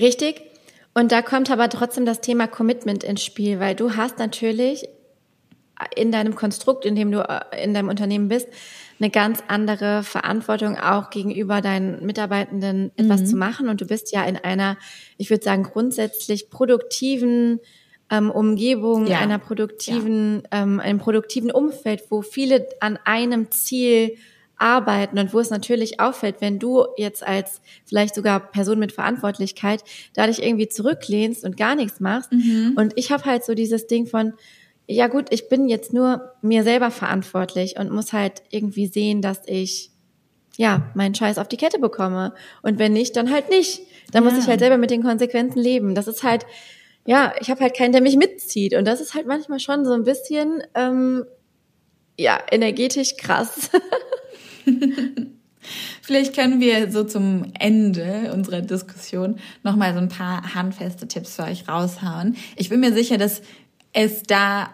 Richtig. 0.01 0.43
Und 0.95 1.13
da 1.13 1.21
kommt 1.21 1.51
aber 1.51 1.69
trotzdem 1.69 2.07
das 2.07 2.23
Thema 2.23 2.49
Commitment 2.49 3.05
ins 3.05 3.23
Spiel, 3.23 3.61
weil 3.61 3.75
du 3.75 3.97
hast 3.97 4.19
natürlich 4.19 4.89
in 5.95 6.11
deinem 6.11 6.35
Konstrukt, 6.35 6.87
in 6.87 6.95
dem 6.95 7.13
du 7.13 7.21
äh, 7.21 7.63
in 7.63 7.75
deinem 7.75 7.91
Unternehmen 7.91 8.29
bist, 8.29 8.49
eine 8.99 9.11
ganz 9.11 9.41
andere 9.49 10.03
Verantwortung 10.03 10.79
auch 10.79 11.11
gegenüber 11.11 11.61
deinen 11.61 12.05
Mitarbeitenden 12.07 12.93
etwas 12.97 13.21
mhm. 13.21 13.27
zu 13.27 13.37
machen. 13.37 13.69
Und 13.69 13.83
du 13.83 13.87
bist 13.87 14.11
ja 14.13 14.25
in 14.25 14.39
einer, 14.39 14.79
ich 15.19 15.29
würde 15.29 15.45
sagen, 15.45 15.65
grundsätzlich 15.65 16.49
produktiven 16.49 17.61
ähm, 18.11 18.31
Umgebung, 18.31 19.07
ja. 19.07 19.19
einer 19.19 19.39
produktiven, 19.39 20.43
ja. 20.53 20.63
ähm, 20.63 20.81
einem 20.81 20.99
produktiven 20.99 21.51
Umfeld, 21.51 22.05
wo 22.11 22.23
viele 22.23 22.69
an 22.81 22.99
einem 23.05 23.51
Ziel 23.51 24.17
arbeiten 24.59 25.19
und 25.19 25.35
wo 25.35 25.41
es 25.41 25.51
natürlich 25.51 26.01
auffällt, 26.01 26.37
wenn 26.41 26.59
du 26.59 26.87
jetzt 26.97 27.27
als 27.27 27.61
vielleicht 27.85 28.15
sogar 28.15 28.41
Person 28.41 28.79
mit 28.79 28.93
Verantwortlichkeit 28.93 29.85
dadurch 30.15 30.39
irgendwie 30.39 30.69
zurücklehnst 30.69 31.45
und 31.45 31.57
gar 31.57 31.75
nichts 31.75 32.01
machst. 32.01 32.33
Mhm. 32.33 32.73
Und 32.77 32.93
ich 32.97 33.13
habe 33.13 33.25
halt 33.25 33.45
so 33.45 33.55
dieses 33.55 33.87
Ding 33.87 34.07
von, 34.07 34.33
ja 34.87 35.09
gut, 35.09 35.27
ich 35.31 35.49
bin 35.49 35.69
jetzt 35.69 35.93
nur 35.93 36.33
mir 36.43 36.63
selber 36.63 36.91
verantwortlich 36.91 37.77
und 37.79 37.91
muss 37.91 38.13
halt 38.13 38.43
irgendwie 38.51 38.87
sehen, 38.87 39.21
dass 39.21 39.43
ich 39.47 39.91
ja 40.57 40.91
meinen 40.95 41.15
Scheiß 41.15 41.39
auf 41.39 41.49
die 41.49 41.59
Kette 41.59 41.79
bekomme. 41.79 42.33
Und 42.63 42.79
wenn 42.79 42.93
nicht, 42.93 43.17
dann 43.17 43.31
halt 43.31 43.51
nicht. 43.51 43.83
Dann 44.13 44.25
ja. 44.25 44.31
muss 44.31 44.41
ich 44.41 44.49
halt 44.49 44.61
selber 44.61 44.79
mit 44.79 44.91
den 44.91 45.03
Konsequenzen 45.03 45.59
leben. 45.59 45.95
Das 45.95 46.07
ist 46.07 46.23
halt, 46.23 46.47
ja, 47.07 47.33
ich 47.41 47.51
habe 47.51 47.61
halt 47.61 47.77
keinen, 47.77 47.93
der 47.93 48.03
mich 48.03 48.17
mitzieht. 48.17 48.75
Und 48.75 48.85
das 48.85 49.01
ist 49.01 49.15
halt 49.15 49.27
manchmal 49.27 49.61
schon 49.61 49.85
so 49.85 49.93
ein 49.93 50.03
bisschen, 50.05 50.63
ähm, 50.75 51.25
ja, 52.19 52.39
energetisch 52.51 53.17
krass. 53.17 53.71
Vielleicht 56.03 56.35
können 56.35 56.61
wir 56.61 56.91
so 56.93 57.05
zum 57.05 57.53
Ende 57.59 58.33
unserer 58.33 58.61
Diskussion 58.61 59.39
nochmal 59.63 59.93
so 59.95 59.99
ein 59.99 60.09
paar 60.09 60.55
handfeste 60.55 61.09
Tipps 61.09 61.37
für 61.37 61.45
euch 61.45 61.69
raushauen. 61.69 62.37
Ich 62.57 62.69
bin 62.69 62.81
mir 62.81 62.93
sicher, 62.93 63.19
dass 63.19 63.43
es 63.93 64.23
da 64.23 64.71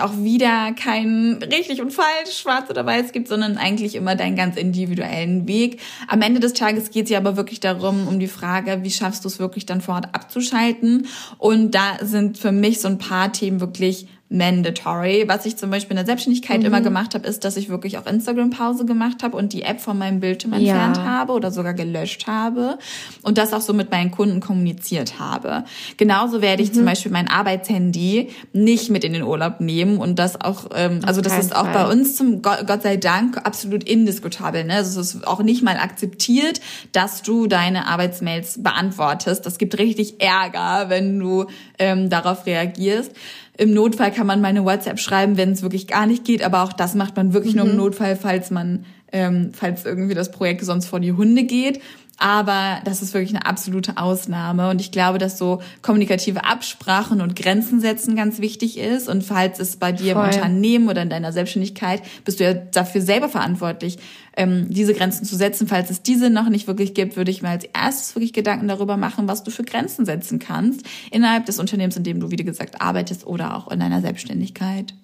auch 0.00 0.16
wieder 0.18 0.72
kein 0.72 1.38
richtig 1.42 1.80
und 1.80 1.92
falsch, 1.92 2.38
schwarz 2.40 2.70
oder 2.70 2.84
weiß 2.84 3.12
gibt, 3.12 3.28
sondern 3.28 3.56
eigentlich 3.56 3.94
immer 3.94 4.14
deinen 4.14 4.36
ganz 4.36 4.56
individuellen 4.56 5.48
Weg. 5.48 5.80
Am 6.08 6.22
Ende 6.22 6.40
des 6.40 6.52
Tages 6.52 6.90
geht 6.90 7.04
es 7.04 7.10
ja 7.10 7.18
aber 7.18 7.36
wirklich 7.36 7.60
darum, 7.60 8.06
um 8.06 8.20
die 8.20 8.28
Frage, 8.28 8.80
wie 8.82 8.90
schaffst 8.90 9.24
du 9.24 9.28
es 9.28 9.38
wirklich 9.38 9.66
dann 9.66 9.80
vor 9.80 9.94
Ort 9.96 10.08
abzuschalten? 10.12 11.06
Und 11.38 11.74
da 11.74 11.98
sind 12.02 12.38
für 12.38 12.52
mich 12.52 12.80
so 12.80 12.88
ein 12.88 12.98
paar 12.98 13.32
Themen 13.32 13.60
wirklich 13.60 14.06
mandatory. 14.30 15.24
Was 15.26 15.44
ich 15.44 15.56
zum 15.56 15.70
Beispiel 15.70 15.90
in 15.90 15.96
der 15.96 16.06
Selbstständigkeit 16.06 16.60
mhm. 16.60 16.66
immer 16.66 16.80
gemacht 16.80 17.14
habe, 17.14 17.26
ist, 17.26 17.44
dass 17.44 17.56
ich 17.56 17.68
wirklich 17.68 17.98
auch 17.98 18.06
Instagram-Pause 18.06 18.86
gemacht 18.86 19.24
habe 19.24 19.36
und 19.36 19.52
die 19.52 19.62
App 19.62 19.80
von 19.80 19.98
meinem 19.98 20.20
Bildschirm 20.20 20.52
entfernt 20.52 20.98
ja. 20.98 21.04
habe 21.04 21.32
oder 21.32 21.50
sogar 21.50 21.74
gelöscht 21.74 22.28
habe 22.28 22.78
und 23.22 23.38
das 23.38 23.52
auch 23.52 23.60
so 23.60 23.72
mit 23.72 23.90
meinen 23.90 24.12
Kunden 24.12 24.38
kommuniziert 24.38 25.18
habe. 25.18 25.64
Genauso 25.96 26.40
werde 26.40 26.62
ich 26.62 26.70
mhm. 26.70 26.74
zum 26.74 26.84
Beispiel 26.84 27.10
mein 27.10 27.28
Arbeitshandy 27.28 28.30
nicht 28.52 28.88
mit 28.88 29.02
in 29.02 29.14
den 29.14 29.24
Urlaub 29.24 29.58
nehmen 29.58 29.98
und 29.98 30.20
das 30.20 30.40
auch, 30.40 30.66
ähm, 30.76 31.00
also 31.04 31.20
das 31.20 31.36
ist 31.36 31.54
auch 31.54 31.64
Fall. 31.64 31.86
bei 31.86 31.90
uns 31.90 32.14
zum 32.14 32.40
Gott, 32.40 32.68
Gott 32.68 32.82
sei 32.82 32.96
Dank 32.98 33.36
absolut 33.44 33.82
indiskutabel. 33.82 34.62
Ne? 34.62 34.74
Also 34.74 35.00
es 35.00 35.16
ist 35.16 35.26
auch 35.26 35.42
nicht 35.42 35.62
mal 35.62 35.76
akzeptiert, 35.76 36.60
dass 36.92 37.22
du 37.22 37.48
deine 37.48 37.88
Arbeitsmails 37.88 38.62
beantwortest. 38.62 39.44
Das 39.44 39.58
gibt 39.58 39.76
richtig 39.76 40.22
Ärger, 40.22 40.88
wenn 40.88 41.18
du 41.18 41.46
ähm, 41.80 42.10
darauf 42.10 42.46
reagierst. 42.46 43.12
Im 43.60 43.74
Notfall 43.74 44.10
kann 44.10 44.26
man 44.26 44.40
mal 44.40 44.48
eine 44.48 44.64
WhatsApp 44.64 44.98
schreiben, 44.98 45.36
wenn 45.36 45.52
es 45.52 45.60
wirklich 45.60 45.86
gar 45.86 46.06
nicht 46.06 46.24
geht, 46.24 46.42
aber 46.42 46.62
auch 46.62 46.72
das 46.72 46.94
macht 46.94 47.16
man 47.16 47.34
wirklich 47.34 47.52
mhm. 47.52 47.58
nur 47.58 47.66
im 47.68 47.72
mhm. 47.72 47.78
Notfall, 47.78 48.16
falls 48.16 48.50
man, 48.50 48.86
ähm, 49.12 49.50
falls 49.52 49.84
irgendwie 49.84 50.14
das 50.14 50.30
Projekt 50.30 50.64
sonst 50.64 50.86
vor 50.86 50.98
die 50.98 51.12
Hunde 51.12 51.42
geht. 51.42 51.78
Aber 52.18 52.80
das 52.84 53.00
ist 53.00 53.14
wirklich 53.14 53.34
eine 53.34 53.46
absolute 53.46 53.96
Ausnahme. 53.96 54.68
Und 54.68 54.80
ich 54.80 54.92
glaube, 54.92 55.18
dass 55.18 55.38
so 55.38 55.62
kommunikative 55.80 56.44
Absprachen 56.44 57.22
und 57.22 57.34
Grenzen 57.34 57.80
setzen 57.80 58.14
ganz 58.14 58.40
wichtig 58.40 58.76
ist. 58.78 59.08
Und 59.08 59.24
falls 59.24 59.58
es 59.58 59.76
bei 59.76 59.90
dir 59.90 60.14
Voll. 60.14 60.24
im 60.24 60.28
Unternehmen 60.28 60.88
oder 60.88 61.00
in 61.00 61.08
deiner 61.08 61.32
Selbstständigkeit, 61.32 62.02
bist 62.26 62.38
du 62.38 62.44
ja 62.44 62.52
dafür 62.52 63.00
selber 63.00 63.30
verantwortlich, 63.30 63.98
ähm, 64.36 64.66
diese 64.68 64.92
Grenzen 64.92 65.24
zu 65.24 65.34
setzen. 65.34 65.66
Falls 65.66 65.90
es 65.90 66.02
diese 66.02 66.28
noch 66.28 66.50
nicht 66.50 66.66
wirklich 66.66 66.92
gibt, 66.92 67.16
würde 67.16 67.30
ich 67.30 67.40
mir 67.40 67.48
als 67.48 67.64
erstes 67.64 68.14
wirklich 68.14 68.34
Gedanken 68.34 68.68
darüber 68.68 68.98
machen, 68.98 69.26
was 69.26 69.42
du 69.42 69.50
für 69.50 69.64
Grenzen 69.64 70.04
setzen 70.04 70.38
kannst 70.38 70.84
innerhalb 71.10 71.46
des 71.46 71.58
Unternehmens, 71.58 71.96
in 71.96 72.04
dem 72.04 72.20
du, 72.20 72.30
wie 72.30 72.36
gesagt, 72.36 72.82
arbeitest 72.82 73.26
oder 73.26 73.56
auch 73.56 73.70
in 73.70 73.80
deiner 73.80 74.02
Selbstständigkeit. 74.02 74.94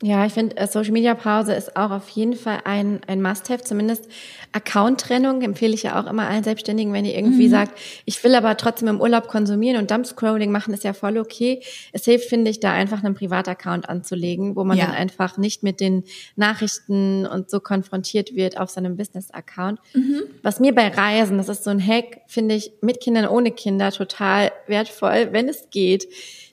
Ja, 0.00 0.24
ich 0.24 0.32
finde, 0.32 0.56
äh, 0.56 0.68
Social 0.68 0.92
Media 0.92 1.16
Pause 1.16 1.54
ist 1.54 1.76
auch 1.76 1.90
auf 1.90 2.08
jeden 2.10 2.34
Fall 2.34 2.60
ein, 2.62 3.00
ein 3.08 3.20
Must-have. 3.20 3.64
Zumindest 3.64 4.06
Account-Trennung 4.52 5.42
empfehle 5.42 5.74
ich 5.74 5.82
ja 5.82 6.00
auch 6.00 6.08
immer 6.08 6.28
allen 6.28 6.44
Selbstständigen, 6.44 6.92
wenn 6.92 7.04
ihr 7.04 7.16
irgendwie 7.16 7.48
mhm. 7.48 7.50
sagt, 7.50 7.76
ich 8.04 8.22
will 8.22 8.36
aber 8.36 8.56
trotzdem 8.56 8.86
im 8.86 9.00
Urlaub 9.00 9.26
konsumieren 9.26 9.76
und 9.76 9.90
Dump-Scrolling 9.90 10.52
machen, 10.52 10.72
ist 10.72 10.84
ja 10.84 10.92
voll 10.92 11.18
okay. 11.18 11.62
Es 11.92 12.04
hilft, 12.04 12.28
finde 12.28 12.48
ich, 12.48 12.60
da 12.60 12.72
einfach 12.72 13.02
einen 13.02 13.16
Privataccount 13.16 13.88
anzulegen, 13.88 14.54
wo 14.54 14.62
man 14.62 14.78
ja. 14.78 14.86
dann 14.86 14.94
einfach 14.94 15.36
nicht 15.36 15.64
mit 15.64 15.80
den 15.80 16.04
Nachrichten 16.36 17.26
und 17.26 17.50
so 17.50 17.58
konfrontiert 17.58 18.36
wird 18.36 18.56
auf 18.56 18.70
seinem 18.70 18.96
Business-Account. 18.96 19.80
Mhm. 19.94 20.22
Was 20.44 20.60
mir 20.60 20.76
bei 20.76 20.86
Reisen, 20.86 21.38
das 21.38 21.48
ist 21.48 21.64
so 21.64 21.70
ein 21.70 21.84
Hack, 21.84 22.20
finde 22.28 22.54
ich, 22.54 22.70
mit 22.82 23.00
Kindern, 23.00 23.26
ohne 23.26 23.50
Kinder 23.50 23.90
total 23.90 24.52
wertvoll, 24.68 25.30
wenn 25.32 25.48
es 25.48 25.70
geht 25.70 26.06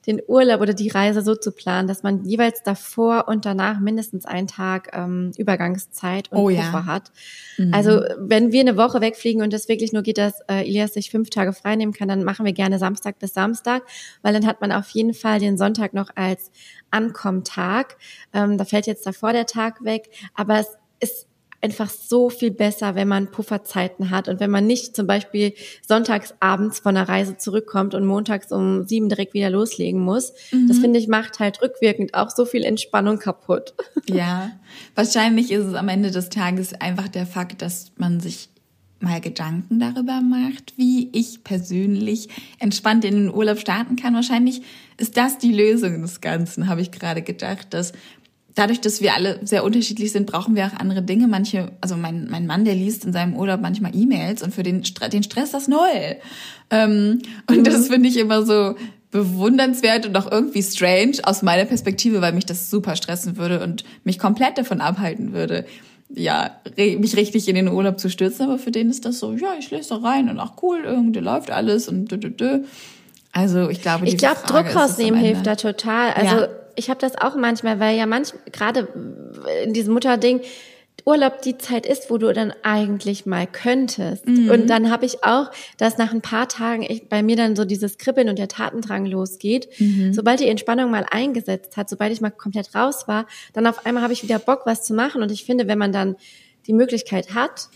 den 0.07 0.21
Urlaub 0.27 0.61
oder 0.61 0.73
die 0.73 0.89
Reise 0.89 1.21
so 1.21 1.35
zu 1.35 1.51
planen, 1.51 1.87
dass 1.87 2.03
man 2.03 2.23
jeweils 2.25 2.63
davor 2.63 3.27
und 3.27 3.45
danach 3.45 3.79
mindestens 3.79 4.25
einen 4.25 4.47
Tag 4.47 4.91
ähm, 4.93 5.31
Übergangszeit 5.37 6.31
und 6.31 6.37
oh, 6.37 6.47
Puffer 6.47 6.55
ja. 6.61 6.85
hat. 6.85 7.11
Mhm. 7.57 7.73
Also 7.73 8.01
wenn 8.17 8.51
wir 8.51 8.61
eine 8.61 8.77
Woche 8.77 9.01
wegfliegen 9.01 9.41
und 9.41 9.53
es 9.53 9.67
wirklich 9.67 9.93
nur 9.93 10.03
geht, 10.03 10.17
dass 10.17 10.41
äh, 10.49 10.61
Elias 10.61 10.93
sich 10.93 11.09
fünf 11.09 11.29
Tage 11.29 11.53
freinehmen 11.53 11.93
kann, 11.93 12.07
dann 12.07 12.23
machen 12.23 12.45
wir 12.45 12.53
gerne 12.53 12.79
Samstag 12.79 13.19
bis 13.19 13.33
Samstag, 13.33 13.83
weil 14.21 14.33
dann 14.33 14.45
hat 14.45 14.61
man 14.61 14.71
auf 14.71 14.89
jeden 14.89 15.13
Fall 15.13 15.39
den 15.39 15.57
Sonntag 15.57 15.93
noch 15.93 16.09
als 16.15 16.51
Ankommentag. 16.91 17.97
Ähm, 18.33 18.57
da 18.57 18.65
fällt 18.65 18.87
jetzt 18.87 19.05
davor 19.05 19.33
der 19.33 19.45
Tag 19.45 19.83
weg, 19.83 20.09
aber 20.35 20.59
es 20.59 20.67
ist 20.99 21.27
einfach 21.65 21.89
so 21.89 22.29
viel 22.29 22.51
besser, 22.51 22.93
wenn 22.93 23.07
man 23.07 23.31
Pufferzeiten 23.31 24.11
hat 24.11 24.29
und 24.29 24.39
wenn 24.39 24.51
man 24.51 24.67
nicht 24.67 24.95
zum 24.95 25.07
Beispiel 25.07 25.53
sonntags 25.85 26.35
abends 26.39 26.79
von 26.79 26.95
der 26.95 27.09
Reise 27.09 27.37
zurückkommt 27.37 27.95
und 27.95 28.05
montags 28.05 28.51
um 28.51 28.87
sieben 28.87 29.09
direkt 29.09 29.33
wieder 29.33 29.49
loslegen 29.49 29.99
muss. 29.99 30.33
Mhm. 30.51 30.67
Das 30.67 30.77
finde 30.77 30.99
ich 30.99 31.07
macht 31.07 31.39
halt 31.39 31.61
rückwirkend 31.61 32.13
auch 32.13 32.29
so 32.29 32.45
viel 32.45 32.63
Entspannung 32.63 33.19
kaputt. 33.19 33.73
Ja, 34.07 34.51
wahrscheinlich 34.93 35.51
ist 35.51 35.65
es 35.65 35.73
am 35.73 35.89
Ende 35.89 36.11
des 36.11 36.29
Tages 36.29 36.73
einfach 36.79 37.07
der 37.07 37.25
Fakt, 37.25 37.63
dass 37.63 37.91
man 37.97 38.19
sich 38.19 38.49
mal 38.99 39.19
Gedanken 39.19 39.79
darüber 39.79 40.21
macht, 40.21 40.73
wie 40.77 41.09
ich 41.11 41.43
persönlich 41.43 42.29
entspannt 42.59 43.03
in 43.03 43.15
den 43.15 43.33
Urlaub 43.33 43.59
starten 43.59 43.95
kann. 43.95 44.13
Wahrscheinlich 44.13 44.61
ist 44.97 45.17
das 45.17 45.39
die 45.39 45.51
Lösung 45.51 46.01
des 46.01 46.21
Ganzen, 46.21 46.67
habe 46.67 46.81
ich 46.81 46.91
gerade 46.91 47.23
gedacht, 47.23 47.73
dass 47.73 47.93
dadurch, 48.55 48.81
dass 48.81 49.01
wir 49.01 49.13
alle 49.13 49.39
sehr 49.43 49.63
unterschiedlich 49.63 50.11
sind, 50.11 50.25
brauchen 50.25 50.55
wir 50.55 50.65
auch 50.65 50.79
andere 50.79 51.01
Dinge. 51.01 51.27
Manche, 51.27 51.73
also 51.81 51.95
mein, 51.97 52.27
mein 52.29 52.47
Mann, 52.47 52.65
der 52.65 52.73
liest 52.73 53.05
in 53.05 53.13
seinem 53.13 53.35
Urlaub 53.35 53.61
manchmal 53.61 53.95
E-Mails 53.95 54.41
und 54.41 54.53
für 54.53 54.63
den, 54.63 54.83
den 55.11 55.23
Stress 55.23 55.51
das 55.51 55.67
null. 55.67 56.15
Ähm, 56.71 57.21
und 57.49 57.67
das 57.67 57.89
finde 57.89 58.09
ich 58.09 58.17
immer 58.17 58.43
so 58.43 58.75
bewundernswert 59.11 60.05
und 60.05 60.17
auch 60.17 60.31
irgendwie 60.31 60.63
strange 60.63 61.17
aus 61.23 61.41
meiner 61.41 61.65
Perspektive, 61.65 62.21
weil 62.21 62.33
mich 62.33 62.45
das 62.45 62.69
super 62.69 62.95
stressen 62.95 63.37
würde 63.37 63.61
und 63.61 63.83
mich 64.03 64.19
komplett 64.19 64.57
davon 64.57 64.81
abhalten 64.81 65.33
würde, 65.33 65.65
ja, 66.09 66.51
mich 66.77 67.15
richtig 67.15 67.47
in 67.47 67.55
den 67.55 67.67
Urlaub 67.67 67.99
zu 67.99 68.09
stürzen. 68.09 68.45
Aber 68.45 68.57
für 68.57 68.71
den 68.71 68.89
ist 68.89 69.05
das 69.05 69.19
so, 69.19 69.33
ja, 69.33 69.53
ich 69.59 69.69
lese 69.71 69.89
da 69.89 69.97
rein 69.97 70.29
und 70.29 70.39
ach 70.39 70.53
cool, 70.61 70.81
irgendwie 70.83 71.19
läuft 71.19 71.51
alles 71.51 71.87
und 71.87 72.11
dö, 72.11 72.17
dö, 72.17 72.29
dö. 72.29 72.59
Also 73.31 73.69
ich 73.69 73.81
glaube, 73.81 74.07
ich 74.07 74.17
glaube, 74.17 74.39
Druck 74.47 74.73
rausnehmen 74.75 75.19
hilft 75.19 75.45
da 75.45 75.55
total. 75.55 76.13
Also 76.13 76.35
ja 76.35 76.47
ich 76.75 76.89
habe 76.89 76.99
das 76.99 77.15
auch 77.17 77.35
manchmal, 77.35 77.79
weil 77.79 77.97
ja 77.97 78.05
manchmal, 78.05 78.41
gerade 78.51 78.87
in 79.63 79.73
diesem 79.73 79.93
Mutterding, 79.93 80.41
Urlaub 81.05 81.41
die 81.43 81.57
Zeit 81.57 81.85
ist, 81.85 82.09
wo 82.09 82.17
du 82.17 82.33
dann 82.33 82.53
eigentlich 82.63 83.25
mal 83.25 83.45
könntest. 83.45 84.27
Mhm. 84.27 84.49
Und 84.49 84.67
dann 84.67 84.89
habe 84.89 85.05
ich 85.05 85.23
auch, 85.23 85.51
dass 85.77 85.97
nach 85.97 86.11
ein 86.11 86.21
paar 86.21 86.47
Tagen 86.47 86.81
ich, 86.81 87.09
bei 87.09 87.21
mir 87.21 87.35
dann 87.35 87.55
so 87.55 87.63
dieses 87.63 87.97
Kribbeln 87.99 88.27
und 88.29 88.39
der 88.39 88.47
Tatendrang 88.47 89.05
losgeht. 89.05 89.69
Mhm. 89.77 90.13
Sobald 90.13 90.39
die 90.39 90.47
Entspannung 90.47 90.89
mal 90.89 91.05
eingesetzt 91.09 91.77
hat, 91.77 91.89
sobald 91.89 92.11
ich 92.11 92.21
mal 92.21 92.31
komplett 92.31 92.73
raus 92.73 93.07
war, 93.07 93.27
dann 93.53 93.67
auf 93.67 93.85
einmal 93.85 94.01
habe 94.01 94.13
ich 94.13 94.23
wieder 94.23 94.39
Bock, 94.39 94.61
was 94.65 94.83
zu 94.83 94.95
machen. 94.95 95.21
Und 95.21 95.31
ich 95.31 95.45
finde, 95.45 95.67
wenn 95.67 95.77
man 95.77 95.91
dann 95.91 96.15
die 96.65 96.73
Möglichkeit 96.73 97.35
hat, 97.35 97.69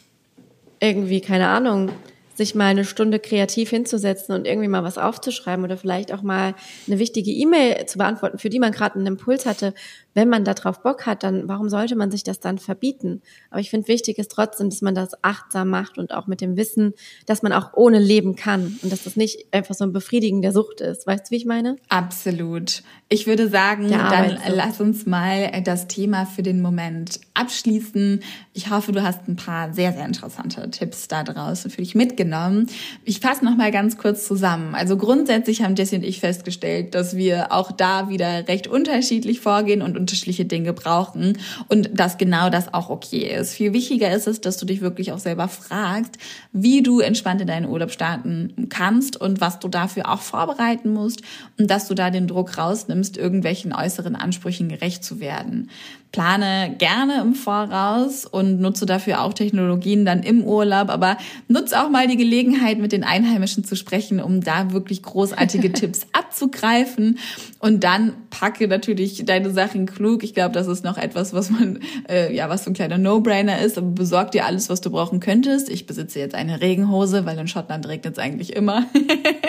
irgendwie, 0.79 1.21
keine 1.21 1.49
Ahnung, 1.49 1.91
sich 2.39 2.55
mal 2.55 2.67
eine 2.67 2.85
Stunde 2.85 3.19
kreativ 3.19 3.69
hinzusetzen 3.69 4.33
und 4.33 4.47
irgendwie 4.47 4.69
mal 4.69 4.83
was 4.83 4.97
aufzuschreiben 4.97 5.63
oder 5.65 5.77
vielleicht 5.77 6.13
auch 6.13 6.21
mal 6.21 6.55
eine 6.87 6.97
wichtige 6.97 7.31
E-Mail 7.31 7.85
zu 7.85 7.97
beantworten, 7.97 8.39
für 8.39 8.49
die 8.49 8.59
man 8.59 8.71
gerade 8.71 8.95
einen 8.95 9.07
Impuls 9.07 9.45
hatte, 9.45 9.73
wenn 10.19 10.27
man 10.27 10.43
darauf 10.43 10.81
Bock 10.81 11.05
hat, 11.05 11.23
dann 11.23 11.47
warum 11.47 11.69
sollte 11.69 11.95
man 11.95 12.11
sich 12.11 12.23
das 12.23 12.41
dann 12.41 12.57
verbieten? 12.57 13.21
Aber 13.51 13.61
ich 13.61 13.69
finde 13.69 13.87
wichtig 13.87 14.17
ist 14.17 14.31
trotzdem, 14.31 14.69
dass 14.69 14.81
man 14.81 14.93
das 14.93 15.11
achtsam 15.23 15.69
macht 15.69 15.97
und 15.97 16.13
auch 16.13 16.27
mit 16.27 16.41
dem 16.41 16.57
Wissen, 16.57 16.93
dass 17.25 17.41
man 17.41 17.53
auch 17.53 17.71
ohne 17.73 17.99
leben 17.99 18.35
kann 18.35 18.77
und 18.83 18.91
dass 18.91 19.05
das 19.05 19.15
nicht 19.15 19.45
einfach 19.53 19.75
so 19.75 19.85
ein 19.85 19.93
Befriedigen 19.93 20.41
der 20.41 20.51
Sucht 20.51 20.81
ist. 20.81 21.07
Weißt 21.07 21.27
du, 21.27 21.31
wie 21.31 21.37
ich 21.37 21.45
meine? 21.45 21.77
Absolut. 21.87 22.83
Ich 23.07 23.27
würde 23.27 23.47
sagen, 23.47 23.89
dann 23.89 24.37
lass 24.49 24.81
uns 24.81 25.05
mal 25.05 25.61
das 25.63 25.87
Thema 25.87 26.25
für 26.25 26.43
den 26.43 26.61
Moment 26.61 27.21
abschließen. 27.33 28.19
Ich 28.53 28.69
hoffe, 28.69 28.91
du 28.91 29.01
hast 29.01 29.27
ein 29.29 29.37
paar 29.37 29.73
sehr, 29.73 29.93
sehr 29.93 30.05
interessante 30.05 30.69
Tipps 30.69 31.07
da 31.07 31.23
draußen 31.23 31.71
für 31.71 31.81
dich 31.81 31.95
mitgenommen. 31.95 32.67
Ich 33.05 33.21
fasse 33.21 33.45
noch 33.45 33.55
mal 33.55 33.71
ganz 33.71 33.97
kurz 33.97 34.27
zusammen. 34.27 34.75
Also 34.75 34.97
grundsätzlich 34.97 35.63
haben 35.63 35.75
Jessie 35.75 35.95
und 35.95 36.03
ich 36.03 36.19
festgestellt, 36.19 36.93
dass 36.93 37.15
wir 37.15 37.53
auch 37.53 37.71
da 37.71 38.09
wieder 38.09 38.49
recht 38.49 38.67
unterschiedlich 38.67 39.39
vorgehen 39.39 39.81
und 39.81 39.97
unterschiedliche 40.09 40.45
Dinge 40.45 40.73
brauchen 40.73 41.37
und 41.67 41.89
dass 41.93 42.17
genau 42.17 42.49
das 42.49 42.73
auch 42.73 42.89
okay 42.89 43.33
ist. 43.35 43.53
Viel 43.53 43.73
wichtiger 43.73 44.11
ist 44.11 44.27
es, 44.27 44.41
dass 44.41 44.57
du 44.57 44.65
dich 44.65 44.81
wirklich 44.81 45.11
auch 45.11 45.19
selber 45.19 45.47
fragst, 45.47 46.17
wie 46.51 46.81
du 46.81 46.99
entspannt 46.99 47.41
in 47.41 47.47
deinen 47.47 47.67
Urlaub 47.67 47.91
starten 47.91 48.67
kannst 48.69 49.17
und 49.17 49.39
was 49.39 49.59
du 49.59 49.67
dafür 49.67 50.09
auch 50.09 50.21
vorbereiten 50.21 50.91
musst 50.91 51.21
und 51.57 51.69
dass 51.69 51.87
du 51.87 51.93
da 51.93 52.09
den 52.09 52.27
Druck 52.27 52.57
rausnimmst, 52.57 53.17
irgendwelchen 53.17 53.73
äußeren 53.73 54.15
Ansprüchen 54.15 54.69
gerecht 54.69 55.03
zu 55.03 55.19
werden 55.19 55.69
plane 56.11 56.75
gerne 56.79 57.21
im 57.21 57.35
Voraus 57.35 58.25
und 58.25 58.59
nutze 58.59 58.87
dafür 58.87 59.21
auch 59.21 59.33
Technologien 59.33 60.05
dann 60.05 60.23
im 60.23 60.43
Urlaub, 60.43 60.89
aber 60.89 61.17
nutze 61.47 61.79
auch 61.79 61.89
mal 61.89 62.07
die 62.07 62.17
Gelegenheit, 62.17 62.79
mit 62.79 62.91
den 62.91 63.03
Einheimischen 63.03 63.63
zu 63.63 63.75
sprechen, 63.75 64.19
um 64.19 64.41
da 64.41 64.71
wirklich 64.71 65.03
großartige 65.03 65.71
Tipps 65.73 66.07
abzugreifen. 66.13 67.19
Und 67.59 67.83
dann 67.83 68.13
packe 68.31 68.67
natürlich 68.67 69.23
deine 69.25 69.51
Sachen 69.51 69.85
klug. 69.85 70.23
Ich 70.23 70.33
glaube, 70.33 70.53
das 70.53 70.67
ist 70.67 70.83
noch 70.83 70.97
etwas, 70.97 71.33
was 71.33 71.51
man, 71.51 71.79
äh, 72.09 72.33
ja, 72.33 72.49
was 72.49 72.63
so 72.63 72.71
ein 72.71 72.73
kleiner 72.73 72.97
No-Brainer 72.97 73.59
ist, 73.59 73.77
aber 73.77 73.87
besorg 73.87 74.31
dir 74.31 74.45
alles, 74.45 74.69
was 74.69 74.81
du 74.81 74.89
brauchen 74.89 75.19
könntest. 75.19 75.69
Ich 75.69 75.85
besitze 75.85 76.19
jetzt 76.19 76.33
eine 76.33 76.59
Regenhose, 76.59 77.25
weil 77.25 77.37
in 77.37 77.47
Schottland 77.47 77.87
regnet 77.87 78.13
es 78.13 78.19
eigentlich 78.19 78.55
immer. 78.55 78.85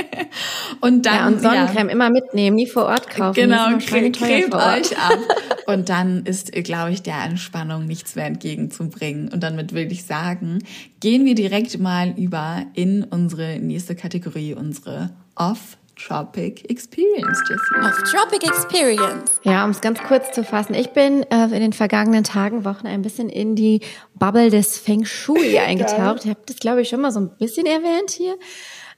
und 0.81 1.07
dann. 1.07 1.15
Ja, 1.15 1.27
und 1.29 1.41
Sonnencreme 1.41 1.89
ja, 1.89 1.93
immer 1.93 2.11
mitnehmen, 2.11 2.57
nie 2.57 2.67
vor 2.67 2.85
Ort 2.85 3.09
kaufen. 3.09 3.41
Genau, 3.41 3.79
cremt 3.79 4.21
euch 4.21 4.99
ab. 4.99 5.19
Und 5.71 5.89
dann 5.89 6.25
ist, 6.25 6.50
glaube 6.51 6.93
ich, 6.93 7.03
der 7.03 7.23
Entspannung 7.25 7.87
nichts 7.87 8.17
mehr 8.17 8.27
entgegenzubringen. 8.27 9.29
Und 9.29 9.43
damit 9.43 9.75
will 9.75 9.91
ich 9.91 10.05
sagen, 10.05 10.63
gehen 11.01 11.25
wir 11.25 11.35
direkt 11.35 11.79
mal 11.79 12.15
über 12.17 12.65
in 12.75 13.05
unsere 13.05 13.59
nächste 13.59 13.95
Kategorie, 13.95 14.55
unsere 14.55 15.11
Off 15.35 15.79
Tropic 16.07 16.65
Experience, 16.71 17.43
Jessie. 17.49 17.87
Off-Tropic 17.87 18.47
Experience. 18.47 19.41
Ja, 19.43 19.65
um 19.65 19.71
es 19.71 19.81
ganz 19.81 20.01
kurz 20.01 20.33
zu 20.33 20.45
fassen. 20.45 20.75
Ich 20.75 20.91
bin 20.91 21.25
äh, 21.25 21.45
in 21.45 21.61
den 21.61 21.73
vergangenen 21.73 22.25
Tagen, 22.25 22.65
Wochen 22.65 22.87
ein 22.87 23.03
bisschen 23.03 23.29
in 23.29 23.55
die 23.55 23.81
Bubble 24.15 24.51
des 24.51 24.79
Feng 24.79 25.05
Shui 25.05 25.59
eingetaucht. 25.67 26.25
Ich 26.25 26.31
habe 26.31 26.41
das, 26.47 26.57
glaube 26.57 26.83
ich, 26.83 26.89
schon 26.89 27.03
mal 27.03 27.13
so 27.13 27.21
ein 27.21 27.31
bisschen 27.37 27.67
erwähnt 27.67 28.11
hier. 28.11 28.37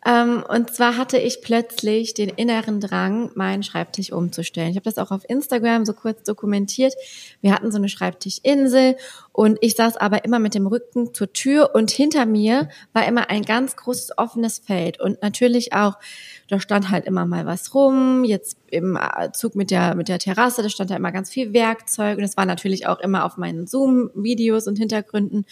Ähm, 0.04 0.42
und 0.48 0.74
zwar 0.74 0.96
hatte 0.96 1.18
ich 1.18 1.42
plötzlich 1.42 2.14
den 2.14 2.28
inneren 2.28 2.80
Drang, 2.80 3.30
meinen 3.34 3.62
Schreibtisch 3.62 4.12
umzustellen. 4.12 4.70
Ich 4.70 4.76
habe 4.76 4.84
das 4.84 4.98
auch 4.98 5.12
auf 5.12 5.22
Instagram 5.28 5.84
so 5.84 5.92
kurz 5.92 6.24
dokumentiert. 6.24 6.94
Wir 7.40 7.54
hatten 7.54 7.70
so 7.70 7.78
eine 7.78 7.88
Schreibtischinsel 7.88 8.96
und 9.30 9.58
ich 9.60 9.76
saß 9.76 9.96
aber 9.96 10.24
immer 10.24 10.40
mit 10.40 10.54
dem 10.54 10.66
Rücken 10.66 11.14
zur 11.14 11.32
Tür 11.32 11.70
und 11.74 11.90
hinter 11.90 12.26
mir 12.26 12.68
war 12.92 13.06
immer 13.06 13.30
ein 13.30 13.42
ganz 13.42 13.76
großes 13.76 14.18
offenes 14.18 14.58
Feld 14.58 15.00
und 15.00 15.22
natürlich 15.22 15.72
auch 15.72 15.98
da 16.52 16.60
stand 16.60 16.90
halt 16.90 17.06
immer 17.06 17.24
mal 17.24 17.46
was 17.46 17.74
rum. 17.74 18.24
Jetzt 18.24 18.58
im 18.70 18.98
Zug 19.32 19.54
mit 19.54 19.70
der, 19.70 19.94
mit 19.94 20.08
der 20.08 20.18
Terrasse, 20.18 20.62
da 20.62 20.68
stand 20.68 20.90
da 20.90 20.96
immer 20.96 21.10
ganz 21.10 21.30
viel 21.30 21.54
Werkzeug 21.54 22.18
und 22.18 22.24
es 22.24 22.36
war 22.36 22.44
natürlich 22.44 22.86
auch 22.86 23.00
immer 23.00 23.24
auf 23.24 23.38
meinen 23.38 23.66
Zoom-Videos 23.66 24.66
und 24.66 24.76
Hintergründen. 24.76 25.46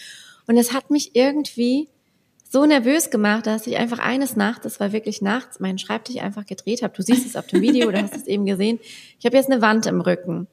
Und 0.45 0.57
es 0.57 0.73
hat 0.73 0.91
mich 0.91 1.15
irgendwie 1.15 1.89
so 2.51 2.65
nervös 2.65 3.09
gemacht, 3.09 3.47
dass 3.47 3.65
ich 3.65 3.77
einfach 3.77 3.99
eines 3.99 4.35
Nachts, 4.35 4.63
das 4.63 4.81
war 4.81 4.91
wirklich 4.91 5.21
nachts, 5.21 5.61
meinen 5.61 5.77
Schreibtisch 5.77 6.17
einfach 6.17 6.45
gedreht 6.45 6.83
habe. 6.83 6.93
Du 6.93 7.01
siehst 7.01 7.25
es 7.25 7.37
auf 7.37 7.47
dem 7.47 7.61
Video 7.61 7.87
oder 7.87 8.01
hast 8.03 8.13
es 8.13 8.27
eben 8.27 8.45
gesehen. 8.45 8.77
Ich 9.19 9.25
habe 9.25 9.37
jetzt 9.37 9.49
eine 9.49 9.61
Wand 9.61 9.85
im 9.85 10.01
Rücken 10.01 10.47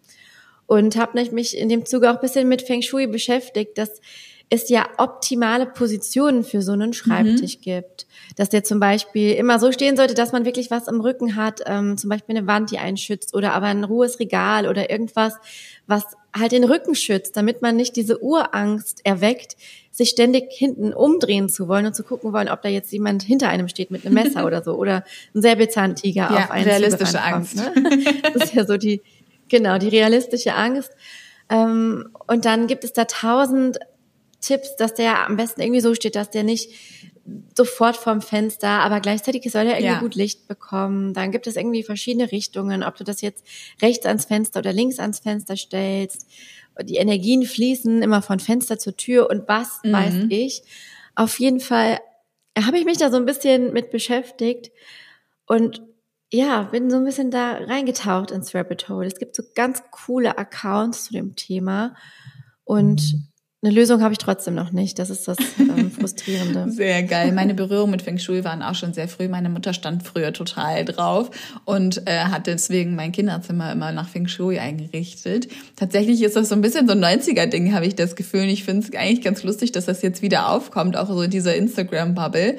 und 0.67 0.95
habe 0.97 1.21
mich 1.33 1.59
in 1.59 1.69
dem 1.69 1.87
Zuge 1.87 2.09
auch 2.09 2.15
ein 2.15 2.21
bisschen 2.21 2.49
mit 2.49 2.63
Feng 2.63 2.83
Shui 2.83 3.09
beschäftigt, 3.09 3.79
dass 3.79 4.01
es 4.49 4.69
ja 4.69 4.87
optimale 4.97 5.67
Positionen 5.67 6.45
für 6.45 6.63
so 6.63 6.71
einen 6.71 6.93
Schreibtisch 6.93 7.57
mhm. 7.59 7.63
gibt. 7.63 8.07
Dass 8.37 8.49
der 8.49 8.63
zum 8.63 8.79
Beispiel 8.79 9.33
immer 9.33 9.59
so 9.59 9.73
stehen 9.73 9.97
sollte, 9.97 10.15
dass 10.15 10.31
man 10.31 10.45
wirklich 10.45 10.71
was 10.71 10.87
im 10.87 11.01
Rücken 11.01 11.35
hat, 11.35 11.63
ähm, 11.67 11.99
zum 11.99 12.11
Beispiel 12.11 12.37
eine 12.37 12.47
Wand, 12.47 12.71
die 12.71 12.79
einen 12.79 12.97
schützt 12.97 13.35
oder 13.35 13.55
aber 13.55 13.67
ein 13.67 13.83
ruhes 13.83 14.21
Regal 14.21 14.69
oder 14.69 14.89
irgendwas, 14.89 15.35
was 15.89 16.05
halt 16.37 16.53
den 16.53 16.65
Rücken 16.65 16.95
schützt, 16.95 17.37
damit 17.37 17.63
man 17.63 17.77
nicht 17.77 17.97
diese 17.97 18.23
Urangst 18.23 19.01
erweckt, 19.05 19.57
sich 19.91 20.11
ständig 20.11 20.51
hinten 20.51 20.93
umdrehen 20.93 21.49
zu 21.49 21.69
wollen 21.69 21.87
und 21.87 21.95
zu 21.95 22.05
gucken 22.05 22.33
wollen, 22.33 22.49
ob 22.49 22.63
da 22.63 22.69
jetzt 22.69 22.93
jemand 22.93 23.23
hinter 23.23 23.49
einem 23.49 23.69
steht 23.69 23.91
mit 23.91 24.05
einem 24.05 24.15
Messer 24.15 24.47
oder 24.47 24.63
so 24.63 24.75
oder 24.75 25.05
ein 25.35 25.43
Säbelzahntiger 25.43 26.31
ja, 26.31 26.45
auf 26.45 26.51
einen 26.51 26.69
realistische 26.69 27.21
Angst. 27.21 27.57
ne? 27.57 27.73
Das 28.35 28.45
ist 28.45 28.55
ja 28.55 28.65
so 28.65 28.77
die 28.77 29.01
genau 29.49 29.79
die 29.79 29.89
realistische 29.89 30.55
Angst. 30.55 30.91
Ähm, 31.51 32.11
und 32.27 32.45
dann 32.45 32.67
gibt 32.67 32.85
es 32.85 32.93
da 32.93 33.07
tausend 33.07 33.79
Tipps, 34.41 34.77
dass 34.77 34.95
der 34.95 35.27
am 35.27 35.37
besten 35.37 35.61
irgendwie 35.61 35.81
so 35.81 35.95
steht, 35.95 36.15
dass 36.15 36.31
der 36.31 36.45
nicht 36.45 36.71
sofort 37.57 37.97
vorm 37.97 38.21
Fenster, 38.23 38.69
aber 38.69 39.01
gleichzeitig 39.01 39.51
soll 39.51 39.67
er 39.67 39.79
irgendwie 39.79 39.85
ja. 39.85 40.01
gut 40.01 40.15
Licht 40.15 40.49
bekommen. 40.49 41.15
Dann 41.15 41.31
gibt 41.31 41.47
es 41.47 41.57
irgendwie 41.57 41.83
verschiedene 41.83 42.31
Richtungen, 42.31 42.83
ob 42.83 42.97
du 42.97 43.05
das 43.05 43.21
jetzt 43.21 43.45
rechts 43.83 44.07
ans 44.07 44.25
Fenster 44.25 44.61
oder 44.61 44.73
links 44.73 44.99
ans 44.99 45.21
Fenster 45.21 45.57
stellst. 45.57 46.27
Die 46.83 46.97
Energien 46.97 47.45
fließen 47.45 48.03
immer 48.03 48.23
von 48.23 48.41
Fenster 48.41 48.79
zur 48.79 48.97
Tür 48.97 49.29
und 49.31 49.49
was 49.49 49.81
mhm. 49.83 49.93
weiß 49.93 50.15
ich. 50.31 50.63
Auf 51.15 51.39
jeden 51.41 51.61
Fall 51.61 51.99
habe 52.59 52.79
ich 52.79 52.85
mich 52.85 52.99
da 52.99 53.11
so 53.11 53.17
ein 53.17 53.27
bisschen 53.27 53.73
mit 53.73 53.91
beschäftigt 53.91 54.71
und 55.47 55.83
ja, 56.31 56.65
bin 56.65 56.91
so 56.91 56.97
ein 56.97 57.05
bisschen 57.05 57.31
da 57.31 57.53
reingetaucht 57.53 58.31
ins 58.31 58.55
Rabbit 58.55 58.89
Hole. 58.89 59.07
Es 59.07 59.19
gibt 59.19 59.35
so 59.35 59.43
ganz 59.55 59.83
coole 59.91 60.37
Accounts 60.37 61.05
zu 61.05 61.13
dem 61.15 61.37
Thema 61.37 61.95
und 62.65 63.15
eine 63.61 63.75
Lösung 63.75 64.03
habe 64.03 64.13
ich 64.13 64.19
trotzdem 64.19 64.55
noch 64.55 64.71
nicht. 64.71 65.01
Das 65.01 65.11
ist 65.11 65.27
das 65.27 65.37
ähm, 65.59 65.91
Frustrierende. 65.99 66.71
sehr 66.71 67.03
geil. 67.03 67.33
Meine 67.33 67.55
Berührungen 67.55 67.91
mit 67.91 68.03
Feng 68.03 68.19
Shui 68.19 68.45
waren 68.45 68.63
auch 68.63 68.77
schon 68.77 68.93
sehr 68.93 69.09
früh. 69.09 69.27
Meine 69.27 69.49
Mutter 69.49 69.73
stand 69.73 70.05
früher 70.05 70.33
total 70.33 70.85
drauf 70.85 71.31
und 71.65 72.07
äh, 72.07 72.21
hat 72.21 72.47
deswegen 72.47 72.95
mein 72.95 73.11
Kinderzimmer 73.11 73.73
immer 73.73 73.91
nach 73.91 74.09
Feng 74.09 74.29
Shui 74.29 74.61
eingerichtet. 74.61 75.49
Tatsächlich 75.75 76.23
ist 76.23 76.37
das 76.37 76.51
so 76.51 76.55
ein 76.55 76.61
bisschen 76.61 76.87
so 76.87 76.93
ein 76.93 77.05
90er-Ding, 77.05 77.75
habe 77.75 77.87
ich 77.87 77.97
das 77.97 78.15
Gefühl. 78.15 78.43
Und 78.43 78.49
ich 78.49 78.63
finde 78.63 78.87
es 78.87 78.95
eigentlich 78.95 79.23
ganz 79.23 79.43
lustig, 79.43 79.73
dass 79.73 79.87
das 79.87 80.03
jetzt 80.03 80.23
wieder 80.23 80.51
aufkommt, 80.51 80.97
auch 80.97 81.09
so 81.09 81.21
in 81.23 81.31
dieser 81.31 81.57
Instagram-Bubble. 81.57 82.59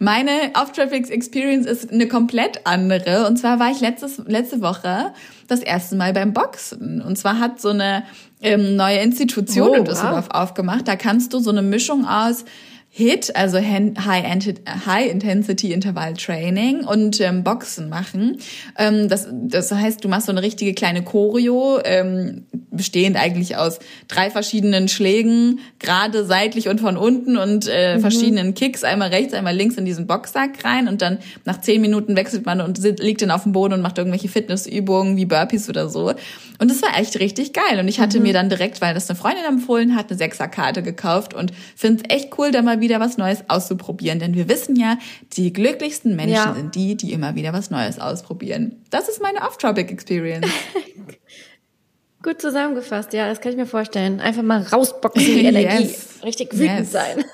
Meine 0.00 0.32
Off-Traffic-Experience 0.54 1.66
ist 1.66 1.92
eine 1.92 2.08
komplett 2.08 2.66
andere. 2.66 3.28
Und 3.28 3.36
zwar 3.36 3.60
war 3.60 3.70
ich 3.70 3.80
letztes, 3.80 4.18
letzte 4.26 4.60
Woche 4.62 5.12
das 5.46 5.60
erste 5.60 5.94
Mal 5.94 6.12
beim 6.12 6.32
Boxen. 6.32 7.02
Und 7.02 7.16
zwar 7.18 7.38
hat 7.38 7.60
so 7.60 7.68
eine 7.68 8.02
ähm, 8.40 8.76
neue 8.76 8.98
Institution 8.98 9.70
oh, 9.70 9.74
in 9.74 9.84
Düsseldorf 9.84 10.28
wow. 10.32 10.42
aufgemacht. 10.42 10.88
Da 10.88 10.96
kannst 10.96 11.32
du 11.32 11.40
so 11.40 11.50
eine 11.50 11.62
Mischung 11.62 12.06
aus 12.06 12.44
HIT, 12.92 13.36
also 13.36 13.58
High 13.58 15.10
Intensity 15.10 15.72
Interval 15.72 16.14
Training 16.14 16.84
und 16.84 17.20
ähm, 17.20 17.44
Boxen 17.44 17.88
machen. 17.88 18.38
Ähm, 18.76 19.08
das, 19.08 19.28
das 19.30 19.70
heißt, 19.70 20.02
du 20.02 20.08
machst 20.08 20.26
so 20.26 20.32
eine 20.32 20.42
richtige 20.42 20.74
kleine 20.74 21.04
Choreo, 21.04 21.78
ähm, 21.84 22.46
bestehend 22.72 23.16
eigentlich 23.16 23.56
aus 23.56 23.78
drei 24.08 24.28
verschiedenen 24.30 24.88
Schlägen, 24.88 25.60
gerade 25.78 26.24
seitlich 26.24 26.68
und 26.68 26.80
von 26.80 26.96
unten 26.96 27.36
und 27.36 27.68
äh, 27.72 27.96
mhm. 27.96 28.00
verschiedenen 28.00 28.54
Kicks, 28.54 28.82
einmal 28.82 29.10
rechts, 29.10 29.34
einmal 29.34 29.54
links 29.54 29.76
in 29.76 29.84
diesen 29.84 30.08
Boxsack 30.08 30.64
rein 30.64 30.88
und 30.88 31.00
dann 31.00 31.18
nach 31.44 31.60
zehn 31.60 31.80
Minuten 31.80 32.16
wechselt 32.16 32.44
man 32.44 32.60
und 32.60 32.78
liegt 33.00 33.22
dann 33.22 33.30
auf 33.30 33.44
dem 33.44 33.52
Boden 33.52 33.74
und 33.74 33.82
macht 33.82 33.98
irgendwelche 33.98 34.28
Fitnessübungen 34.28 35.16
wie 35.16 35.26
Burpees 35.26 35.68
oder 35.68 35.88
so. 35.88 36.12
Und 36.58 36.70
das 36.70 36.82
war 36.82 36.98
echt 36.98 37.18
richtig 37.20 37.52
geil. 37.52 37.78
Und 37.78 37.88
ich 37.88 38.00
hatte 38.00 38.18
mhm. 38.18 38.24
mir 38.24 38.32
dann 38.32 38.48
direkt, 38.48 38.80
weil 38.80 38.94
das 38.94 39.08
eine 39.08 39.18
Freundin 39.18 39.44
empfohlen 39.44 39.96
hat, 39.96 40.10
eine 40.10 40.18
Sechserkarte 40.18 40.82
gekauft 40.82 41.34
und 41.34 41.52
finde 41.76 42.02
es 42.02 42.14
echt 42.14 42.36
cool, 42.38 42.50
da 42.50 42.62
mal 42.62 42.79
wieder 42.80 43.00
was 43.00 43.16
Neues 43.18 43.44
auszuprobieren. 43.48 44.18
Denn 44.18 44.34
wir 44.34 44.48
wissen 44.48 44.76
ja, 44.76 44.98
die 45.32 45.52
glücklichsten 45.52 46.16
Menschen 46.16 46.34
ja. 46.34 46.54
sind 46.54 46.74
die, 46.74 46.96
die 46.96 47.12
immer 47.12 47.34
wieder 47.34 47.52
was 47.52 47.70
Neues 47.70 47.98
ausprobieren. 47.98 48.82
Das 48.90 49.08
ist 49.08 49.22
meine 49.22 49.42
Off-Topic-Experience. 49.42 50.46
Gut 52.22 52.40
zusammengefasst, 52.40 53.14
ja, 53.14 53.28
das 53.28 53.40
kann 53.40 53.52
ich 53.52 53.56
mir 53.56 53.66
vorstellen. 53.66 54.20
Einfach 54.20 54.42
mal 54.42 54.62
rausboxen, 54.62 55.24
die 55.24 55.44
Energie. 55.46 55.84
Yes. 55.84 56.18
Richtig 56.22 56.52
wütend 56.52 56.80
yes. 56.80 56.92
sein. 56.92 57.24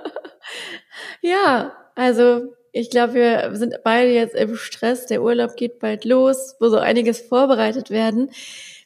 ja, 1.20 1.72
also 1.94 2.52
ich 2.72 2.90
glaube, 2.90 3.14
wir 3.14 3.50
sind 3.54 3.74
beide 3.84 4.10
jetzt 4.10 4.34
im 4.34 4.56
Stress. 4.56 5.06
Der 5.06 5.22
Urlaub 5.22 5.56
geht 5.56 5.78
bald 5.78 6.04
los, 6.04 6.56
wo 6.58 6.68
so 6.68 6.78
einiges 6.78 7.20
vorbereitet 7.20 7.90
werden. 7.90 8.30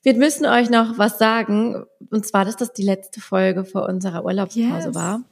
Wir 0.02 0.14
müssen 0.14 0.44
euch 0.44 0.68
noch 0.70 0.98
was 0.98 1.18
sagen. 1.18 1.86
Und 2.10 2.26
zwar, 2.26 2.44
dass 2.44 2.56
das 2.56 2.72
die 2.72 2.82
letzte 2.82 3.20
Folge 3.20 3.64
vor 3.64 3.88
unserer 3.88 4.24
Urlaubspause 4.24 4.88
yes. 4.88 4.94
war. 4.94 5.22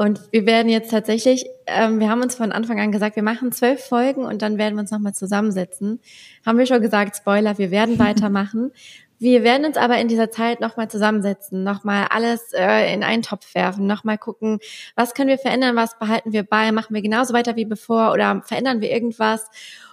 Und 0.00 0.32
wir 0.32 0.46
werden 0.46 0.70
jetzt 0.70 0.90
tatsächlich, 0.90 1.44
ähm, 1.66 2.00
wir 2.00 2.08
haben 2.08 2.22
uns 2.22 2.34
von 2.34 2.52
Anfang 2.52 2.80
an 2.80 2.90
gesagt, 2.90 3.16
wir 3.16 3.22
machen 3.22 3.52
zwölf 3.52 3.84
Folgen 3.84 4.24
und 4.24 4.40
dann 4.40 4.56
werden 4.56 4.74
wir 4.76 4.80
uns 4.80 4.90
nochmal 4.90 5.12
zusammensetzen. 5.12 6.00
Haben 6.46 6.56
wir 6.56 6.64
schon 6.64 6.80
gesagt, 6.80 7.18
Spoiler, 7.18 7.58
wir 7.58 7.70
werden 7.70 7.98
weitermachen, 7.98 8.72
Wir 9.18 9.42
werden 9.42 9.66
uns 9.66 9.76
aber 9.76 9.98
in 9.98 10.08
dieser 10.08 10.30
Zeit 10.30 10.62
nochmal 10.62 10.88
zusammensetzen, 10.88 11.64
nochmal 11.64 12.06
alles 12.08 12.54
äh, 12.54 12.94
in 12.94 13.02
einen 13.02 13.20
Topf 13.22 13.54
werfen, 13.54 13.86
nochmal 13.86 14.16
gucken, 14.16 14.60
was 14.96 15.12
können 15.12 15.28
wir 15.28 15.36
verändern, 15.36 15.76
was 15.76 15.98
behalten 15.98 16.32
wir 16.32 16.44
bei, 16.44 16.72
machen 16.72 16.94
wir 16.94 17.02
genauso 17.02 17.34
weiter 17.34 17.56
wie 17.56 17.66
bevor 17.66 18.12
oder 18.14 18.40
verändern 18.42 18.80
wir 18.80 18.90
irgendwas. 18.90 19.50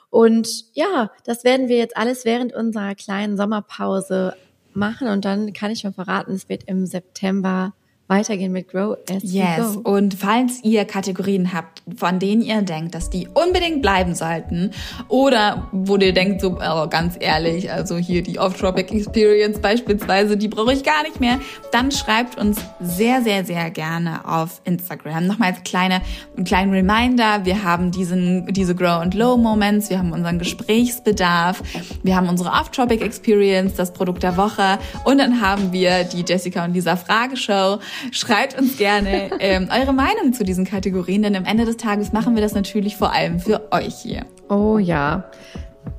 Und 0.10 0.74
ja, 0.74 1.12
das 1.26 1.44
werden 1.44 1.68
wir 1.68 1.76
jetzt 1.76 1.98
alles 1.98 2.24
während 2.24 2.54
unserer 2.54 2.96
kleinen 2.96 3.36
Sommerpause 3.36 4.38
machen 4.74 5.10
und 5.10 5.26
dann 5.26 5.52
kann 5.52 5.72
ich 5.72 5.82
schon 5.82 5.94
verraten, 5.94 6.32
es 6.32 6.48
wird 6.48 6.64
im 6.64 6.86
September 6.86 7.74
weitergehen 8.08 8.54
mit 8.54 8.70
Grow 8.70 8.98
as 9.10 9.24
yes. 9.24 9.76
we 9.76 9.82
go. 9.82 9.90
Und 9.90 10.14
falls 10.14 10.64
ihr 10.64 10.86
Kategorien 10.86 11.54
habt, 11.54 11.82
von 11.98 12.20
denen 12.20 12.42
ihr 12.42 12.62
denkt, 12.62 12.96
dass 12.96 13.10
die 13.10 13.28
unbedingt 13.34 13.82
bleiben 13.82 14.16
sollten 14.16 14.72
oder 15.10 15.68
wo 15.74 15.98
ihr 15.98 16.14
denkt, 16.14 16.42
so 16.42 16.58
oh, 16.58 16.88
ganz 16.88 17.16
ehrlich, 17.20 17.72
also 17.72 17.98
hier 17.98 18.24
die 18.24 18.40
Off-Tropic 18.40 18.94
Experience 18.94 19.60
beispielsweise, 19.60 20.38
die 20.38 20.48
brauche 20.48 20.74
ich 20.74 20.84
gar 20.84 21.04
nicht 21.04 21.20
mehr, 21.20 21.40
dann 21.72 21.92
schreibt 21.92 22.38
uns 22.38 22.60
sehr, 22.80 23.22
sehr, 23.22 23.44
sehr 23.44 23.70
gerne 23.72 24.28
auf 24.28 24.62
Instagram. 24.64 25.28
Nochmal 25.28 25.52
als 25.52 25.64
kleine, 25.64 26.02
einen 26.36 26.46
kleinen 26.46 26.74
Reminder, 26.74 27.44
wir 27.44 27.64
haben 27.64 27.92
diesen, 27.92 28.48
diese 28.54 28.74
Grow 28.74 29.02
and 29.02 29.16
Low 29.16 29.36
Moments, 29.36 29.90
wir 29.90 30.00
haben 30.00 30.14
unseren 30.14 30.40
Gesprächsbedarf, 30.40 31.62
wir 32.04 32.16
haben 32.16 32.30
unsere 32.30 32.52
Off-Tropic 32.52 33.04
Experience, 33.04 33.76
das 33.76 33.92
Produkt 33.92 34.24
der 34.24 34.38
Woche 34.38 34.80
und 35.04 35.18
dann 35.18 35.42
haben 35.42 35.74
wir 35.74 36.06
die 36.06 36.24
Jessica 36.26 36.64
und 36.64 36.74
Lisa 36.74 36.96
Frageshow. 36.96 37.80
Schreibt 38.12 38.58
uns 38.60 38.78
gerne 38.78 39.32
ähm, 39.40 39.70
eure 39.72 39.94
Meinung 39.94 40.34
zu 40.34 40.44
diesen 40.44 40.66
Kategorien, 40.66 41.24
denn 41.24 41.36
am 41.36 41.46
Ende 41.46 41.66
des 41.66 41.78
Tages 41.78 42.14
machen 42.14 42.36
wir 42.36 42.42
das 42.42 42.54
natürlich 42.54 42.98
vor 42.98 43.14
allem 43.14 43.40
für 43.40 43.72
euch 43.72 43.96
hier. 43.96 44.26
Oh 44.50 44.78
ja. 44.78 45.30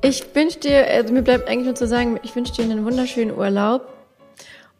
Ich 0.01 0.23
wünsche 0.33 0.59
dir, 0.59 0.87
also 0.87 1.13
mir 1.13 1.21
bleibt 1.21 1.47
eigentlich 1.47 1.65
nur 1.65 1.75
zu 1.75 1.87
sagen, 1.87 2.19
ich 2.23 2.35
wünsche 2.35 2.53
dir 2.53 2.63
einen 2.63 2.85
wunderschönen 2.85 3.35
Urlaub. 3.35 3.87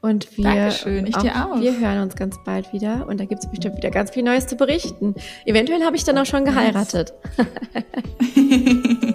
Und 0.02 0.38
wir, 0.38 0.46
Dankeschön, 0.46 1.08
ich 1.08 1.18
dir 1.18 1.36
auch. 1.36 1.60
wir 1.60 1.78
hören 1.78 2.02
uns 2.04 2.16
ganz 2.16 2.38
bald 2.46 2.72
wieder 2.72 3.06
und 3.10 3.20
da 3.20 3.26
gibt 3.26 3.44
es 3.44 3.50
bestimmt 3.50 3.76
wieder 3.76 3.92
ganz 3.92 4.12
viel 4.12 4.24
Neues 4.24 4.48
zu 4.48 4.56
berichten. 4.56 5.14
Eventuell 5.46 5.84
habe 5.84 5.98
ich 5.98 6.06
dann 6.06 6.18
auch 6.18 6.26
schon 6.26 6.46
geheiratet. 6.46 7.14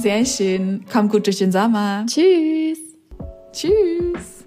Sehr 0.00 0.24
schön. 0.24 0.84
Kommt 0.92 1.12
gut 1.12 1.26
durch 1.26 1.38
den 1.38 1.52
Sommer. 1.52 2.04
Tschüss. 2.08 2.78
Tschüss. 3.52 4.43